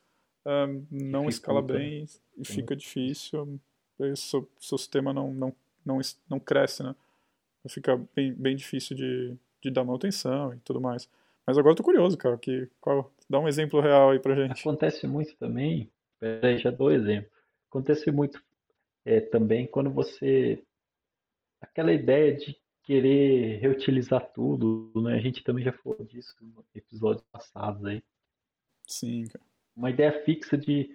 não 0.89 1.29
escala 1.29 1.61
bem 1.61 2.05
e 2.37 2.45
fica 2.45 2.75
difícil. 2.75 3.59
O 3.97 4.15
seu, 4.15 4.49
seu 4.59 4.77
sistema 4.77 5.13
não, 5.13 5.33
não, 5.33 5.55
não, 5.85 5.99
não 6.29 6.39
cresce, 6.39 6.83
né? 6.83 6.95
Fica 7.67 7.97
bem, 8.15 8.33
bem 8.33 8.55
difícil 8.55 8.95
de, 8.95 9.37
de 9.61 9.69
dar 9.69 9.83
manutenção 9.83 10.53
e 10.53 10.57
tudo 10.59 10.79
mais. 10.79 11.09
Mas 11.45 11.57
agora 11.57 11.73
eu 11.73 11.77
tô 11.77 11.83
curioso, 11.83 12.17
cara, 12.17 12.37
que, 12.37 12.69
qual, 12.79 13.11
dá 13.29 13.39
um 13.39 13.47
exemplo 13.47 13.81
real 13.81 14.11
aí 14.11 14.19
pra 14.19 14.35
gente. 14.35 14.61
Acontece 14.61 15.05
muito 15.07 15.35
também, 15.37 15.91
peraí, 16.19 16.57
já 16.59 16.71
dou 16.71 16.91
exemplo. 16.91 17.29
Acontece 17.69 18.11
muito 18.11 18.41
é, 19.03 19.19
também 19.19 19.67
quando 19.67 19.89
você. 19.89 20.63
aquela 21.61 21.91
ideia 21.91 22.35
de 22.35 22.55
querer 22.83 23.59
reutilizar 23.59 24.31
tudo, 24.33 24.91
né? 24.95 25.15
A 25.15 25.19
gente 25.19 25.43
também 25.43 25.63
já 25.63 25.71
falou 25.71 26.03
disso 26.05 26.35
no 26.41 26.65
episódios 26.73 27.25
passados 27.31 27.85
aí. 27.85 28.01
Sim, 28.87 29.25
cara. 29.27 29.48
Uma 29.79 29.89
ideia 29.89 30.25
fixa 30.25 30.57
de 30.57 30.89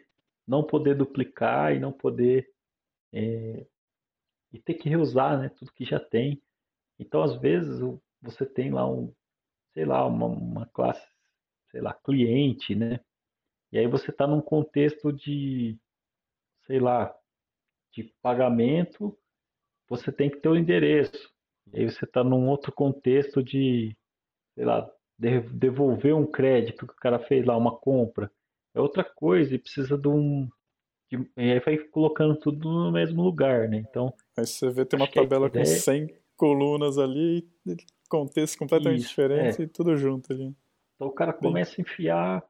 não 0.47 0.63
poder 0.63 0.95
duplicar 0.95 1.75
e 1.75 1.81
não 1.81 1.91
poder. 1.91 2.47
É, 3.11 3.67
e 4.53 4.61
ter 4.61 4.75
que 4.75 4.91
reusar 4.91 5.41
né, 5.41 5.49
tudo 5.49 5.73
que 5.73 5.87
já 5.87 5.99
tem. 5.99 6.41
Então, 6.99 7.23
às 7.23 7.35
vezes, 7.41 7.81
você 8.21 8.45
tem 8.45 8.71
lá 8.71 8.87
um, 8.87 9.11
sei 9.73 9.87
lá, 9.87 10.05
uma, 10.07 10.27
uma 10.27 10.67
classe, 10.67 11.03
sei 11.71 11.81
lá, 11.81 11.95
cliente, 11.95 12.75
né? 12.75 13.01
E 13.73 13.79
aí 13.79 13.87
você 13.87 14.11
está 14.11 14.27
num 14.27 14.43
contexto 14.43 15.11
de, 15.11 15.79
sei 16.67 16.79
lá, 16.79 17.17
de 17.91 18.05
pagamento, 18.21 19.19
você 19.89 20.13
tem 20.13 20.29
que 20.29 20.41
ter 20.41 20.51
o 20.51 20.59
endereço. 20.59 21.33
E 21.73 21.81
aí 21.81 21.91
você 21.91 22.05
está 22.05 22.23
num 22.23 22.51
outro 22.51 22.71
contexto 22.71 23.43
de, 23.43 23.97
sei 24.55 24.67
lá, 24.67 24.87
devolver 25.19 26.15
um 26.15 26.31
crédito 26.31 26.87
que 26.87 26.93
o 26.93 26.97
cara 26.97 27.19
fez 27.19 27.47
lá, 27.47 27.57
uma 27.57 27.75
compra. 27.75 28.31
É 28.75 28.81
outra 28.81 29.05
coisa 29.05 29.55
e 29.55 29.59
precisa 29.59 29.97
de 29.97 30.09
um. 30.09 30.49
De, 31.11 31.19
e 31.37 31.53
aí 31.53 31.61
vai 31.61 31.79
colocando 31.79 32.37
tudo 32.37 32.69
no 32.69 32.91
mesmo 32.91 33.23
lugar, 33.23 33.69
né? 33.69 33.79
Então. 33.79 34.13
Aí 34.37 34.47
você 34.47 34.69
vê 34.71 34.85
tem 34.85 34.99
uma 34.99 35.11
tabela 35.11 35.49
com 35.49 35.65
100 35.65 36.09
colunas 36.37 36.99
ali, 36.99 37.49
contexto 38.09 38.59
completamente 38.59 39.01
Isso, 39.01 39.09
diferente 39.11 39.63
é. 39.63 39.65
e 39.65 39.69
tudo 39.69 39.97
junto 39.97 40.33
ali. 40.33 40.55
Então 40.97 41.09
o 41.09 41.13
cara 41.13 41.33
começa 41.33 41.81
a 41.81 41.83
enfiar, 41.83 42.45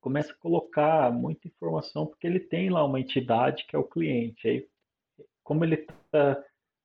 começa 0.00 0.32
a 0.32 0.36
colocar 0.36 1.12
muita 1.12 1.48
informação, 1.48 2.06
porque 2.06 2.26
ele 2.26 2.40
tem 2.40 2.70
lá 2.70 2.84
uma 2.84 3.00
entidade 3.00 3.66
que 3.66 3.76
é 3.76 3.78
o 3.78 3.84
cliente. 3.84 4.48
Aí, 4.48 4.68
como 5.42 5.64
ele 5.64 5.74
está 5.74 6.42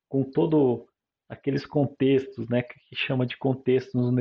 com 0.10 0.24
todo 0.24 0.88
aqueles 1.34 1.66
contextos, 1.66 2.48
né, 2.50 2.64
que 2.64 2.96
chama 2.96 3.26
de 3.26 3.38
contextos 3.38 3.94
no 3.94 4.12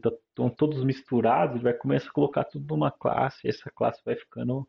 tá, 0.00 0.10
estão 0.28 0.50
todos 0.50 0.82
misturados, 0.84 1.56
ele 1.56 1.64
vai 1.64 1.74
começar 1.74 2.08
a 2.08 2.12
colocar 2.12 2.44
tudo 2.44 2.66
numa 2.68 2.90
classe, 2.90 3.46
e 3.46 3.50
essa 3.50 3.70
classe 3.70 4.02
vai 4.04 4.16
ficando 4.16 4.66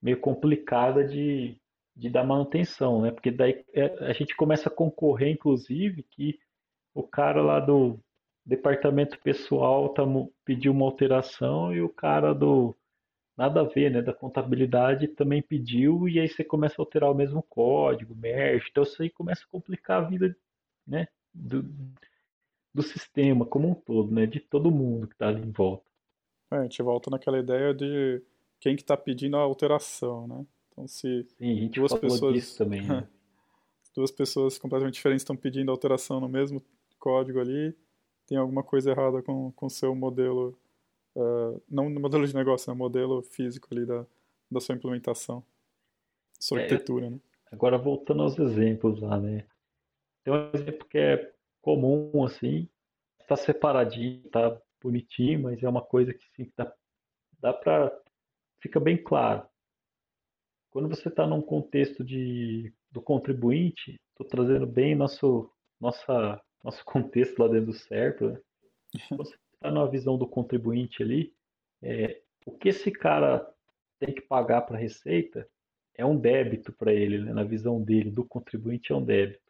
meio 0.00 0.20
complicada 0.20 1.04
de, 1.04 1.56
de 1.96 2.10
dar 2.10 2.24
manutenção, 2.24 3.02
né? 3.02 3.10
Porque 3.10 3.30
daí 3.30 3.64
é, 3.72 3.84
a 4.06 4.12
gente 4.12 4.34
começa 4.36 4.68
a 4.68 4.72
concorrer, 4.74 5.30
inclusive, 5.30 6.02
que 6.10 6.38
o 6.94 7.02
cara 7.02 7.42
lá 7.42 7.60
do 7.60 7.98
departamento 8.44 9.18
pessoal 9.20 9.88
tá, 9.90 10.02
pediu 10.44 10.72
uma 10.72 10.84
alteração 10.84 11.74
e 11.74 11.80
o 11.80 11.88
cara 11.88 12.34
do 12.34 12.76
nada 13.36 13.62
a 13.62 13.64
ver, 13.64 13.90
né, 13.90 14.02
da 14.02 14.12
contabilidade 14.12 15.08
também 15.08 15.42
pediu 15.42 16.08
e 16.08 16.20
aí 16.20 16.28
você 16.28 16.44
começa 16.44 16.74
a 16.78 16.82
alterar 16.82 17.10
o 17.10 17.14
mesmo 17.14 17.42
código, 17.42 18.14
merge, 18.14 18.68
então 18.70 18.82
isso 18.82 19.02
aí 19.02 19.10
começa 19.10 19.42
a 19.44 19.50
complicar 19.50 20.02
a 20.02 20.08
vida, 20.08 20.36
né, 20.86 21.08
do, 21.34 21.64
do 22.74 22.82
sistema 22.82 23.44
como 23.44 23.70
um 23.70 23.74
todo, 23.74 24.12
né, 24.12 24.26
de 24.26 24.40
todo 24.40 24.70
mundo 24.70 25.06
que 25.06 25.14
está 25.14 25.28
ali 25.28 25.42
em 25.42 25.50
volta. 25.50 25.84
É, 26.50 26.56
a 26.56 26.62
gente 26.62 26.82
volta 26.82 27.10
naquela 27.10 27.38
ideia 27.38 27.74
de 27.74 28.22
quem 28.60 28.76
que 28.76 28.82
está 28.82 28.96
pedindo 28.96 29.36
a 29.36 29.40
alteração, 29.40 30.26
né? 30.28 30.46
Então 30.70 30.86
se 30.86 31.26
Sim, 31.38 31.52
a 31.52 31.60
gente 31.60 31.80
duas 31.80 31.94
pessoas 31.94 32.54
também, 32.54 32.82
né? 32.82 33.06
duas 33.94 34.10
pessoas 34.10 34.58
completamente 34.58 34.94
diferentes 34.94 35.22
estão 35.22 35.36
pedindo 35.36 35.70
alteração 35.70 36.20
no 36.20 36.28
mesmo 36.28 36.62
código 36.98 37.40
ali, 37.40 37.74
tem 38.26 38.38
alguma 38.38 38.62
coisa 38.62 38.90
errada 38.90 39.22
com 39.22 39.52
o 39.60 39.70
seu 39.70 39.94
modelo, 39.94 40.58
uh, 41.16 41.60
não 41.68 41.90
no 41.90 42.00
modelo 42.00 42.26
de 42.26 42.34
negócio, 42.34 42.70
no 42.70 42.74
né, 42.74 42.78
modelo 42.78 43.22
físico 43.22 43.68
ali 43.72 43.84
da, 43.84 44.06
da 44.50 44.60
sua 44.60 44.74
implementação, 44.74 45.44
sua 46.38 46.60
é, 46.60 46.62
arquitetura, 46.62 47.10
né? 47.10 47.18
Agora 47.50 47.76
voltando 47.76 48.22
aos 48.22 48.38
exemplos 48.38 49.00
lá, 49.00 49.20
né? 49.20 49.44
Tem 50.24 50.32
um 50.32 50.50
exemplo 50.52 50.86
que 50.88 50.98
é 50.98 51.32
comum, 51.60 52.24
assim, 52.24 52.68
está 53.20 53.36
separadinho, 53.36 54.22
está 54.24 54.60
bonitinho, 54.82 55.42
mas 55.42 55.62
é 55.62 55.68
uma 55.68 55.82
coisa 55.82 56.12
que 56.12 56.24
sim, 56.34 56.50
dá, 56.56 56.72
dá 57.40 57.52
para 57.52 57.92
fica 58.60 58.78
bem 58.78 58.96
claro. 58.96 59.46
Quando 60.70 60.88
você 60.88 61.08
está 61.08 61.26
num 61.26 61.42
contexto 61.42 62.04
de, 62.04 62.72
do 62.90 63.02
contribuinte, 63.02 64.00
estou 64.10 64.26
trazendo 64.26 64.66
bem 64.66 64.94
nosso, 64.94 65.50
nossa 65.80 66.40
nosso 66.62 66.84
contexto 66.86 67.38
lá 67.40 67.48
dentro 67.48 67.66
do 67.66 67.72
certo, 67.72 68.30
né? 68.30 68.40
você 69.18 69.36
está 69.54 69.70
na 69.70 69.84
visão 69.86 70.16
do 70.16 70.26
contribuinte 70.26 71.02
ali, 71.02 71.34
é, 71.82 72.20
o 72.46 72.52
que 72.52 72.68
esse 72.68 72.90
cara 72.90 73.46
tem 73.98 74.14
que 74.14 74.22
pagar 74.22 74.62
para 74.62 74.76
a 74.76 74.80
Receita 74.80 75.48
é 75.94 76.04
um 76.04 76.18
débito 76.18 76.72
para 76.72 76.92
ele, 76.92 77.18
né? 77.18 77.32
na 77.32 77.44
visão 77.44 77.82
dele, 77.82 78.10
do 78.10 78.24
contribuinte 78.24 78.92
é 78.92 78.94
um 78.94 79.04
débito. 79.04 79.41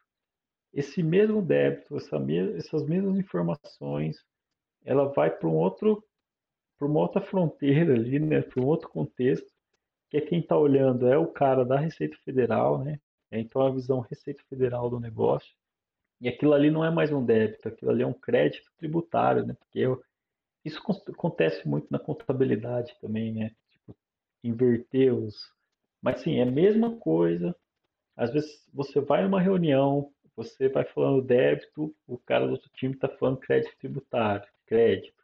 Esse 0.73 1.03
mesmo 1.03 1.41
débito, 1.41 1.95
essa 1.97 2.19
me 2.19 2.57
essas 2.57 2.83
mesmas 2.85 3.17
informações, 3.17 4.17
ela 4.83 5.05
vai 5.05 5.29
para 5.29 5.47
um 5.47 5.55
outro, 5.55 6.03
para 6.77 6.87
uma 6.87 6.99
outra 6.99 7.21
fronteira 7.21 7.93
ali, 7.93 8.19
né? 8.19 8.41
para 8.41 8.61
um 8.61 8.65
outro 8.65 8.89
contexto, 8.89 9.51
que 10.09 10.17
é 10.17 10.21
quem 10.21 10.39
está 10.39 10.57
olhando 10.57 11.07
é 11.07 11.17
o 11.17 11.27
cara 11.27 11.63
da 11.63 11.79
Receita 11.79 12.17
Federal, 12.25 12.83
né? 12.83 12.99
Então 13.31 13.61
a 13.61 13.71
visão 13.71 13.99
Receita 13.99 14.43
Federal 14.49 14.89
do 14.89 14.99
negócio 14.99 15.53
e 16.23 16.29
aquilo 16.29 16.53
ali 16.53 16.71
não 16.71 16.85
é 16.85 16.89
mais 16.89 17.11
um 17.11 17.23
débito, 17.25 17.67
aquilo 17.67 17.91
ali 17.91 18.01
é 18.01 18.07
um 18.07 18.13
crédito 18.13 18.71
tributário, 18.77 19.45
né? 19.45 19.53
Porque 19.59 19.79
eu, 19.79 20.01
isso 20.63 20.81
acontece 21.09 21.67
muito 21.67 21.87
na 21.91 21.99
contabilidade 21.99 22.95
também, 23.01 23.33
né? 23.33 23.51
Tipo, 23.69 23.93
inverter 24.41 25.13
os. 25.13 25.35
Mas 26.01 26.21
sim, 26.21 26.39
é 26.39 26.43
a 26.43 26.49
mesma 26.49 26.95
coisa. 26.97 27.53
Às 28.15 28.31
vezes 28.31 28.65
você 28.73 29.01
vai 29.01 29.23
numa 29.23 29.41
reunião, 29.41 30.13
você 30.35 30.69
vai 30.69 30.83
falando 30.83 31.21
débito, 31.21 31.95
o 32.07 32.17
cara 32.17 32.45
do 32.45 32.53
outro 32.53 32.69
time 32.73 32.93
está 32.93 33.07
falando 33.07 33.37
crédito 33.37 33.77
tributário, 33.77 34.47
crédito, 34.65 35.23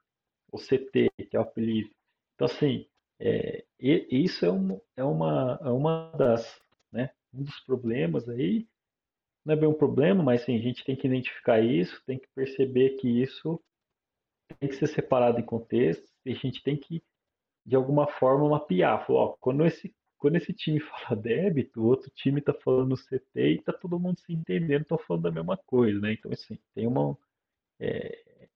o 0.51 0.57
CT, 0.57 1.09
que 1.29 1.35
é 1.35 1.39
o 1.39 1.43
apelido. 1.43 1.89
Então, 2.35 2.45
assim, 2.45 2.87
é, 3.19 3.65
isso 3.79 4.45
é, 4.45 4.51
um, 4.51 4.79
é, 4.95 5.03
uma, 5.03 5.59
é 5.63 5.69
uma 5.69 6.11
das, 6.17 6.61
né, 6.91 7.09
um 7.33 7.43
dos 7.43 7.59
problemas 7.61 8.29
aí 8.29 8.67
não 9.45 9.53
é 9.53 9.57
bem 9.57 9.69
um 9.69 9.73
problema, 9.73 10.21
mas 10.23 10.43
sim, 10.43 10.55
a 10.55 10.61
gente 10.61 10.83
tem 10.83 10.95
que 10.95 11.07
identificar 11.07 11.59
isso, 11.59 12.01
tem 12.05 12.19
que 12.19 12.27
perceber 12.35 12.91
que 12.97 13.07
isso 13.07 13.59
tem 14.59 14.69
que 14.69 14.75
ser 14.75 14.87
separado 14.87 15.39
em 15.39 15.45
contextos 15.45 16.11
e 16.25 16.31
a 16.31 16.35
gente 16.35 16.61
tem 16.61 16.75
que, 16.75 17.03
de 17.65 17.75
alguma 17.75 18.07
forma, 18.07 18.49
mapear. 18.49 19.05
Falar, 19.05 19.19
ó, 19.19 19.37
quando, 19.39 19.65
esse, 19.65 19.93
quando 20.19 20.35
esse 20.35 20.53
time 20.53 20.79
fala 20.81 21.19
débito, 21.21 21.81
o 21.81 21.87
outro 21.87 22.11
time 22.11 22.39
está 22.39 22.53
falando 22.53 22.95
CT 22.95 23.23
e 23.35 23.55
está 23.55 23.73
todo 23.73 23.99
mundo 23.99 24.19
se 24.19 24.33
entendendo, 24.33 24.83
estão 24.83 24.97
falando 24.97 25.23
da 25.23 25.31
mesma 25.31 25.57
coisa, 25.57 25.99
né? 25.99 26.13
Então, 26.13 26.31
assim, 26.31 26.59
tem 26.75 26.85
uma... 26.87 27.17
É, 27.79 28.49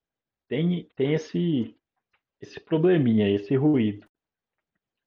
tem, 0.48 0.90
tem 0.96 1.14
esse, 1.14 1.76
esse 2.42 2.60
probleminha, 2.60 3.30
esse 3.30 3.56
ruído. 3.56 4.08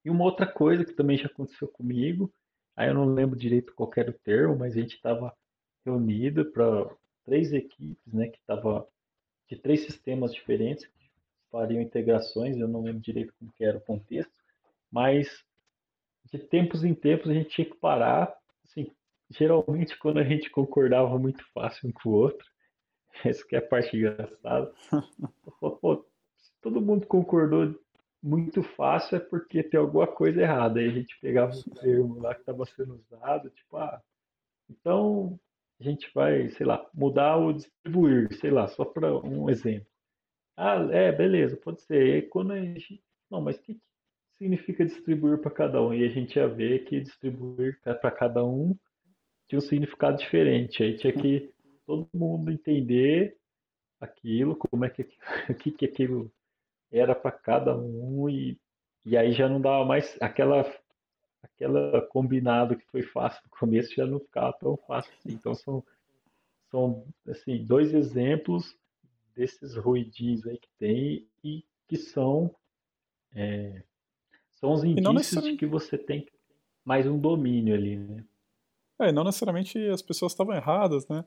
E 0.04 0.11
uma 0.11 0.24
outra 0.24 0.46
coisa 0.46 0.84
que 0.84 0.92
também 0.92 1.18
já 1.18 1.26
aconteceu 1.26 1.68
comigo 1.68 2.32
Aí 2.76 2.88
eu 2.88 2.94
não 2.94 3.07
lembro 3.07 3.38
direito 3.38 3.74
qual 3.74 3.90
era 3.96 4.11
o 4.11 4.18
termo, 4.18 4.57
mas 4.57 4.76
a 4.76 4.80
gente 4.80 4.96
estava 4.96 5.34
reunido 5.84 6.44
para 6.52 6.94
três 7.24 7.52
equipes, 7.52 8.12
né, 8.12 8.28
que 8.28 8.38
estava 8.38 8.86
de 9.48 9.57
três 9.57 9.80
sistemas 9.80 10.34
diferentes 10.34 10.86
que 10.86 11.11
fariam 11.50 11.80
integrações, 11.80 12.59
eu 12.59 12.68
não 12.68 12.82
lembro 12.82 13.00
direito 13.00 13.32
como 13.38 13.52
que 13.52 13.64
era 13.64 13.78
o 13.78 13.80
contexto, 13.80 14.32
mas 14.90 15.42
de 16.31 16.39
tempos 16.39 16.85
em 16.85 16.95
tempos 16.95 17.31
a 17.31 17.35
gente 17.35 17.51
tinha 17.51 17.66
que 17.66 17.77
parar, 17.77 18.35
assim, 18.64 18.91
geralmente 19.31 19.99
quando 19.99 20.18
a 20.18 20.24
gente 20.24 20.51
concordava 20.51 21.18
muito 21.18 21.45
fácil 21.53 21.89
um 21.89 21.93
com 21.93 22.11
o 22.11 22.12
outro, 22.12 22.47
essa 23.24 23.47
que 23.47 23.57
é 23.57 23.59
a 23.59 23.62
parte 23.62 23.97
engraçada, 23.97 24.72
pô, 25.61 26.05
se 26.37 26.53
todo 26.61 26.81
mundo 26.81 27.07
concordou 27.07 27.74
muito 28.22 28.62
fácil 28.62 29.16
é 29.16 29.20
porque 29.20 29.62
tem 29.62 29.79
alguma 29.79 30.07
coisa 30.07 30.43
errada, 30.43 30.81
aí 30.81 30.89
a 30.89 30.93
gente 30.93 31.18
pegava 31.20 31.53
o 31.53 31.74
termo 31.74 32.20
lá 32.20 32.35
que 32.35 32.41
estava 32.41 32.64
sendo 32.66 32.97
usado, 32.97 33.51
tipo, 33.51 33.77
ah, 33.77 34.03
então 34.68 35.39
a 35.79 35.85
gente 35.85 36.11
vai, 36.14 36.49
sei 36.51 36.66
lá, 36.66 36.85
mudar 36.93 37.37
o 37.37 37.53
distribuir, 37.53 38.33
sei 38.39 38.51
lá, 38.51 38.66
só 38.66 38.85
para 38.85 39.14
um 39.18 39.49
exemplo. 39.51 39.87
Ah, 40.57 40.77
é, 40.91 41.12
beleza, 41.12 41.57
pode 41.57 41.83
ser. 41.83 42.07
E 42.07 42.12
aí, 42.14 42.22
quando 42.22 42.53
a 42.53 42.61
gente. 42.61 43.03
Não, 43.31 43.43
mas 43.43 43.57
o 43.59 43.62
que 43.62 43.79
significa 44.39 44.84
distribuir 44.84 45.39
para 45.39 45.51
cada 45.51 45.82
um? 45.82 45.93
E 45.93 46.05
a 46.05 46.09
gente 46.09 46.37
ia 46.37 46.49
ver 46.49 46.84
que 46.84 47.01
distribuir 47.01 47.80
para 47.82 48.11
cada 48.11 48.45
um 48.45 48.76
tinha 49.49 49.59
um 49.59 49.62
significado 49.62 50.18
diferente. 50.18 50.82
Aí 50.82 50.97
tinha 50.97 51.12
que 51.12 51.53
todo 51.87 52.09
mundo 52.12 52.51
entender 52.51 53.37
aquilo, 54.01 54.57
como 54.57 54.84
é 54.84 54.91
que 54.91 55.03
o 55.51 55.55
que, 55.55 55.70
que 55.70 55.84
aquilo 55.87 56.30
era 56.91 57.14
para 57.14 57.32
cada 57.32 57.76
um 57.76 58.28
e, 58.28 58.59
e 59.05 59.16
aí 59.16 59.32
já 59.32 59.49
não 59.49 59.61
dava 59.61 59.84
mais 59.84 60.16
aquela 60.20 60.64
aquela 61.43 62.03
combinado 62.09 62.76
que 62.76 62.84
foi 62.87 63.03
fácil 63.03 63.41
no 63.45 63.51
começo 63.51 63.95
já 63.95 64.07
não 64.07 64.18
ficava 64.20 64.53
tão 64.55 64.76
fácil 64.76 65.12
assim. 65.14 65.32
Então 65.32 65.55
são, 65.55 65.84
são 66.70 67.07
assim, 67.28 67.64
dois 67.64 67.95
exemplos 67.95 68.76
desses 69.34 69.76
ruidinhos 69.76 70.47
aí 70.47 70.59
que 70.59 70.68
tem 70.78 71.28
e 71.45 71.64
que 71.89 71.97
são 71.97 72.55
é, 73.34 73.82
são 74.57 74.72
os 74.72 74.82
indícios 74.82 75.44
de 75.44 75.57
que 75.57 75.66
você 75.66 75.96
tem 75.96 76.26
mais 76.84 77.07
um 77.07 77.18
domínio 77.18 77.74
ali, 77.74 77.96
né? 77.96 78.24
É, 78.98 79.12
não 79.12 79.24
necessariamente 79.24 79.78
as 79.88 80.00
pessoas 80.00 80.32
estavam 80.32 80.54
erradas, 80.54 81.07
né? 81.09 81.24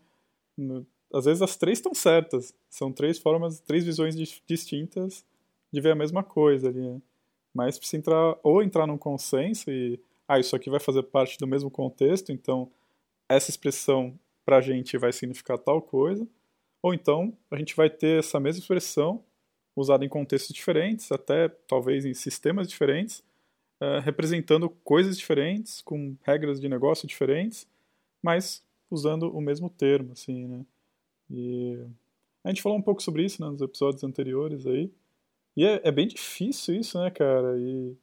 Às 1.13 1.25
vezes 1.25 1.41
as 1.41 1.55
três 1.55 1.77
estão 1.77 1.93
certas. 1.93 2.53
São 2.69 2.91
três 2.91 3.19
formas, 3.19 3.59
três 3.59 3.86
visões 3.86 4.15
distintas 4.47 5.25
de 5.71 5.80
ver 5.80 5.91
a 5.91 5.95
mesma 5.95 6.23
coisa 6.23 6.69
ali, 6.69 6.82
né? 6.82 7.01
Mas 7.53 7.77
precisa 7.77 7.97
entrar, 7.97 8.38
ou 8.43 8.63
entrar 8.63 8.88
num 8.88 8.97
consenso 8.97 9.69
e 9.71 9.99
ah, 10.27 10.39
isso 10.39 10.55
aqui 10.55 10.69
vai 10.69 10.80
fazer 10.80 11.03
parte 11.03 11.38
do 11.39 11.47
mesmo 11.47 11.71
contexto, 11.71 12.32
então 12.32 12.71
essa 13.27 13.49
expressão 13.49 14.17
para 14.45 14.57
a 14.57 14.61
gente 14.61 14.97
vai 14.97 15.11
significar 15.11 15.57
tal 15.57 15.82
coisa, 15.82 16.27
ou 16.82 16.93
então 16.93 17.36
a 17.49 17.57
gente 17.57 17.75
vai 17.75 17.89
ter 17.89 18.19
essa 18.19 18.39
mesma 18.39 18.61
expressão 18.61 19.23
usada 19.80 20.05
em 20.05 20.09
contextos 20.09 20.53
diferentes, 20.53 21.11
até 21.11 21.49
talvez 21.67 22.05
em 22.05 22.13
sistemas 22.13 22.67
diferentes, 22.67 23.23
uh, 23.82 23.99
representando 24.03 24.69
coisas 24.69 25.17
diferentes, 25.17 25.82
com 25.82 26.15
regras 26.23 26.59
de 26.59 26.67
negócio 26.67 27.07
diferentes, 27.07 27.67
mas 28.21 28.63
usando 28.91 29.36
o 29.36 29.41
mesmo 29.41 29.69
termo, 29.69 30.13
assim, 30.13 30.47
né? 30.47 30.65
E 31.30 31.80
a 32.43 32.49
gente 32.49 32.61
falou 32.61 32.77
um 32.77 32.82
pouco 32.82 33.01
sobre 33.03 33.23
isso 33.23 33.41
né, 33.41 33.49
nos 33.49 33.61
episódios 33.61 34.03
anteriores 34.03 34.65
aí, 34.65 34.91
e 35.55 35.65
é, 35.65 35.82
é 35.84 35.91
bem 35.91 36.07
difícil 36.07 36.75
isso, 36.75 36.99
né, 36.99 37.09
cara? 37.11 37.57
E 37.57 37.95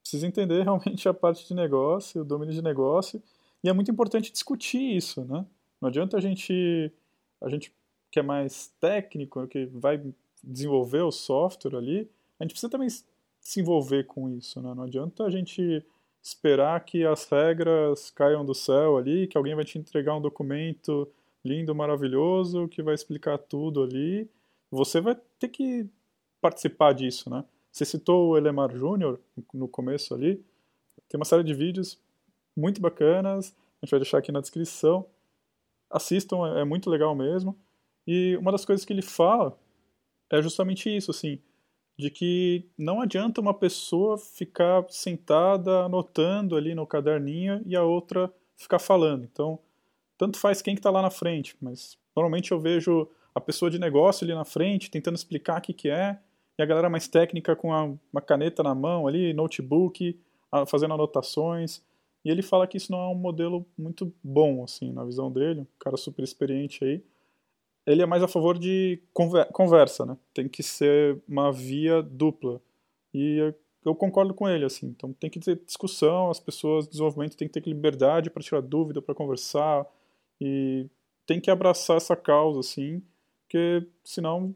precisa 0.00 0.26
entender 0.26 0.62
realmente 0.64 1.08
a 1.08 1.14
parte 1.14 1.46
de 1.46 1.54
negócio, 1.54 2.22
o 2.22 2.24
domínio 2.24 2.54
de 2.54 2.62
negócio, 2.62 3.22
e 3.62 3.68
é 3.68 3.72
muito 3.72 3.90
importante 3.90 4.32
discutir 4.32 4.96
isso, 4.96 5.24
né? 5.24 5.44
Não 5.80 5.88
adianta 5.88 6.16
a 6.16 6.20
gente, 6.20 6.92
a 7.40 7.48
gente 7.48 7.72
que 8.10 8.18
é 8.18 8.22
mais 8.22 8.68
técnico, 8.80 9.46
que 9.46 9.66
vai 9.66 10.02
desenvolver 10.42 11.02
o 11.02 11.12
software 11.12 11.76
ali, 11.76 12.10
a 12.38 12.44
gente 12.44 12.52
precisa 12.52 12.70
também 12.70 12.88
se 12.88 13.60
envolver 13.60 14.04
com 14.04 14.28
isso, 14.28 14.60
né? 14.60 14.74
Não 14.74 14.84
adianta 14.84 15.24
a 15.24 15.30
gente 15.30 15.84
esperar 16.22 16.84
que 16.84 17.04
as 17.04 17.28
regras 17.28 18.10
caiam 18.10 18.44
do 18.44 18.54
céu 18.54 18.96
ali, 18.96 19.26
que 19.26 19.36
alguém 19.36 19.54
vai 19.54 19.64
te 19.64 19.78
entregar 19.78 20.14
um 20.14 20.20
documento 20.20 21.08
lindo, 21.44 21.74
maravilhoso, 21.74 22.68
que 22.68 22.82
vai 22.82 22.94
explicar 22.94 23.38
tudo 23.38 23.82
ali. 23.82 24.28
Você 24.70 25.00
vai 25.00 25.16
ter 25.38 25.48
que 25.48 25.88
participar 26.40 26.92
disso, 26.92 27.30
né? 27.30 27.44
Você 27.72 27.84
citou 27.84 28.30
o 28.30 28.36
Elemar 28.36 28.74
Júnior 28.74 29.20
no 29.54 29.68
começo 29.68 30.14
ali. 30.14 30.44
Tem 31.08 31.18
uma 31.18 31.24
série 31.24 31.44
de 31.44 31.54
vídeos 31.54 31.98
muito 32.56 32.80
bacanas. 32.80 33.54
A 33.80 33.86
gente 33.86 33.90
vai 33.90 34.00
deixar 34.00 34.18
aqui 34.18 34.32
na 34.32 34.40
descrição. 34.40 35.06
Assistam, 35.88 36.56
é, 36.56 36.60
é 36.60 36.64
muito 36.64 36.90
legal 36.90 37.14
mesmo. 37.14 37.56
E 38.06 38.36
uma 38.36 38.52
das 38.52 38.64
coisas 38.64 38.84
que 38.84 38.92
ele 38.92 39.02
fala 39.02 39.56
é 40.30 40.42
justamente 40.42 40.94
isso, 40.94 41.10
assim, 41.10 41.38
de 41.98 42.10
que 42.10 42.64
não 42.76 43.00
adianta 43.00 43.40
uma 43.40 43.54
pessoa 43.54 44.16
ficar 44.18 44.84
sentada 44.88 45.84
anotando 45.84 46.56
ali 46.56 46.74
no 46.74 46.86
caderninho 46.86 47.62
e 47.66 47.74
a 47.74 47.82
outra 47.82 48.32
ficar 48.56 48.78
falando. 48.78 49.24
Então, 49.24 49.58
tanto 50.16 50.38
faz 50.38 50.62
quem 50.62 50.74
que 50.74 50.80
está 50.80 50.90
lá 50.90 51.02
na 51.02 51.10
frente, 51.10 51.56
mas 51.60 51.98
normalmente 52.14 52.52
eu 52.52 52.60
vejo 52.60 53.08
a 53.34 53.40
pessoa 53.40 53.70
de 53.70 53.78
negócio 53.78 54.24
ali 54.24 54.34
na 54.34 54.44
frente 54.44 54.90
tentando 54.90 55.16
explicar 55.16 55.58
o 55.58 55.62
que, 55.62 55.72
que 55.72 55.88
é, 55.88 56.18
e 56.58 56.62
a 56.62 56.66
galera 56.66 56.90
mais 56.90 57.06
técnica 57.06 57.54
com 57.54 57.72
a, 57.72 57.84
uma 57.84 58.20
caneta 58.20 58.62
na 58.62 58.74
mão 58.74 59.06
ali, 59.06 59.32
notebook, 59.32 60.18
a, 60.50 60.66
fazendo 60.66 60.94
anotações. 60.94 61.80
E 62.24 62.30
ele 62.30 62.42
fala 62.42 62.66
que 62.66 62.76
isso 62.76 62.90
não 62.90 62.98
é 62.98 63.08
um 63.08 63.14
modelo 63.14 63.64
muito 63.78 64.12
bom, 64.22 64.64
assim, 64.64 64.92
na 64.92 65.04
visão 65.04 65.30
dele, 65.30 65.60
um 65.60 65.66
cara 65.78 65.96
super 65.96 66.24
experiente 66.24 66.84
aí. 66.84 67.02
Ele 67.90 68.02
é 68.02 68.06
mais 68.06 68.22
a 68.22 68.28
favor 68.28 68.58
de 68.58 69.00
conversa, 69.52 70.04
né? 70.04 70.16
Tem 70.34 70.48
que 70.48 70.62
ser 70.62 71.18
uma 71.26 71.50
via 71.50 72.02
dupla. 72.02 72.60
E 73.14 73.54
eu 73.84 73.94
concordo 73.94 74.34
com 74.34 74.48
ele, 74.48 74.64
assim. 74.64 74.88
Então 74.88 75.12
tem 75.12 75.30
que 75.30 75.40
ter 75.40 75.56
discussão, 75.64 76.30
as 76.30 76.38
pessoas 76.38 76.84
de 76.84 76.90
desenvolvimento 76.90 77.36
têm 77.36 77.48
que 77.48 77.60
ter 77.60 77.68
liberdade 77.68 78.30
para 78.30 78.42
tirar 78.42 78.60
dúvida, 78.60 79.00
para 79.00 79.14
conversar. 79.14 79.86
E 80.40 80.86
tem 81.26 81.40
que 81.40 81.50
abraçar 81.50 81.96
essa 81.96 82.14
causa, 82.14 82.60
assim, 82.60 83.02
porque 83.42 83.86
senão 84.04 84.54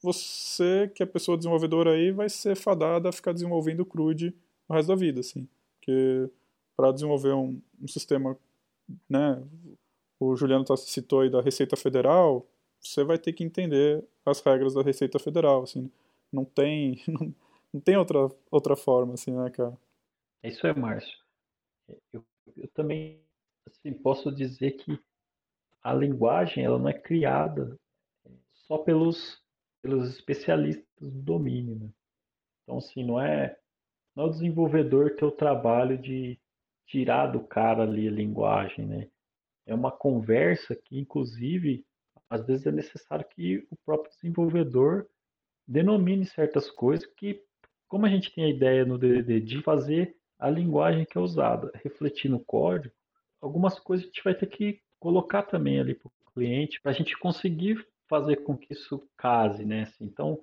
você, 0.00 0.90
que 0.94 1.02
é 1.02 1.06
pessoa 1.06 1.36
desenvolvedora 1.36 1.92
aí, 1.92 2.12
vai 2.12 2.28
ser 2.28 2.56
fadada 2.56 3.08
a 3.08 3.12
ficar 3.12 3.32
desenvolvendo 3.32 3.84
CRUD 3.84 4.34
o 4.68 4.74
resto 4.74 4.88
da 4.88 4.94
vida, 4.94 5.20
assim. 5.20 5.48
Porque 5.74 6.28
para 6.76 6.92
desenvolver 6.92 7.32
um, 7.32 7.60
um, 7.80 7.88
sistema, 7.88 8.36
né, 9.08 9.42
o 10.20 10.36
Juliano 10.36 10.64
citou 10.76 11.20
aí 11.20 11.30
da 11.30 11.40
Receita 11.40 11.76
Federal, 11.76 12.46
você 12.80 13.04
vai 13.04 13.18
ter 13.18 13.32
que 13.32 13.44
entender 13.44 14.04
as 14.24 14.40
regras 14.40 14.74
da 14.74 14.82
Receita 14.82 15.18
Federal, 15.18 15.62
assim. 15.62 15.90
Não 16.32 16.44
tem, 16.44 17.02
não, 17.72 17.80
tem 17.80 17.96
outra, 17.96 18.28
outra 18.50 18.76
forma, 18.76 19.14
assim, 19.14 19.32
né, 19.32 19.50
cara? 19.50 19.76
Isso 20.42 20.66
é, 20.66 20.74
Márcio. 20.74 21.18
Eu, 22.12 22.24
eu 22.56 22.68
também, 22.68 23.20
assim, 23.66 23.92
posso 23.92 24.30
dizer 24.30 24.72
que 24.72 24.98
a 25.82 25.92
linguagem, 25.92 26.64
ela 26.64 26.78
não 26.78 26.88
é 26.88 26.92
criada 26.92 27.78
só 28.52 28.78
pelos 28.78 29.42
pelos 29.82 30.08
especialistas 30.08 30.84
do 31.00 31.22
domínio. 31.22 31.76
Né? 31.76 31.88
Então, 32.62 32.78
assim, 32.78 33.04
não 33.04 33.20
é, 33.20 33.56
não 34.14 34.24
é 34.24 34.26
o 34.26 34.30
desenvolvedor 34.30 35.16
ter 35.16 35.24
o 35.24 35.32
trabalho 35.32 35.98
de 35.98 36.38
tirar 36.86 37.28
do 37.28 37.40
cara 37.40 37.82
ali 37.82 38.08
a 38.08 38.10
linguagem, 38.10 38.86
né? 38.86 39.08
É 39.68 39.74
uma 39.74 39.92
conversa 39.92 40.74
que, 40.74 40.98
inclusive, 40.98 41.84
às 42.30 42.44
vezes 42.46 42.66
é 42.66 42.72
necessário 42.72 43.26
que 43.28 43.66
o 43.70 43.76
próprio 43.84 44.10
desenvolvedor 44.10 45.06
denomine 45.66 46.24
certas 46.24 46.70
coisas 46.70 47.06
que, 47.14 47.42
como 47.86 48.06
a 48.06 48.08
gente 48.08 48.34
tem 48.34 48.44
a 48.44 48.48
ideia 48.48 48.86
no 48.86 48.96
DDD 48.96 49.40
de 49.40 49.62
fazer 49.62 50.16
a 50.38 50.48
linguagem 50.48 51.04
que 51.04 51.18
é 51.18 51.20
usada, 51.20 51.70
refletir 51.84 52.30
no 52.30 52.40
código, 52.40 52.94
algumas 53.42 53.78
coisas 53.78 54.06
a 54.06 54.08
gente 54.08 54.24
vai 54.24 54.34
ter 54.34 54.46
que 54.46 54.80
colocar 54.98 55.42
também 55.42 55.78
ali 55.78 55.94
para 55.94 56.08
o 56.08 56.32
cliente 56.32 56.80
para 56.80 56.92
a 56.92 56.94
gente 56.94 57.16
conseguir 57.18 57.86
fazer 58.08 58.36
com 58.36 58.56
que 58.56 58.72
isso 58.72 59.06
case, 59.18 59.66
né? 59.66 59.82
Assim, 59.82 60.04
então, 60.04 60.40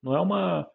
não 0.00 0.14
é 0.14 0.20
uma, 0.20 0.70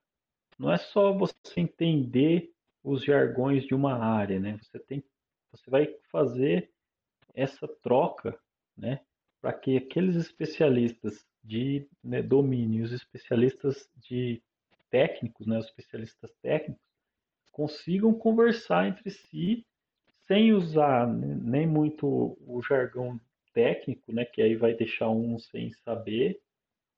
não 0.60 0.72
é 0.72 0.78
só 0.78 1.14
você 1.14 1.34
entender 1.56 2.52
os 2.84 3.02
jargões 3.02 3.64
de 3.64 3.74
uma 3.74 3.94
área, 3.94 4.40
né? 4.42 4.60
Você 4.62 4.78
tem, 4.78 5.02
você 5.52 5.72
vai 5.72 5.88
fazer 6.12 6.73
essa 7.34 7.68
troca, 7.82 8.38
né? 8.78 9.00
Para 9.42 9.54
que 9.54 9.78
aqueles 9.78 10.16
especialistas 10.16 11.26
de 11.44 11.88
né, 12.04 12.22
domínio, 12.22 12.86
os 12.86 12.92
especialistas 12.92 13.90
de 13.98 14.42
técnicos, 14.90 15.46
né? 15.46 15.58
Os 15.58 15.66
especialistas 15.66 16.32
técnicos 16.42 16.84
consigam 17.52 18.14
conversar 18.14 18.88
entre 18.88 19.10
si 19.12 19.66
sem 20.28 20.54
usar 20.54 21.08
nem 21.08 21.68
muito 21.68 22.38
o 22.48 22.62
jargão 22.62 23.20
técnico, 23.54 24.12
né, 24.12 24.26
que 24.26 24.42
aí 24.42 24.56
vai 24.56 24.74
deixar 24.74 25.10
um 25.10 25.38
sem 25.38 25.72
saber, 25.86 26.40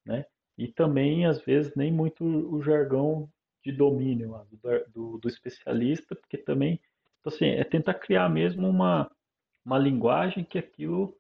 né, 0.06 0.26
e 0.58 0.68
também 0.68 1.26
às 1.26 1.42
vezes 1.42 1.76
nem 1.76 1.92
muito 1.92 2.24
o 2.24 2.62
jargão 2.62 3.30
de 3.64 3.72
domínio 3.72 4.40
do, 4.52 4.86
do, 4.94 5.18
do, 5.18 5.28
especialista, 5.28 6.16
porque 6.16 6.38
também 6.38 6.80
Então, 7.20 7.34
assim, 7.34 7.48
é 7.48 7.64
tentar 7.64 7.96
criar 7.96 8.30
mesmo 8.30 8.70
uma, 8.70 9.12
uma 9.66 9.80
linguagem 9.80 10.44
que 10.44 10.58
aquilo 10.58 11.18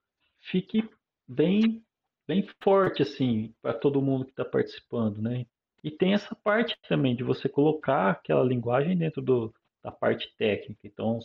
fique 0.51 0.87
bem, 1.27 1.83
bem 2.27 2.47
forte, 2.61 3.01
assim, 3.01 3.53
para 3.61 3.73
todo 3.73 4.01
mundo 4.01 4.25
que 4.25 4.31
está 4.31 4.45
participando, 4.45 5.21
né? 5.21 5.45
E 5.83 5.91
tem 5.91 6.13
essa 6.13 6.35
parte 6.35 6.77
também 6.87 7.15
de 7.15 7.23
você 7.23 7.49
colocar 7.49 8.11
aquela 8.11 8.43
linguagem 8.43 8.97
dentro 8.97 9.21
do, 9.21 9.53
da 9.83 9.91
parte 9.91 10.33
técnica. 10.37 10.81
Então, 10.83 11.19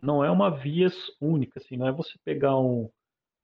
não 0.00 0.24
é 0.24 0.30
uma 0.30 0.50
via 0.50 0.88
única, 1.20 1.58
assim, 1.58 1.76
não 1.76 1.86
é 1.86 1.92
você 1.92 2.12
pegar 2.24 2.58
um, 2.58 2.90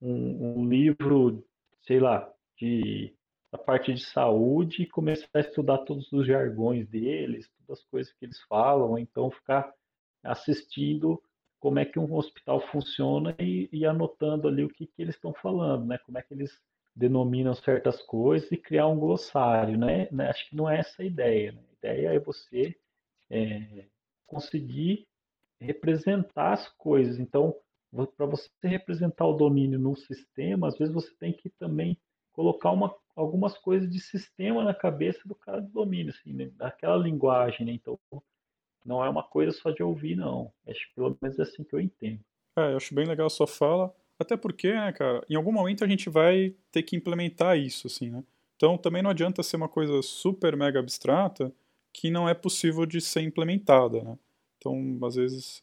um, 0.01 0.61
um 0.61 0.69
livro, 0.69 1.45
sei 1.83 2.01
lá, 2.01 2.31
de 2.59 3.15
a 3.51 3.59
parte 3.59 3.93
de 3.93 4.03
saúde 4.03 4.83
e 4.83 4.89
começar 4.89 5.29
a 5.35 5.41
estudar 5.41 5.79
todos 5.79 6.11
os 6.11 6.27
jargões 6.27 6.89
deles, 6.89 7.51
todas 7.51 7.81
as 7.81 7.85
coisas 7.91 8.13
que 8.15 8.25
eles 8.25 8.41
falam, 8.49 8.91
ou 8.91 8.99
então 8.99 9.31
ficar 9.31 9.71
assistindo 10.23 11.23
como 11.63 11.79
é 11.79 11.85
que 11.85 11.97
um 11.97 12.13
hospital 12.13 12.61
funciona 12.73 13.37
e, 13.39 13.69
e 13.73 13.87
anotando 13.87 14.49
ali 14.49 14.65
o 14.65 14.69
que, 14.69 14.85
que 14.85 15.01
eles 15.01 15.15
estão 15.15 15.33
falando, 15.33 15.87
né? 15.87 15.97
Como 15.99 16.19
é 16.19 16.23
que 16.23 16.35
eles 16.35 16.61
denominam 16.95 17.55
certas 17.55 18.03
coisas 18.03 18.51
e 18.51 18.57
criar 18.57 18.89
um 18.89 18.99
glossário, 18.99 19.79
né? 19.79 20.09
né? 20.11 20.29
Acho 20.29 20.51
que 20.51 20.57
não 20.57 20.69
é 20.69 20.81
essa 20.81 21.03
a 21.03 21.05
ideia. 21.05 21.53
Né? 21.53 21.63
A 21.71 21.75
ideia 21.79 22.09
é 22.15 22.19
você 22.19 22.77
é, 23.31 23.85
conseguir 24.27 25.07
representar 25.61 26.55
as 26.55 26.69
coisas. 26.71 27.21
Então, 27.21 27.55
para 28.17 28.27
você 28.27 28.51
representar 28.65 29.27
o 29.27 29.37
domínio 29.37 29.79
num 29.79 29.95
sistema, 29.95 30.67
às 30.67 30.77
vezes 30.77 30.93
você 30.93 31.15
tem 31.15 31.33
que 31.33 31.49
também 31.49 31.97
colocar 32.33 32.73
uma, 32.73 32.93
algumas 33.15 33.57
coisas 33.57 33.89
de 33.89 34.01
sistema 34.01 34.65
na 34.65 34.75
cabeça 34.75 35.21
do 35.29 35.37
cara 35.37 35.61
do 35.61 35.71
domínio, 35.71 36.13
assim, 36.13 36.33
né? 36.33 36.51
daquela 36.57 36.97
linguagem. 36.97 37.65
Né? 37.67 37.73
Então, 37.75 37.97
não 38.85 39.05
é 39.05 39.09
uma 39.09 39.23
coisa 39.23 39.53
só 39.53 39.71
de 39.71 39.83
ouvir, 39.83 40.17
não. 40.17 40.53
Acho 40.67 40.89
que 40.89 40.95
pelo 40.95 41.17
menos 41.21 41.39
é 41.39 41.43
assim 41.43 41.65
que 41.65 41.75
eu 41.75 41.81
entendo. 41.81 42.21
É, 42.57 42.73
eu 42.73 42.77
acho 42.77 42.95
bem 42.95 43.07
legal 43.07 43.27
a 43.27 43.31
sua 43.31 43.47
fala. 43.47 43.95
Até 44.19 44.37
porque, 44.37 44.73
né, 44.73 44.93
cara, 44.93 45.25
em 45.29 45.35
algum 45.35 45.53
momento 45.53 45.85
a 45.85 45.89
gente 45.89 46.09
vai 46.09 46.55
ter 46.71 46.83
que 46.83 46.97
implementar 46.97 47.59
isso, 47.59 47.87
assim, 47.87 48.11
né? 48.11 48.23
Então 48.57 48.79
também 48.79 49.03
não 49.03 49.11
adianta 49.11 49.43
ser 49.43 49.57
uma 49.57 49.69
coisa 49.69 50.01
super 50.03 50.57
mega 50.57 50.79
abstrata 50.79 51.53
que 51.93 52.11
não 52.11 52.29
é 52.29 52.35
possível 52.35 52.87
de 52.87 53.01
ser 53.01 53.23
implementada, 53.23 54.03
né? 54.03 54.19
Então, 54.59 54.99
às 55.05 55.17
vezes, 55.17 55.63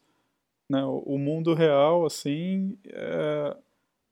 né, 0.68 0.84
o 0.84 1.16
mundo 1.16 1.54
real, 1.54 2.04
assim, 2.04 2.78
é, 2.86 3.56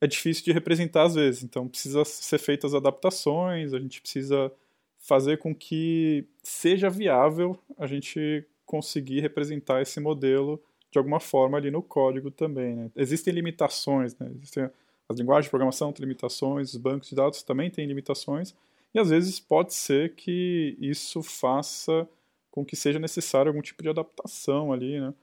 é 0.00 0.06
difícil 0.06 0.44
de 0.44 0.52
representar 0.52 1.04
às 1.04 1.14
vezes. 1.14 1.44
Então, 1.44 1.68
precisa 1.68 2.04
ser 2.04 2.38
feitas 2.38 2.74
adaptações, 2.74 3.74
a 3.74 3.78
gente 3.78 4.00
precisa 4.00 4.50
fazer 4.98 5.38
com 5.38 5.54
que 5.54 6.26
seja 6.42 6.90
viável 6.90 7.58
a 7.78 7.86
gente 7.86 8.44
conseguir 8.68 9.20
representar 9.20 9.80
esse 9.80 9.98
modelo 9.98 10.62
de 10.90 10.98
alguma 10.98 11.18
forma 11.18 11.56
ali 11.56 11.70
no 11.70 11.82
código 11.82 12.30
também. 12.30 12.76
Né? 12.76 12.90
Existem 12.94 13.32
limitações, 13.32 14.16
né? 14.18 14.30
Existem 14.36 14.70
as 15.08 15.18
linguagens 15.18 15.46
de 15.46 15.50
programação 15.50 15.90
têm 15.90 16.04
limitações, 16.04 16.74
os 16.74 16.76
bancos 16.76 17.08
de 17.08 17.14
dados 17.14 17.42
também 17.42 17.70
têm 17.70 17.86
limitações, 17.86 18.54
e 18.94 18.98
às 18.98 19.08
vezes 19.08 19.40
pode 19.40 19.72
ser 19.72 20.14
que 20.14 20.76
isso 20.78 21.22
faça 21.22 22.06
com 22.50 22.62
que 22.62 22.76
seja 22.76 22.98
necessário 22.98 23.48
algum 23.48 23.62
tipo 23.62 23.82
de 23.82 23.88
adaptação 23.88 24.70
ali, 24.70 25.00
né? 25.00 25.14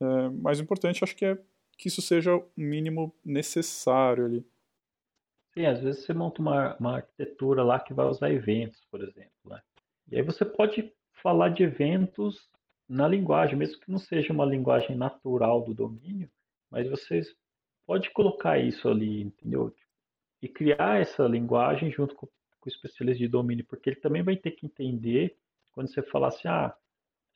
É, 0.00 0.28
mas 0.30 0.58
o 0.58 0.62
importante 0.62 1.04
acho 1.04 1.14
que 1.14 1.26
é 1.26 1.38
que 1.76 1.88
isso 1.88 2.00
seja 2.00 2.34
o 2.34 2.44
mínimo 2.56 3.14
necessário 3.22 4.24
ali. 4.24 4.46
Sim, 5.52 5.66
às 5.66 5.80
vezes 5.80 6.04
você 6.04 6.14
monta 6.14 6.40
uma, 6.40 6.76
uma 6.76 6.96
arquitetura 6.96 7.62
lá 7.62 7.78
que 7.78 7.92
vai 7.92 8.06
usar 8.06 8.30
eventos, 8.30 8.82
por 8.90 9.02
exemplo. 9.02 9.30
Né? 9.44 9.60
E 10.10 10.16
aí 10.16 10.22
você 10.22 10.44
pode 10.44 10.90
falar 11.12 11.50
de 11.50 11.64
eventos 11.64 12.48
na 12.88 13.08
linguagem, 13.08 13.56
mesmo 13.56 13.80
que 13.80 13.90
não 13.90 13.98
seja 13.98 14.32
uma 14.32 14.44
linguagem 14.44 14.96
natural 14.96 15.62
do 15.62 15.74
domínio, 15.74 16.30
mas 16.70 16.88
vocês 16.88 17.34
pode 17.86 18.10
colocar 18.10 18.58
isso 18.58 18.88
ali, 18.88 19.22
entendeu? 19.22 19.74
E 20.42 20.48
criar 20.48 21.00
essa 21.00 21.26
linguagem 21.26 21.90
junto 21.90 22.14
com, 22.14 22.26
com 22.26 22.66
o 22.66 22.68
especialista 22.68 23.18
de 23.18 23.28
domínio, 23.28 23.64
porque 23.64 23.90
ele 23.90 24.00
também 24.00 24.22
vai 24.22 24.36
ter 24.36 24.52
que 24.52 24.66
entender 24.66 25.36
quando 25.72 25.92
você 25.92 26.02
falar 26.02 26.28
assim, 26.28 26.48
ah, 26.48 26.74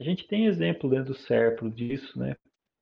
a 0.01 0.05
gente 0.05 0.27
tem 0.27 0.47
exemplo 0.47 0.89
dentro 0.89 1.13
do 1.13 1.19
Serpro 1.19 1.71
disso, 1.71 2.19
né? 2.19 2.37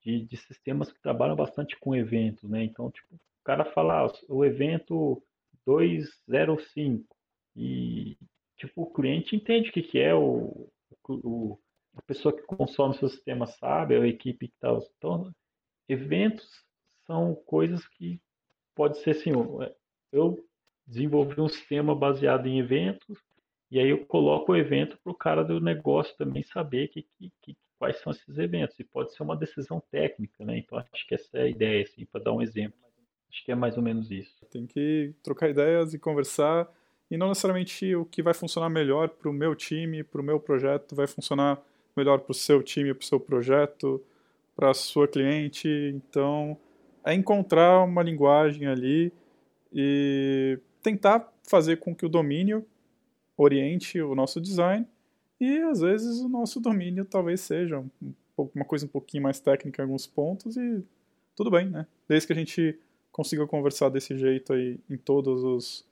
De, 0.05 0.25
de, 0.25 0.37
sistemas 0.37 0.93
que 0.93 1.01
trabalham 1.01 1.35
bastante 1.35 1.77
com 1.79 1.95
eventos, 1.95 2.49
né? 2.49 2.63
Então, 2.63 2.91
tipo, 2.91 3.15
o 3.15 3.45
cara 3.45 3.65
fala 3.65 4.07
ah, 4.07 4.13
o 4.29 4.45
evento 4.45 5.23
205 5.65 7.17
e 7.57 8.17
tipo 8.57 8.83
o 8.83 8.93
cliente 8.93 9.35
entende 9.35 9.71
o 9.71 9.73
que, 9.73 9.83
que 9.83 9.99
é 9.99 10.15
o, 10.15 10.71
o, 11.09 11.59
a 11.97 12.03
pessoa 12.03 12.37
que 12.37 12.43
consome 12.43 12.97
seu 12.97 13.09
sistema 13.09 13.47
sabe, 13.47 13.97
a 13.97 14.07
equipe 14.07 14.49
que 14.49 14.55
está. 14.55 14.69
Então, 14.99 15.33
eventos 15.89 16.47
são 17.07 17.35
coisas 17.35 17.87
que 17.89 18.21
pode 18.75 18.99
ser 18.99 19.11
assim, 19.11 19.31
eu 20.13 20.45
desenvolvi 20.87 21.41
um 21.41 21.49
sistema 21.49 21.95
baseado 21.95 22.47
em 22.47 22.59
eventos 22.59 23.19
e 23.71 23.81
aí 23.81 23.89
eu 23.89 24.07
coloco 24.07 24.53
o 24.53 24.57
evento 24.57 24.99
para 25.03 25.11
o 25.11 25.17
cara 25.17 25.43
do 25.43 25.61
negócio 25.61 26.17
também 26.17 26.43
saber 26.43 26.89
que, 26.89 27.03
que, 27.03 27.33
que, 27.43 27.57
quais 27.79 27.99
são 28.01 28.13
esses 28.13 28.39
eventos. 28.39 28.79
E 28.79 28.85
pode 28.85 29.13
ser 29.13 29.23
uma 29.23 29.37
decisão 29.37 29.83
técnica, 29.91 30.45
né? 30.45 30.59
Então 30.59 30.79
acho 30.79 31.07
que 31.07 31.15
essa 31.15 31.39
é 31.39 31.43
a 31.43 31.49
ideia, 31.49 31.83
assim, 31.83 32.05
para 32.05 32.23
dar 32.23 32.33
um 32.33 32.43
exemplo. 32.43 32.79
Acho 33.29 33.45
que 33.45 33.51
é 33.51 33.55
mais 33.55 33.77
ou 33.77 33.83
menos 33.83 34.11
isso. 34.11 34.47
Tem 34.51 34.67
que 34.67 35.15
trocar 35.23 35.49
ideias 35.49 35.95
e 35.95 35.99
conversar 35.99 36.71
e 37.11 37.17
não 37.17 37.29
necessariamente 37.29 37.95
o 37.95 38.05
que 38.05 38.23
vai 38.23 38.35
funcionar 38.35 38.69
melhor 38.69 39.09
para 39.09 39.29
o 39.29 39.33
meu 39.33 39.55
time, 39.55 40.05
para 40.05 40.21
o 40.21 40.25
meu 40.25 40.39
projeto, 40.39 40.95
vai 40.95 41.07
funcionar 41.07 41.61
melhor 41.97 42.21
para 42.21 42.33
o 42.33 42.35
seu 42.35 42.63
time, 42.63 42.95
para 42.95 43.03
o 43.03 43.07
seu 43.07 43.19
projeto, 43.19 44.03
para 44.55 44.71
a 44.71 44.75
sua 44.75 45.09
cliente. 45.09 45.69
Então, 45.95 46.57
é 47.05 47.15
encontrar 47.15 47.85
uma 47.85 48.03
linguagem 48.03 48.67
ali 48.67 49.13
e 49.73 50.59
tentar 50.83 51.33
fazer 51.43 51.77
com 51.79 51.95
que 51.95 52.07
o 52.07 52.09
domínio 52.09 52.65
oriente 53.37 54.01
o 54.01 54.15
nosso 54.15 54.41
design 54.41 54.87
e 55.41 55.59
às 55.59 55.81
vezes 55.81 56.21
o 56.21 56.29
nosso 56.29 56.61
domínio 56.61 57.05
talvez 57.05 57.43
seja 57.43 57.79
um, 57.79 57.89
uma 58.55 58.65
coisa 58.65 58.87
um 58.87 58.89
pouquinho 58.89 59.23
mais 59.23 59.39
técnica 59.39 59.83
em 59.83 59.85
alguns 59.85 60.07
pontos 60.07 60.57
e 60.57 60.83
tudo 61.35 61.51
bem, 61.51 61.69
né? 61.69 61.87
Desde 62.09 62.27
que 62.27 62.33
a 62.33 62.37
gente 62.37 62.79
consiga 63.13 63.47
conversar 63.47 63.91
desse 63.91 64.17
jeito 64.17 64.53
aí 64.53 64.81
em 64.89 64.97
todos 64.97 65.45
os 65.45 65.87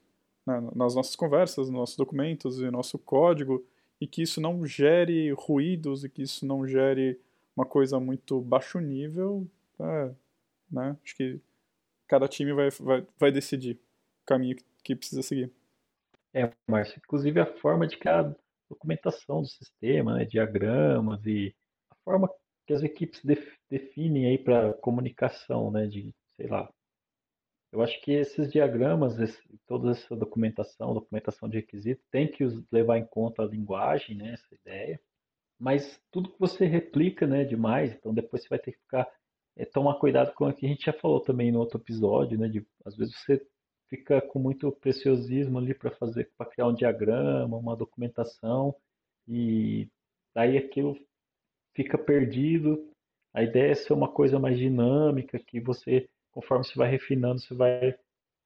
né, 0.46 0.60
nas 0.74 0.94
nossas 0.94 1.16
conversas, 1.16 1.68
nos 1.68 1.78
nossos 1.78 1.96
documentos 1.96 2.60
e 2.60 2.70
nosso 2.70 2.98
código 2.98 3.64
e 4.00 4.06
que 4.06 4.22
isso 4.22 4.40
não 4.40 4.66
gere 4.66 5.30
ruídos 5.32 6.04
e 6.04 6.08
que 6.08 6.22
isso 6.22 6.46
não 6.46 6.66
gere 6.66 7.20
uma 7.56 7.64
coisa 7.64 8.00
muito 8.00 8.40
baixo 8.40 8.78
nível, 8.80 9.46
é, 9.78 10.10
né? 10.70 10.96
Acho 11.04 11.16
que 11.16 11.40
cada 12.06 12.28
time 12.28 12.52
vai, 12.52 12.70
vai, 12.70 13.06
vai 13.18 13.32
decidir 13.32 13.76
o 14.22 14.26
caminho 14.26 14.56
que 14.82 14.96
precisa 14.96 15.22
seguir. 15.22 15.50
É, 16.32 16.50
Márcio, 16.66 16.98
inclusive 16.98 17.40
a 17.40 17.46
forma 17.46 17.86
de 17.86 17.96
criar 17.96 18.34
documentação 18.68 19.42
do 19.42 19.46
sistema, 19.46 20.14
né, 20.14 20.24
diagramas 20.24 21.24
e 21.24 21.54
a 21.90 21.94
forma 22.04 22.28
que 22.66 22.72
as 22.72 22.82
equipes 22.82 23.20
def, 23.24 23.56
definem 23.70 24.26
aí 24.26 24.38
para 24.38 24.72
comunicação, 24.74 25.70
né, 25.70 25.86
de, 25.86 26.10
sei 26.30 26.48
lá, 26.48 26.68
eu 27.74 27.82
acho 27.82 28.00
que 28.02 28.12
esses 28.12 28.52
diagramas, 28.52 29.18
esse, 29.18 29.42
toda 29.66 29.90
essa 29.90 30.14
documentação, 30.14 30.94
documentação 30.94 31.48
de 31.48 31.56
requisito, 31.56 32.00
tem 32.08 32.30
que 32.30 32.44
levar 32.70 32.98
em 32.98 33.04
conta 33.04 33.42
a 33.42 33.46
linguagem, 33.46 34.16
né, 34.16 34.34
essa 34.34 34.54
ideia. 34.54 35.00
Mas 35.58 36.00
tudo 36.12 36.30
que 36.30 36.38
você 36.38 36.66
replica, 36.66 37.26
né, 37.26 37.42
demais, 37.42 37.92
então 37.92 38.14
depois 38.14 38.42
você 38.42 38.48
vai 38.48 38.60
ter 38.60 38.72
que 38.72 38.78
ficar 38.78 39.10
é, 39.56 39.64
tomar 39.64 39.94
cuidado 39.96 40.32
com 40.34 40.48
o 40.48 40.54
que 40.54 40.66
a 40.66 40.68
gente 40.68 40.84
já 40.84 40.92
falou 40.92 41.20
também 41.20 41.50
no 41.50 41.58
outro 41.58 41.80
episódio, 41.80 42.38
né, 42.38 42.48
de 42.48 42.64
às 42.84 42.96
vezes 42.96 43.16
você 43.18 43.44
fica 43.90 44.20
com 44.20 44.38
muito 44.38 44.70
preciosismo 44.70 45.58
ali 45.58 45.74
para 45.74 45.90
fazer, 45.90 46.30
para 46.38 46.46
criar 46.46 46.68
um 46.68 46.74
diagrama, 46.74 47.56
uma 47.56 47.76
documentação 47.76 48.72
e 49.26 49.88
aí 50.32 50.56
aquilo 50.56 50.96
fica 51.74 51.98
perdido. 51.98 52.88
A 53.32 53.42
ideia 53.42 53.72
é 53.72 53.74
ser 53.74 53.94
uma 53.94 54.08
coisa 54.08 54.38
mais 54.38 54.56
dinâmica, 54.56 55.40
que 55.40 55.58
você 55.58 56.08
conforme 56.34 56.64
você 56.64 56.74
vai 56.74 56.90
refinando, 56.90 57.40
você 57.40 57.54
vai 57.54 57.96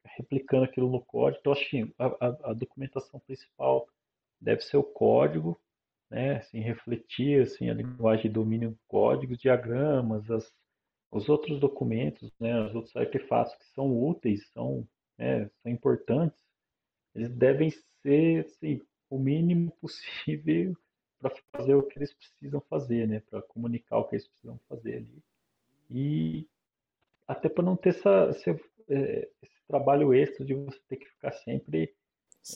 replicando 0.05 0.65
aquilo 0.65 0.91
no 0.91 1.01
código. 1.01 1.41
Então, 1.41 1.53
acho 1.53 1.69
que 1.69 1.95
a, 1.99 2.07
a, 2.07 2.51
a 2.51 2.53
documentação 2.53 3.19
principal 3.21 3.89
deve 4.41 4.61
ser 4.61 4.77
o 4.77 4.85
código, 4.85 5.59
né? 6.11 6.37
Assim, 6.37 6.61
refletir 6.61 7.43
assim, 7.43 7.71
a 7.71 7.75
linguagem 7.75 8.25
de 8.25 8.29
domínio 8.29 8.79
código, 8.87 9.37
diagramas, 9.37 10.31
as, 10.31 10.53
os 11.11 11.29
outros 11.29 11.59
documentos, 11.59 12.31
né? 12.39 12.61
os 12.61 12.75
outros 12.75 12.95
artefatos 12.95 13.55
que 13.55 13.65
são 13.75 13.91
úteis, 13.91 14.47
são, 14.53 14.87
né? 15.17 15.51
são 15.63 15.73
importantes, 15.73 16.39
eles 17.15 17.31
devem 17.31 17.71
ser 18.03 18.45
assim, 18.45 18.81
o 19.11 19.19
mínimo 19.19 19.71
possível 19.81 20.77
para 21.19 21.35
fazer 21.53 21.75
o 21.75 21.83
que 21.83 21.99
eles 21.99 22.15
precisam 22.15 22.61
fazer, 22.69 23.09
né? 23.09 23.21
para 23.29 23.43
comunicar 23.43 23.99
o 23.99 24.05
que 24.05 24.17
eles 24.17 24.29
precisam 24.29 24.61
fazer 24.69 24.99
ali. 24.99 25.23
E 25.91 26.47
até 27.29 27.49
para 27.49 27.63
não 27.63 27.77
ter 27.77 27.91
essa, 27.91 28.31
esse, 28.31 28.51
é, 28.89 29.29
esse, 29.43 29.59
trabalho 29.69 30.15
extra 30.15 30.45
de 30.47 30.55
você 30.55 30.81
ter 30.89 30.97
que 30.97 31.07
ficar 31.11 31.31
sempre 31.33 31.95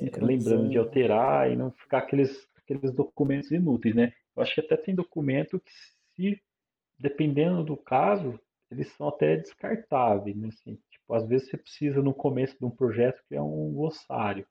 é, 0.01 0.25
lembrando 0.25 0.71
de 0.71 0.79
alterar 0.79 1.53
e 1.53 1.57
não 1.57 1.71
ficar 1.73 1.99
aqueles, 1.99 2.49
aqueles 2.57 2.91
documentos 2.91 3.51
inúteis, 3.51 3.95
né? 3.95 4.15
Eu 4.35 4.43
acho 4.43 4.55
que 4.55 4.61
até 4.63 4.79
tem 4.79 4.95
documento 4.95 5.61
que 5.61 5.71
se 6.15 6.43
dependendo 6.99 7.65
do 7.65 7.77
caso, 7.77 8.39
eles 8.71 8.89
são 8.93 9.09
até 9.09 9.37
descartáveis, 9.37 10.37
né? 10.37 10.49
Assim, 10.49 10.79
tipo, 10.91 11.15
às 11.15 11.27
vezes 11.29 11.49
você 11.49 11.59
precisa 11.59 12.01
no 12.01 12.15
começo 12.15 12.57
de 12.59 12.65
um 12.65 12.71
projeto 12.71 13.23
criar 13.29 13.43
um 13.43 13.73
glossário, 13.73 14.47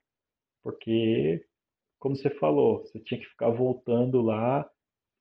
porque, 0.62 1.44
como 1.98 2.14
você 2.14 2.30
falou, 2.30 2.80
você 2.80 3.00
tinha 3.00 3.18
que 3.18 3.26
ficar 3.26 3.50
voltando 3.50 4.20
lá 4.20 4.70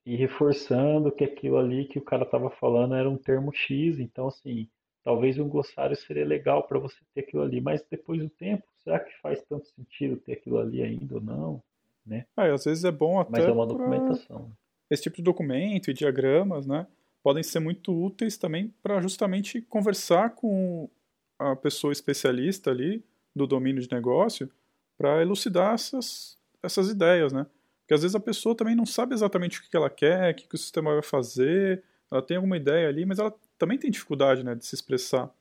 e 0.05 0.15
reforçando 0.15 1.11
que 1.11 1.23
aquilo 1.23 1.57
ali 1.57 1.87
que 1.87 1.97
o 1.97 2.03
cara 2.03 2.23
estava 2.23 2.49
falando 2.51 2.95
era 2.95 3.09
um 3.09 3.17
termo 3.17 3.51
X, 3.53 3.97
então 3.97 4.27
assim, 4.27 4.69
talvez 5.03 5.37
um 5.37 5.47
glossário 5.47 5.95
seria 5.95 6.25
legal 6.25 6.67
para 6.67 6.79
você 6.79 6.97
ter 7.13 7.21
aquilo 7.21 7.43
ali, 7.43 7.59
mas 7.59 7.83
depois 7.89 8.21
do 8.21 8.29
tempo, 8.29 8.63
será 8.83 8.99
que 8.99 9.11
faz 9.21 9.41
tanto 9.43 9.67
sentido 9.67 10.17
ter 10.17 10.33
aquilo 10.33 10.59
ali 10.59 10.81
ainda 10.81 11.15
ou 11.15 11.21
não? 11.21 11.63
Né? 12.05 12.25
É, 12.37 12.49
às 12.51 12.65
vezes 12.65 12.83
é 12.83 12.91
bom 12.91 13.19
até. 13.19 13.31
Mas 13.31 13.45
é 13.45 13.51
uma 13.51 13.65
documentação. 13.65 14.51
Esse 14.89 15.03
tipo 15.03 15.17
de 15.17 15.23
documento 15.23 15.89
e 15.89 15.93
diagramas, 15.93 16.67
né? 16.67 16.87
Podem 17.23 17.43
ser 17.43 17.59
muito 17.59 17.93
úteis 17.93 18.37
também 18.37 18.73
para 18.81 18.99
justamente 18.99 19.61
conversar 19.61 20.31
com 20.31 20.89
a 21.37 21.55
pessoa 21.55 21.93
especialista 21.93 22.71
ali 22.71 23.03
do 23.35 23.47
domínio 23.47 23.81
de 23.81 23.91
negócio 23.91 24.49
para 24.97 25.21
elucidar 25.21 25.73
essas, 25.73 26.37
essas 26.61 26.89
ideias, 26.89 27.31
né? 27.31 27.45
Porque 27.81 27.93
às 27.93 28.01
vezes 28.01 28.15
a 28.15 28.19
pessoa 28.19 28.55
também 28.55 28.75
não 28.75 28.85
sabe 28.85 29.13
exatamente 29.13 29.59
o 29.59 29.63
que 29.63 29.75
ela 29.75 29.89
quer, 29.89 30.31
o 30.31 30.35
que 30.35 30.55
o 30.55 30.57
sistema 30.57 30.93
vai 30.93 31.01
fazer, 31.01 31.83
ela 32.11 32.21
tem 32.21 32.35
alguma 32.35 32.57
ideia 32.57 32.89
ali, 32.89 33.05
mas 33.05 33.17
ela 33.17 33.33
também 33.57 33.77
tem 33.77 33.89
dificuldade 33.89 34.43
né, 34.43 34.53
de 34.53 34.65
se 34.65 34.75
expressar. 34.75 35.33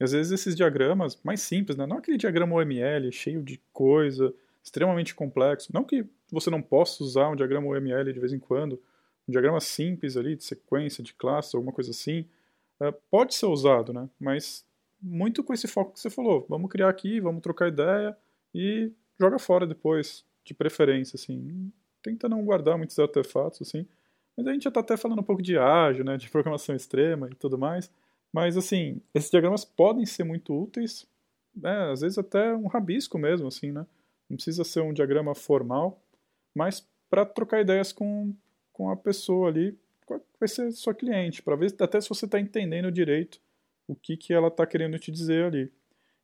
E 0.00 0.04
às 0.04 0.12
vezes 0.12 0.32
esses 0.32 0.56
diagramas 0.56 1.18
mais 1.22 1.42
simples, 1.42 1.76
né, 1.76 1.86
não 1.86 1.98
aquele 1.98 2.16
diagrama 2.16 2.56
OML 2.56 3.12
cheio 3.12 3.42
de 3.42 3.60
coisa, 3.72 4.34
extremamente 4.62 5.14
complexo, 5.14 5.70
não 5.72 5.84
que 5.84 6.06
você 6.32 6.48
não 6.48 6.62
possa 6.62 7.04
usar 7.04 7.28
um 7.28 7.36
diagrama 7.36 7.68
OML 7.68 8.12
de 8.12 8.18
vez 8.18 8.32
em 8.32 8.38
quando, 8.38 8.80
um 9.28 9.32
diagrama 9.32 9.60
simples 9.60 10.16
ali, 10.16 10.34
de 10.34 10.44
sequência, 10.44 11.04
de 11.04 11.12
classe, 11.12 11.54
alguma 11.54 11.72
coisa 11.72 11.90
assim, 11.90 12.26
uh, 12.80 12.92
pode 13.10 13.34
ser 13.34 13.46
usado, 13.46 13.92
né, 13.92 14.08
mas 14.18 14.64
muito 15.00 15.44
com 15.44 15.52
esse 15.52 15.68
foco 15.68 15.92
que 15.92 16.00
você 16.00 16.08
falou, 16.08 16.46
vamos 16.48 16.70
criar 16.70 16.88
aqui, 16.88 17.20
vamos 17.20 17.42
trocar 17.42 17.68
ideia 17.68 18.16
e 18.54 18.90
joga 19.20 19.38
fora 19.38 19.66
depois, 19.66 20.24
de 20.44 20.54
preferência, 20.54 21.16
assim, 21.16 21.70
tenta 22.02 22.28
não 22.28 22.44
guardar 22.44 22.76
muitos 22.76 22.98
artefatos, 22.98 23.62
assim, 23.62 23.86
mas 24.36 24.46
a 24.46 24.52
gente 24.52 24.64
já 24.64 24.68
está 24.68 24.80
até 24.80 24.96
falando 24.96 25.20
um 25.20 25.24
pouco 25.24 25.42
de 25.42 25.56
ágil, 25.56 26.04
né, 26.04 26.16
de 26.16 26.28
programação 26.28 26.74
extrema 26.74 27.28
e 27.30 27.34
tudo 27.34 27.58
mais. 27.58 27.90
Mas, 28.32 28.56
assim, 28.56 29.00
esses 29.14 29.30
diagramas 29.30 29.64
podem 29.64 30.04
ser 30.04 30.24
muito 30.24 30.52
úteis, 30.52 31.06
né, 31.54 31.90
às 31.92 32.00
vezes 32.00 32.18
até 32.18 32.54
um 32.54 32.66
rabisco 32.66 33.16
mesmo, 33.16 33.46
assim, 33.46 33.70
né? 33.70 33.86
Não 34.28 34.36
precisa 34.36 34.64
ser 34.64 34.80
um 34.80 34.92
diagrama 34.92 35.34
formal, 35.34 36.00
mas 36.54 36.86
para 37.08 37.24
trocar 37.24 37.60
ideias 37.60 37.92
com, 37.92 38.34
com 38.72 38.90
a 38.90 38.96
pessoa 38.96 39.48
ali, 39.48 39.78
vai 40.38 40.48
ser 40.48 40.72
sua 40.72 40.94
cliente, 40.94 41.42
para 41.42 41.56
ver 41.56 41.74
até 41.78 42.00
se 42.00 42.08
você 42.08 42.24
está 42.24 42.40
entendendo 42.40 42.90
direito 42.90 43.40
o 43.86 43.94
que, 43.94 44.16
que 44.16 44.32
ela 44.32 44.48
está 44.48 44.66
querendo 44.66 44.98
te 44.98 45.12
dizer 45.12 45.44
ali. 45.44 45.72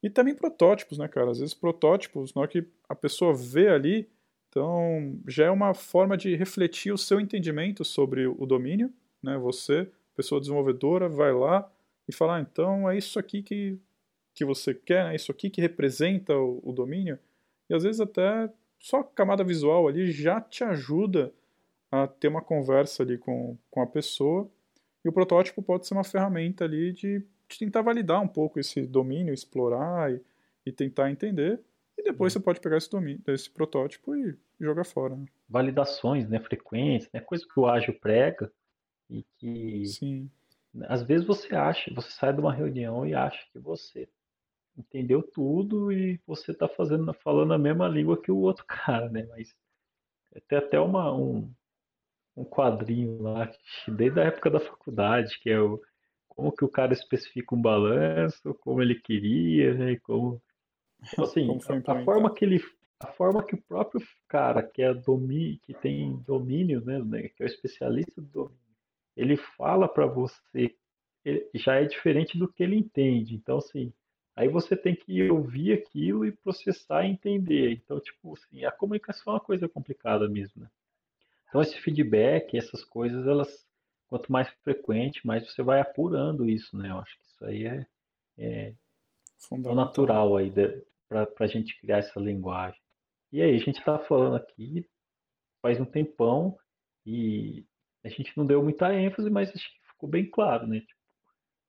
E 0.03 0.09
também 0.09 0.35
protótipos, 0.35 0.99
né, 0.99 1.07
cara? 1.09 1.31
Às 1.31 1.39
vezes 1.39 1.55
protótipos, 1.55 2.35
na 2.35 2.43
hora 2.43 2.51
que 2.51 2.65
a 2.89 2.95
pessoa 2.95 3.35
vê 3.35 3.69
ali, 3.69 4.09
então, 4.51 5.17
já 5.29 5.45
é 5.47 5.51
uma 5.51 5.73
forma 5.75 6.17
de 6.17 6.35
refletir 6.35 6.93
o 6.93 6.99
seu 6.99 7.21
entendimento 7.21 7.85
sobre 7.85 8.27
o 8.27 8.45
domínio, 8.45 8.93
né? 9.23 9.39
Você, 9.39 9.89
pessoa 10.17 10.41
desenvolvedora, 10.41 11.09
vai 11.09 11.33
lá 11.33 11.71
e 12.09 12.13
fala, 12.13 12.37
ah, 12.37 12.41
então 12.41 12.91
é 12.91 12.99
isso 12.99 13.17
aqui 13.17 13.45
que, 13.45 13.79
que 14.35 14.45
você 14.45 14.75
quer, 14.75 15.13
é 15.13 15.15
isso 15.15 15.31
aqui 15.31 15.49
que 15.49 15.61
representa 15.61 16.37
o, 16.37 16.61
o 16.65 16.73
domínio. 16.73 17.17
E 17.69 17.75
às 17.75 17.85
vezes 17.85 18.01
até 18.01 18.51
só 18.77 19.01
a 19.01 19.05
camada 19.05 19.45
visual 19.45 19.87
ali 19.87 20.11
já 20.11 20.41
te 20.41 20.65
ajuda 20.65 21.33
a 21.93 22.09
ter 22.09 22.27
uma 22.27 22.43
conversa 22.43 23.05
ali 23.05 23.17
com, 23.19 23.57
com 23.71 23.83
a 23.83 23.87
pessoa. 23.87 24.51
E 25.05 25.09
o 25.09 25.13
protótipo 25.13 25.63
pode 25.63 25.87
ser 25.87 25.95
uma 25.95 26.03
ferramenta 26.03 26.65
ali 26.65 26.93
de, 26.93 27.21
de 27.49 27.59
tentar 27.59 27.83
validar 27.83 28.21
um 28.21 28.29
pouco 28.29 28.59
esse 28.59 28.85
domínio, 28.85 29.33
explorar 29.33 30.13
e, 30.13 30.21
e 30.67 30.73
tentar 30.73 31.09
entender. 31.09 31.61
E 32.01 32.03
depois 32.03 32.33
você 32.33 32.41
pode 32.41 32.61
pegar 32.61 32.79
esse, 32.79 32.91
domínio, 32.91 33.23
esse 33.29 33.51
protótipo 33.51 34.17
e 34.17 34.35
jogar 34.59 34.85
fora. 34.85 35.15
Né? 35.15 35.27
Validações, 35.47 36.27
né? 36.27 36.41
Frequências, 36.41 37.13
né? 37.13 37.21
Coisa 37.21 37.47
que 37.47 37.61
o 37.61 37.67
ágil 37.67 37.93
prega 38.01 38.51
e 39.11 39.23
que 39.37 39.85
Sim. 39.85 40.31
às 40.85 41.03
vezes 41.03 41.27
você 41.27 41.55
acha, 41.55 41.93
você 41.93 42.11
sai 42.11 42.33
de 42.33 42.41
uma 42.41 42.55
reunião 42.55 43.07
e 43.07 43.15
acha 43.15 43.47
que 43.53 43.59
você 43.59 44.09
entendeu 44.75 45.23
tudo 45.23 45.93
e 45.93 46.19
você 46.27 46.53
está 46.53 46.67
fazendo, 46.67 47.13
falando 47.13 47.53
a 47.53 47.59
mesma 47.59 47.87
língua 47.87 48.21
que 48.21 48.33
o 48.33 48.39
outro 48.39 48.65
cara, 48.67 49.11
né? 49.11 49.27
Mas 49.29 49.55
tem 50.49 50.57
até 50.57 50.81
uma, 50.81 51.15
um, 51.15 51.53
um 52.35 52.47
quadrinho 52.47 53.21
lá, 53.21 53.53
desde 53.87 54.21
a 54.21 54.25
época 54.25 54.49
da 54.49 54.61
faculdade, 54.61 55.39
que 55.39 55.51
é 55.51 55.61
o 55.61 55.79
como 56.31 56.51
que 56.51 56.65
o 56.65 56.71
cara 56.71 56.95
especifica 56.95 57.55
um 57.55 57.61
balanço, 57.61 58.55
como 58.61 58.81
ele 58.81 58.95
queria, 58.95 59.75
né? 59.75 59.97
Como 59.97 60.41
Tipo 61.09 61.23
assim, 61.23 61.49
a, 61.87 61.93
a, 61.93 62.05
forma 62.05 62.35
que 62.35 62.45
ele. 62.45 62.63
A 62.99 63.07
forma 63.07 63.43
que 63.43 63.55
o 63.55 63.63
próprio 63.63 64.07
cara 64.29 64.63
que 64.63 64.83
é 64.83 64.93
domi, 64.93 65.59
que 65.65 65.73
tem 65.73 66.17
domínio, 66.27 66.85
né, 66.85 66.99
né, 66.99 67.29
que 67.29 67.43
é 67.43 67.47
o 67.47 67.49
especialista 67.49 68.21
do 68.21 68.27
domínio, 68.27 68.59
ele 69.17 69.37
fala 69.37 69.89
para 69.89 70.07
você, 70.07 70.75
já 71.55 71.77
é 71.77 71.85
diferente 71.85 72.39
do 72.39 72.47
que 72.47 72.63
ele 72.63 72.77
entende. 72.77 73.35
Então, 73.35 73.57
assim, 73.59 73.93
aí 74.37 74.49
você 74.49 74.77
tem 74.77 74.95
que 74.95 75.31
ouvir 75.31 75.73
aquilo 75.73 76.27
e 76.27 76.33
processar 76.33 77.05
e 77.05 77.11
entender. 77.11 77.73
Então, 77.73 77.99
tipo 78.01 78.35
assim, 78.35 78.65
a 78.65 78.71
comunicação 78.71 79.33
é 79.33 79.37
uma 79.37 79.41
coisa 79.41 79.69
complicada 79.69 80.29
mesmo, 80.29 80.63
né? 80.63 80.69
Então, 81.49 81.61
esse 81.61 81.81
feedback, 81.81 82.57
essas 82.57 82.85
coisas, 82.85 83.27
elas, 83.27 83.67
quanto 84.09 84.31
mais 84.31 84.49
frequente, 84.63 85.27
mais 85.27 85.51
você 85.51 85.63
vai 85.63 85.81
apurando 85.81 86.49
isso, 86.49 86.77
né? 86.77 86.91
Eu 86.91 86.99
acho 86.99 87.19
que 87.19 87.25
isso 87.25 87.45
aí 87.45 87.67
é, 87.67 87.87
é, 88.39 88.75
natural 89.75 90.37
aí 90.37 90.51
para 91.11 91.29
a 91.41 91.47
gente 91.47 91.79
criar 91.81 91.99
essa 91.99 92.19
linguagem. 92.19 92.81
E 93.33 93.43
aí, 93.43 93.55
a 93.55 93.59
gente 93.59 93.79
está 93.79 93.99
falando 93.99 94.37
aqui 94.37 94.87
faz 95.61 95.79
um 95.81 95.85
tempão 95.85 96.57
e 97.05 97.67
a 98.05 98.09
gente 98.09 98.33
não 98.37 98.47
deu 98.47 98.63
muita 98.63 98.95
ênfase, 98.95 99.29
mas 99.29 99.51
acho 99.51 99.69
que 99.69 99.89
ficou 99.93 100.09
bem 100.09 100.29
claro, 100.31 100.67
né? 100.67 100.81
Tipo, 100.81 101.01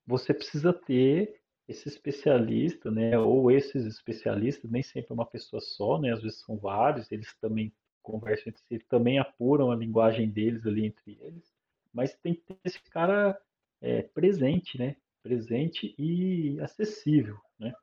você 0.06 0.34
precisa 0.34 0.74
ter 0.74 1.42
esse 1.68 1.88
especialista, 1.88 2.90
né? 2.90 3.18
Ou 3.20 3.52
esses 3.52 3.86
especialistas, 3.86 4.70
nem 4.72 4.84
sempre 4.84 5.12
é 5.12 5.14
uma 5.14 5.26
pessoa 5.26 5.62
só, 5.62 6.00
né? 6.00 6.12
Às 6.12 6.22
vezes 6.22 6.40
são 6.40 6.58
vários, 6.58 7.12
eles 7.12 7.34
também 7.40 7.74
conversam 8.02 8.50
entre 8.50 8.62
si, 8.64 8.80
também 8.88 9.20
apuram 9.20 9.72
a 9.72 9.76
linguagem 9.76 10.30
deles 10.30 10.66
ali 10.66 10.86
entre 10.86 11.18
eles, 11.22 11.54
mas 11.94 12.16
tem 12.18 12.34
que 12.34 12.42
ter 12.42 12.58
esse 12.64 12.82
cara 12.90 13.40
é, 13.82 14.02
presente, 14.04 14.78
né? 14.78 14.96
Presente 15.22 15.94
e 16.00 16.60
acessível, 16.62 17.38
né? 17.60 17.74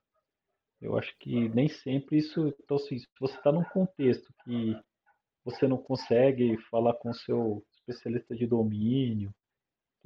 Eu 0.81 0.97
acho 0.97 1.17
que 1.19 1.49
nem 1.49 1.69
sempre 1.69 2.19
isso. 2.19 2.55
Então, 2.63 2.77
assim, 2.77 2.99
se 2.99 3.07
você 3.21 3.37
está 3.37 3.51
num 3.51 3.65
contexto 3.65 4.33
que 4.45 4.77
você 5.45 5.67
não 5.67 5.79
consegue 5.79 6.57
falar 6.71 6.95
com 6.95 7.11
o 7.11 7.15
seu 7.15 7.65
especialista 7.73 8.37
de 8.37 8.47
domínio, 8.47 9.35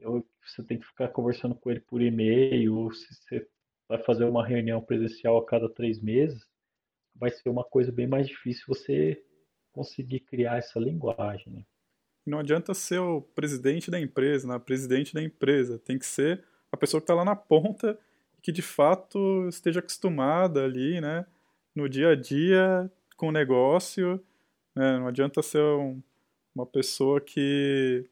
ou 0.05 0.27
você 0.45 0.63
tem 0.63 0.79
que 0.79 0.87
ficar 0.87 1.09
conversando 1.09 1.55
com 1.55 1.71
ele 1.71 1.81
por 1.81 2.01
e-mail, 2.01 2.77
ou 2.77 2.93
se 2.93 3.07
você 3.15 3.47
vai 3.89 3.99
fazer 4.03 4.25
uma 4.25 4.47
reunião 4.47 4.81
presencial 4.81 5.37
a 5.39 5.45
cada 5.45 5.69
três 5.69 6.01
meses, 6.01 6.43
vai 7.15 7.31
ser 7.31 7.49
uma 7.51 7.65
coisa 7.65 7.93
bem 7.93 8.07
mais 8.07 8.27
difícil 8.27 8.65
você 8.67 9.23
conseguir 9.73 10.21
criar 10.21 10.59
essa 10.59 10.79
linguagem. 10.79 11.53
Né? 11.53 11.63
Não 12.27 12.39
adianta 12.39 12.73
ser 12.73 12.99
o 13.01 13.21
presidente 13.21 13.91
da 13.91 14.01
empresa, 14.01 14.49
né? 14.49 14.59
presidente 14.59 15.13
da 15.13 15.23
empresa. 15.23 15.79
Tem 15.79 15.99
que 15.99 16.07
ser 16.07 16.45
a 16.71 16.77
pessoa 16.77 17.01
que 17.01 17.05
está 17.05 17.15
lá 17.15 17.25
na 17.25 17.37
ponta 17.37 17.99
que 18.43 18.51
de 18.53 18.63
fato 18.63 19.47
esteja 19.49 19.79
acostumada 19.79 20.65
ali, 20.65 21.01
né, 21.01 21.25
no 21.75 21.89
dia 21.89 22.11
a 22.11 22.15
dia 22.17 22.91
com 23.17 23.29
o 23.29 23.33
negócio. 23.33 24.23
Né, 24.75 24.99
não 24.99 25.07
adianta 25.07 25.43
ser 25.43 25.63
um, 25.63 26.03
uma 26.55 26.67
pessoa 26.67 27.21
que 27.21 28.05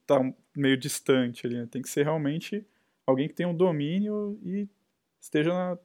está 0.00 0.20
meio 0.56 0.76
distante 0.76 1.46
ali. 1.46 1.56
Né, 1.56 1.68
tem 1.70 1.82
que 1.82 1.88
ser 1.88 2.04
realmente 2.04 2.64
alguém 3.06 3.28
que 3.28 3.34
tenha 3.34 3.48
um 3.48 3.56
domínio 3.56 4.38
e 4.42 4.68
esteja 5.20 5.52
na, 5.52 5.78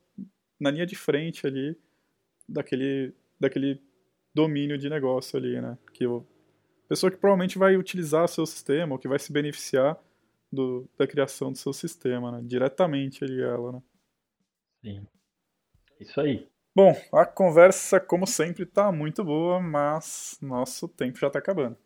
na 0.60 0.72
linha 0.72 0.86
de 0.86 0.96
frente 0.96 1.46
ali 1.46 1.78
daquele, 2.48 3.14
daquele 3.40 3.82
domínio 4.34 4.78
de 4.78 4.90
negócio 4.90 5.38
ali, 5.38 5.62
né? 5.62 5.78
Que 5.94 6.08
o, 6.08 6.26
pessoa 6.88 7.12
que 7.12 7.18
provavelmente 7.18 7.58
vai 7.58 7.76
utilizar 7.76 8.28
seu 8.28 8.46
sistema 8.46 8.94
ou 8.94 9.00
que 9.00 9.08
vai 9.08 9.20
se 9.20 9.32
beneficiar 9.32 9.98
do, 10.54 10.88
da 10.97 11.08
criação 11.08 11.51
do 11.51 11.58
seu 11.58 11.74
sistema, 11.74 12.32
né? 12.32 12.41
Diretamente 12.43 13.24
ali 13.24 13.41
ela, 13.41 13.74
né? 13.74 13.82
Sim. 14.82 15.08
Isso 15.99 16.20
aí. 16.22 16.47
Bom, 16.76 16.95
a 17.14 17.26
conversa, 17.26 17.99
como 17.99 18.26
sempre, 18.26 18.66
tá 18.66 18.91
muito 18.91 19.24
boa, 19.24 19.60
mas 19.60 20.38
nosso 20.41 20.88
tempo 20.88 21.20
já 21.20 21.30
tá 21.30 21.39
acabando. 21.39 21.78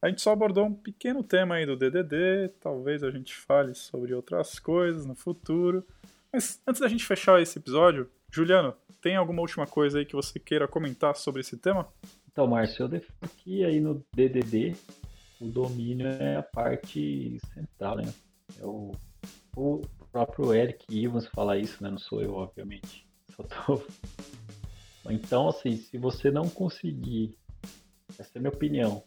A 0.00 0.08
gente 0.08 0.20
só 0.20 0.32
abordou 0.32 0.66
um 0.66 0.74
pequeno 0.74 1.22
tema 1.22 1.54
aí 1.54 1.66
do 1.66 1.76
DDD, 1.76 2.48
talvez 2.60 3.04
a 3.04 3.10
gente 3.10 3.34
fale 3.34 3.72
sobre 3.72 4.12
outras 4.12 4.58
coisas 4.58 5.06
no 5.06 5.14
futuro. 5.14 5.86
Mas 6.32 6.60
antes 6.66 6.80
da 6.80 6.88
gente 6.88 7.06
fechar 7.06 7.40
esse 7.40 7.58
episódio, 7.58 8.10
Juliano, 8.30 8.74
tem 9.00 9.14
alguma 9.14 9.40
última 9.40 9.66
coisa 9.66 10.00
aí 10.00 10.04
que 10.04 10.16
você 10.16 10.40
queira 10.40 10.66
comentar 10.66 11.14
sobre 11.14 11.40
esse 11.40 11.56
tema? 11.56 11.86
Então, 12.30 12.46
Márcio, 12.46 12.84
eu 12.84 12.88
defino 12.88 13.30
que 13.36 13.64
aí 13.64 13.80
no 13.80 14.04
DDD 14.12 14.74
o 15.42 15.48
domínio 15.48 16.06
é 16.06 16.36
a 16.36 16.42
parte 16.42 17.40
central, 17.52 17.96
né? 17.96 18.14
É 18.60 18.64
o, 18.64 18.92
o 19.56 19.82
próprio 20.12 20.54
Eric 20.54 20.86
Evans 20.88 21.26
falar 21.26 21.58
isso, 21.58 21.82
né? 21.82 21.90
Não 21.90 21.98
sou 21.98 22.22
eu, 22.22 22.34
obviamente. 22.34 23.06
Só 23.34 23.42
tô... 23.42 23.82
Então, 25.10 25.48
assim, 25.48 25.76
se 25.76 25.98
você 25.98 26.30
não 26.30 26.48
conseguir, 26.48 27.34
essa 28.16 28.30
é 28.34 28.38
a 28.38 28.40
minha 28.40 28.52
opinião, 28.52 29.02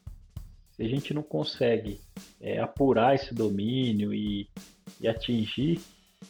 se 0.72 0.84
a 0.84 0.88
gente 0.90 1.14
não 1.14 1.24
consegue 1.24 2.02
é, 2.42 2.60
apurar 2.60 3.16
esse 3.16 3.34
domínio 3.34 4.14
e, 4.14 4.50
e 5.00 5.08
atingir 5.08 5.80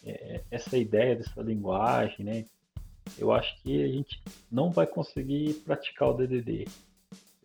é, 0.05 0.43
essa 0.51 0.77
ideia 0.77 1.15
dessa 1.15 1.41
linguagem, 1.41 2.23
né? 2.23 2.45
Eu 3.17 3.31
acho 3.31 3.59
que 3.63 3.83
a 3.83 3.87
gente 3.87 4.21
não 4.51 4.69
vai 4.69 4.85
conseguir 4.85 5.55
praticar 5.65 6.09
o 6.09 6.13
DDD. 6.13 6.67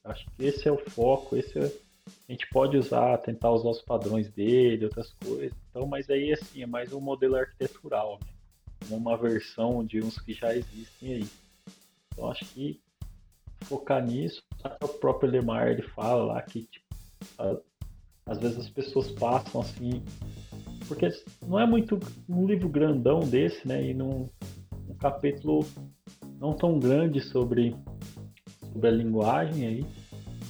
Acho 0.04 0.26
que 0.26 0.44
esse 0.44 0.68
é 0.68 0.72
o 0.72 0.76
foco, 0.76 1.36
esse 1.36 1.58
é, 1.58 1.72
a 2.28 2.32
gente 2.32 2.48
pode 2.50 2.76
usar, 2.76 3.18
tentar 3.18 3.50
usar 3.50 3.70
os 3.70 3.82
padrões 3.82 4.30
dele, 4.30 4.84
outras 4.84 5.12
coisas. 5.24 5.52
Então, 5.70 5.86
mas 5.86 6.08
aí 6.08 6.32
assim, 6.32 6.62
é 6.62 6.66
mais 6.66 6.92
um 6.92 7.00
modelo 7.00 7.36
arquitetural, 7.36 8.18
né? 8.24 8.32
Uma 8.90 9.16
versão 9.16 9.84
de 9.84 10.00
uns 10.00 10.18
que 10.18 10.32
já 10.32 10.54
existem 10.54 11.14
aí. 11.14 11.26
Então 12.12 12.30
acho 12.30 12.44
que 12.46 12.80
focar 13.64 14.04
nisso, 14.04 14.42
o 14.82 14.88
próprio 14.88 15.30
Lemar 15.30 15.68
ele 15.68 15.82
fala 15.82 16.24
lá 16.24 16.42
que 16.42 16.62
tipo, 16.62 16.86
às 18.26 18.38
vezes 18.38 18.58
as 18.58 18.70
pessoas 18.70 19.10
passam 19.12 19.60
assim, 19.60 20.02
porque 20.88 21.08
não 21.46 21.58
é 21.58 21.66
muito 21.66 21.98
um 22.28 22.46
livro 22.46 22.68
grandão 22.68 23.20
desse, 23.20 23.66
né? 23.66 23.84
E 23.84 23.94
num 23.94 24.28
um 24.88 24.94
capítulo 24.94 25.64
não 26.38 26.54
tão 26.54 26.78
grande 26.78 27.20
sobre, 27.20 27.76
sobre 28.72 28.88
a 28.88 28.90
linguagem 28.90 29.66
aí. 29.66 29.86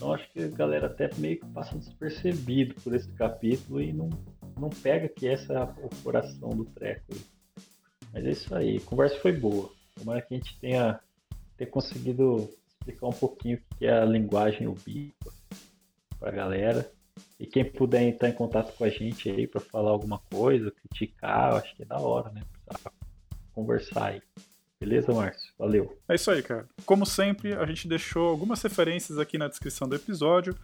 Então 0.00 0.14
acho 0.14 0.32
que 0.32 0.42
a 0.42 0.48
galera 0.48 0.86
até 0.86 1.10
meio 1.18 1.38
que 1.38 1.46
passa 1.48 1.76
despercebido 1.76 2.74
por 2.76 2.94
esse 2.94 3.12
capítulo 3.12 3.82
e 3.82 3.92
não, 3.92 4.08
não 4.58 4.70
pega 4.70 5.06
que 5.10 5.28
essa 5.28 5.52
é 5.52 5.62
o 5.62 5.90
coração 6.02 6.48
do 6.48 6.64
treco. 6.64 7.04
Aí. 7.12 7.20
Mas 8.10 8.24
é 8.24 8.30
isso 8.30 8.54
aí, 8.54 8.78
a 8.78 8.80
conversa 8.80 9.20
foi 9.20 9.32
boa. 9.32 9.70
Tomara 9.94 10.22
que 10.22 10.32
a 10.32 10.38
gente 10.38 10.58
tenha, 10.58 10.98
tenha 11.54 11.70
conseguido 11.70 12.48
explicar 12.66 13.08
um 13.08 13.12
pouquinho 13.12 13.58
o 13.58 13.76
que 13.76 13.84
é 13.84 13.92
a 13.92 14.06
linguagem 14.06 14.66
ubíqua 14.66 15.34
para 16.18 16.30
a 16.30 16.34
galera. 16.34 16.90
E 17.38 17.44
quem 17.46 17.70
puder 17.70 18.00
entrar 18.00 18.30
em 18.30 18.34
contato 18.34 18.74
com 18.78 18.84
a 18.84 18.88
gente 18.88 19.28
aí 19.28 19.46
para 19.46 19.60
falar 19.60 19.90
alguma 19.90 20.18
coisa, 20.18 20.70
criticar, 20.70 21.56
acho 21.56 21.76
que 21.76 21.82
é 21.82 21.86
da 21.86 22.00
hora, 22.00 22.32
né? 22.32 22.42
Conversar 23.52 24.12
aí. 24.12 24.22
Beleza, 24.80 25.12
Márcio? 25.12 25.52
Valeu. 25.58 25.98
É 26.08 26.14
isso 26.14 26.30
aí, 26.30 26.42
cara. 26.42 26.66
Como 26.86 27.04
sempre, 27.04 27.52
a 27.52 27.66
gente 27.66 27.86
deixou 27.86 28.28
algumas 28.28 28.62
referências 28.62 29.18
aqui 29.18 29.36
na 29.36 29.46
descrição 29.46 29.86
do 29.86 29.94
episódio. 29.94 30.56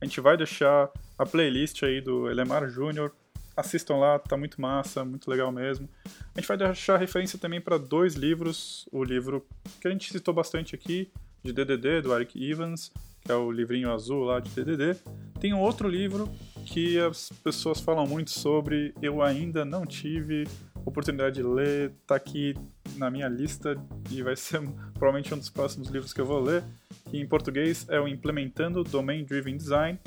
A 0.00 0.04
gente 0.04 0.20
vai 0.20 0.36
deixar 0.36 0.88
a 1.18 1.26
playlist 1.26 1.82
aí 1.82 2.00
do 2.00 2.30
Elemar 2.30 2.68
Júnior. 2.68 3.12
Assistam 3.56 3.96
lá, 3.96 4.18
tá 4.18 4.36
muito 4.36 4.60
massa, 4.60 5.04
muito 5.04 5.28
legal 5.28 5.50
mesmo. 5.50 5.88
A 6.06 6.40
gente 6.40 6.46
vai 6.46 6.56
deixar 6.56 6.96
referência 6.98 7.36
também 7.36 7.60
para 7.60 7.76
dois 7.76 8.14
livros. 8.14 8.88
O 8.92 9.02
livro 9.02 9.44
que 9.80 9.88
a 9.88 9.90
gente 9.90 10.12
citou 10.12 10.32
bastante 10.32 10.76
aqui, 10.76 11.10
de 11.42 11.52
DDD, 11.52 12.02
do 12.02 12.14
Eric 12.14 12.48
Evans, 12.48 12.92
que 13.22 13.32
é 13.32 13.34
o 13.34 13.50
livrinho 13.50 13.92
azul 13.92 14.22
lá 14.22 14.38
de 14.38 14.50
DDD. 14.50 15.00
Tem 15.40 15.52
um 15.52 15.60
outro 15.60 15.88
livro 15.88 16.30
que 16.64 16.98
as 17.00 17.28
pessoas 17.42 17.80
falam 17.80 18.06
muito 18.06 18.30
sobre, 18.30 18.94
eu 19.02 19.20
ainda 19.20 19.64
não 19.64 19.84
tive 19.84 20.46
oportunidade 20.84 21.36
de 21.36 21.42
ler, 21.42 21.92
tá 22.06 22.16
aqui 22.16 22.54
na 22.96 23.10
minha 23.10 23.28
lista 23.28 23.76
e 24.10 24.22
vai 24.22 24.36
ser 24.36 24.60
provavelmente 24.94 25.32
um 25.34 25.38
dos 25.38 25.50
próximos 25.50 25.88
livros 25.88 26.12
que 26.12 26.20
eu 26.20 26.26
vou 26.26 26.40
ler, 26.40 26.62
que 27.10 27.18
em 27.18 27.26
português 27.26 27.86
é 27.88 28.00
o 28.00 28.08
Implementando 28.08 28.84
Domain 28.84 29.24
Driven 29.24 29.56
Design, 29.56 29.98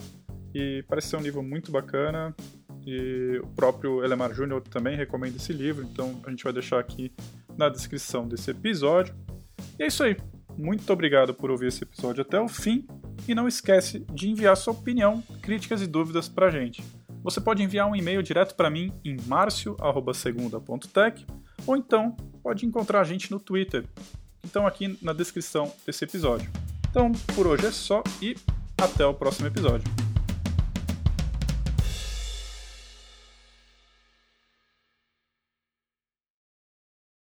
e 0.53 0.83
parece 0.87 1.09
ser 1.09 1.17
um 1.17 1.21
livro 1.21 1.43
muito 1.43 1.71
bacana, 1.71 2.35
e 2.85 3.39
o 3.43 3.47
próprio 3.47 4.03
Elemar 4.03 4.33
Júnior 4.33 4.61
também 4.61 4.95
recomenda 4.95 5.35
esse 5.35 5.51
livro, 5.51 5.83
então 5.83 6.21
a 6.25 6.29
gente 6.29 6.43
vai 6.43 6.53
deixar 6.53 6.79
aqui 6.79 7.11
na 7.57 7.67
descrição 7.67 8.27
desse 8.27 8.51
episódio. 8.51 9.13
E 9.77 9.83
é 9.83 9.87
isso 9.87 10.03
aí. 10.03 10.15
Muito 10.57 10.91
obrigado 10.91 11.33
por 11.33 11.51
ouvir 11.51 11.67
esse 11.67 11.83
episódio 11.83 12.21
até 12.21 12.39
o 12.39 12.47
fim 12.47 12.87
e 13.27 13.35
não 13.35 13.47
esquece 13.47 14.05
de 14.11 14.29
enviar 14.29 14.55
sua 14.55 14.73
opinião, 14.73 15.21
críticas 15.41 15.81
e 15.81 15.87
dúvidas 15.87 16.29
para 16.29 16.47
a 16.47 16.49
gente. 16.49 16.83
Você 17.23 17.41
pode 17.41 17.63
enviar 17.63 17.87
um 17.87 17.95
e-mail 17.95 18.23
direto 18.23 18.55
para 18.55 18.69
mim 18.69 18.91
em 19.03 19.17
marcio@segunda.tech 19.25 21.25
ou 21.65 21.75
então 21.75 22.15
pode 22.41 22.65
encontrar 22.65 23.01
a 23.01 23.03
gente 23.03 23.31
no 23.31 23.39
Twitter. 23.39 23.85
Então 24.43 24.65
aqui 24.65 24.97
na 25.01 25.13
descrição 25.13 25.71
desse 25.85 26.05
episódio. 26.05 26.49
Então, 26.89 27.11
por 27.35 27.45
hoje 27.45 27.67
é 27.67 27.71
só 27.71 28.01
e 28.21 28.35
até 28.81 29.05
o 29.05 29.13
próximo 29.13 29.47
episódio. 29.47 30.06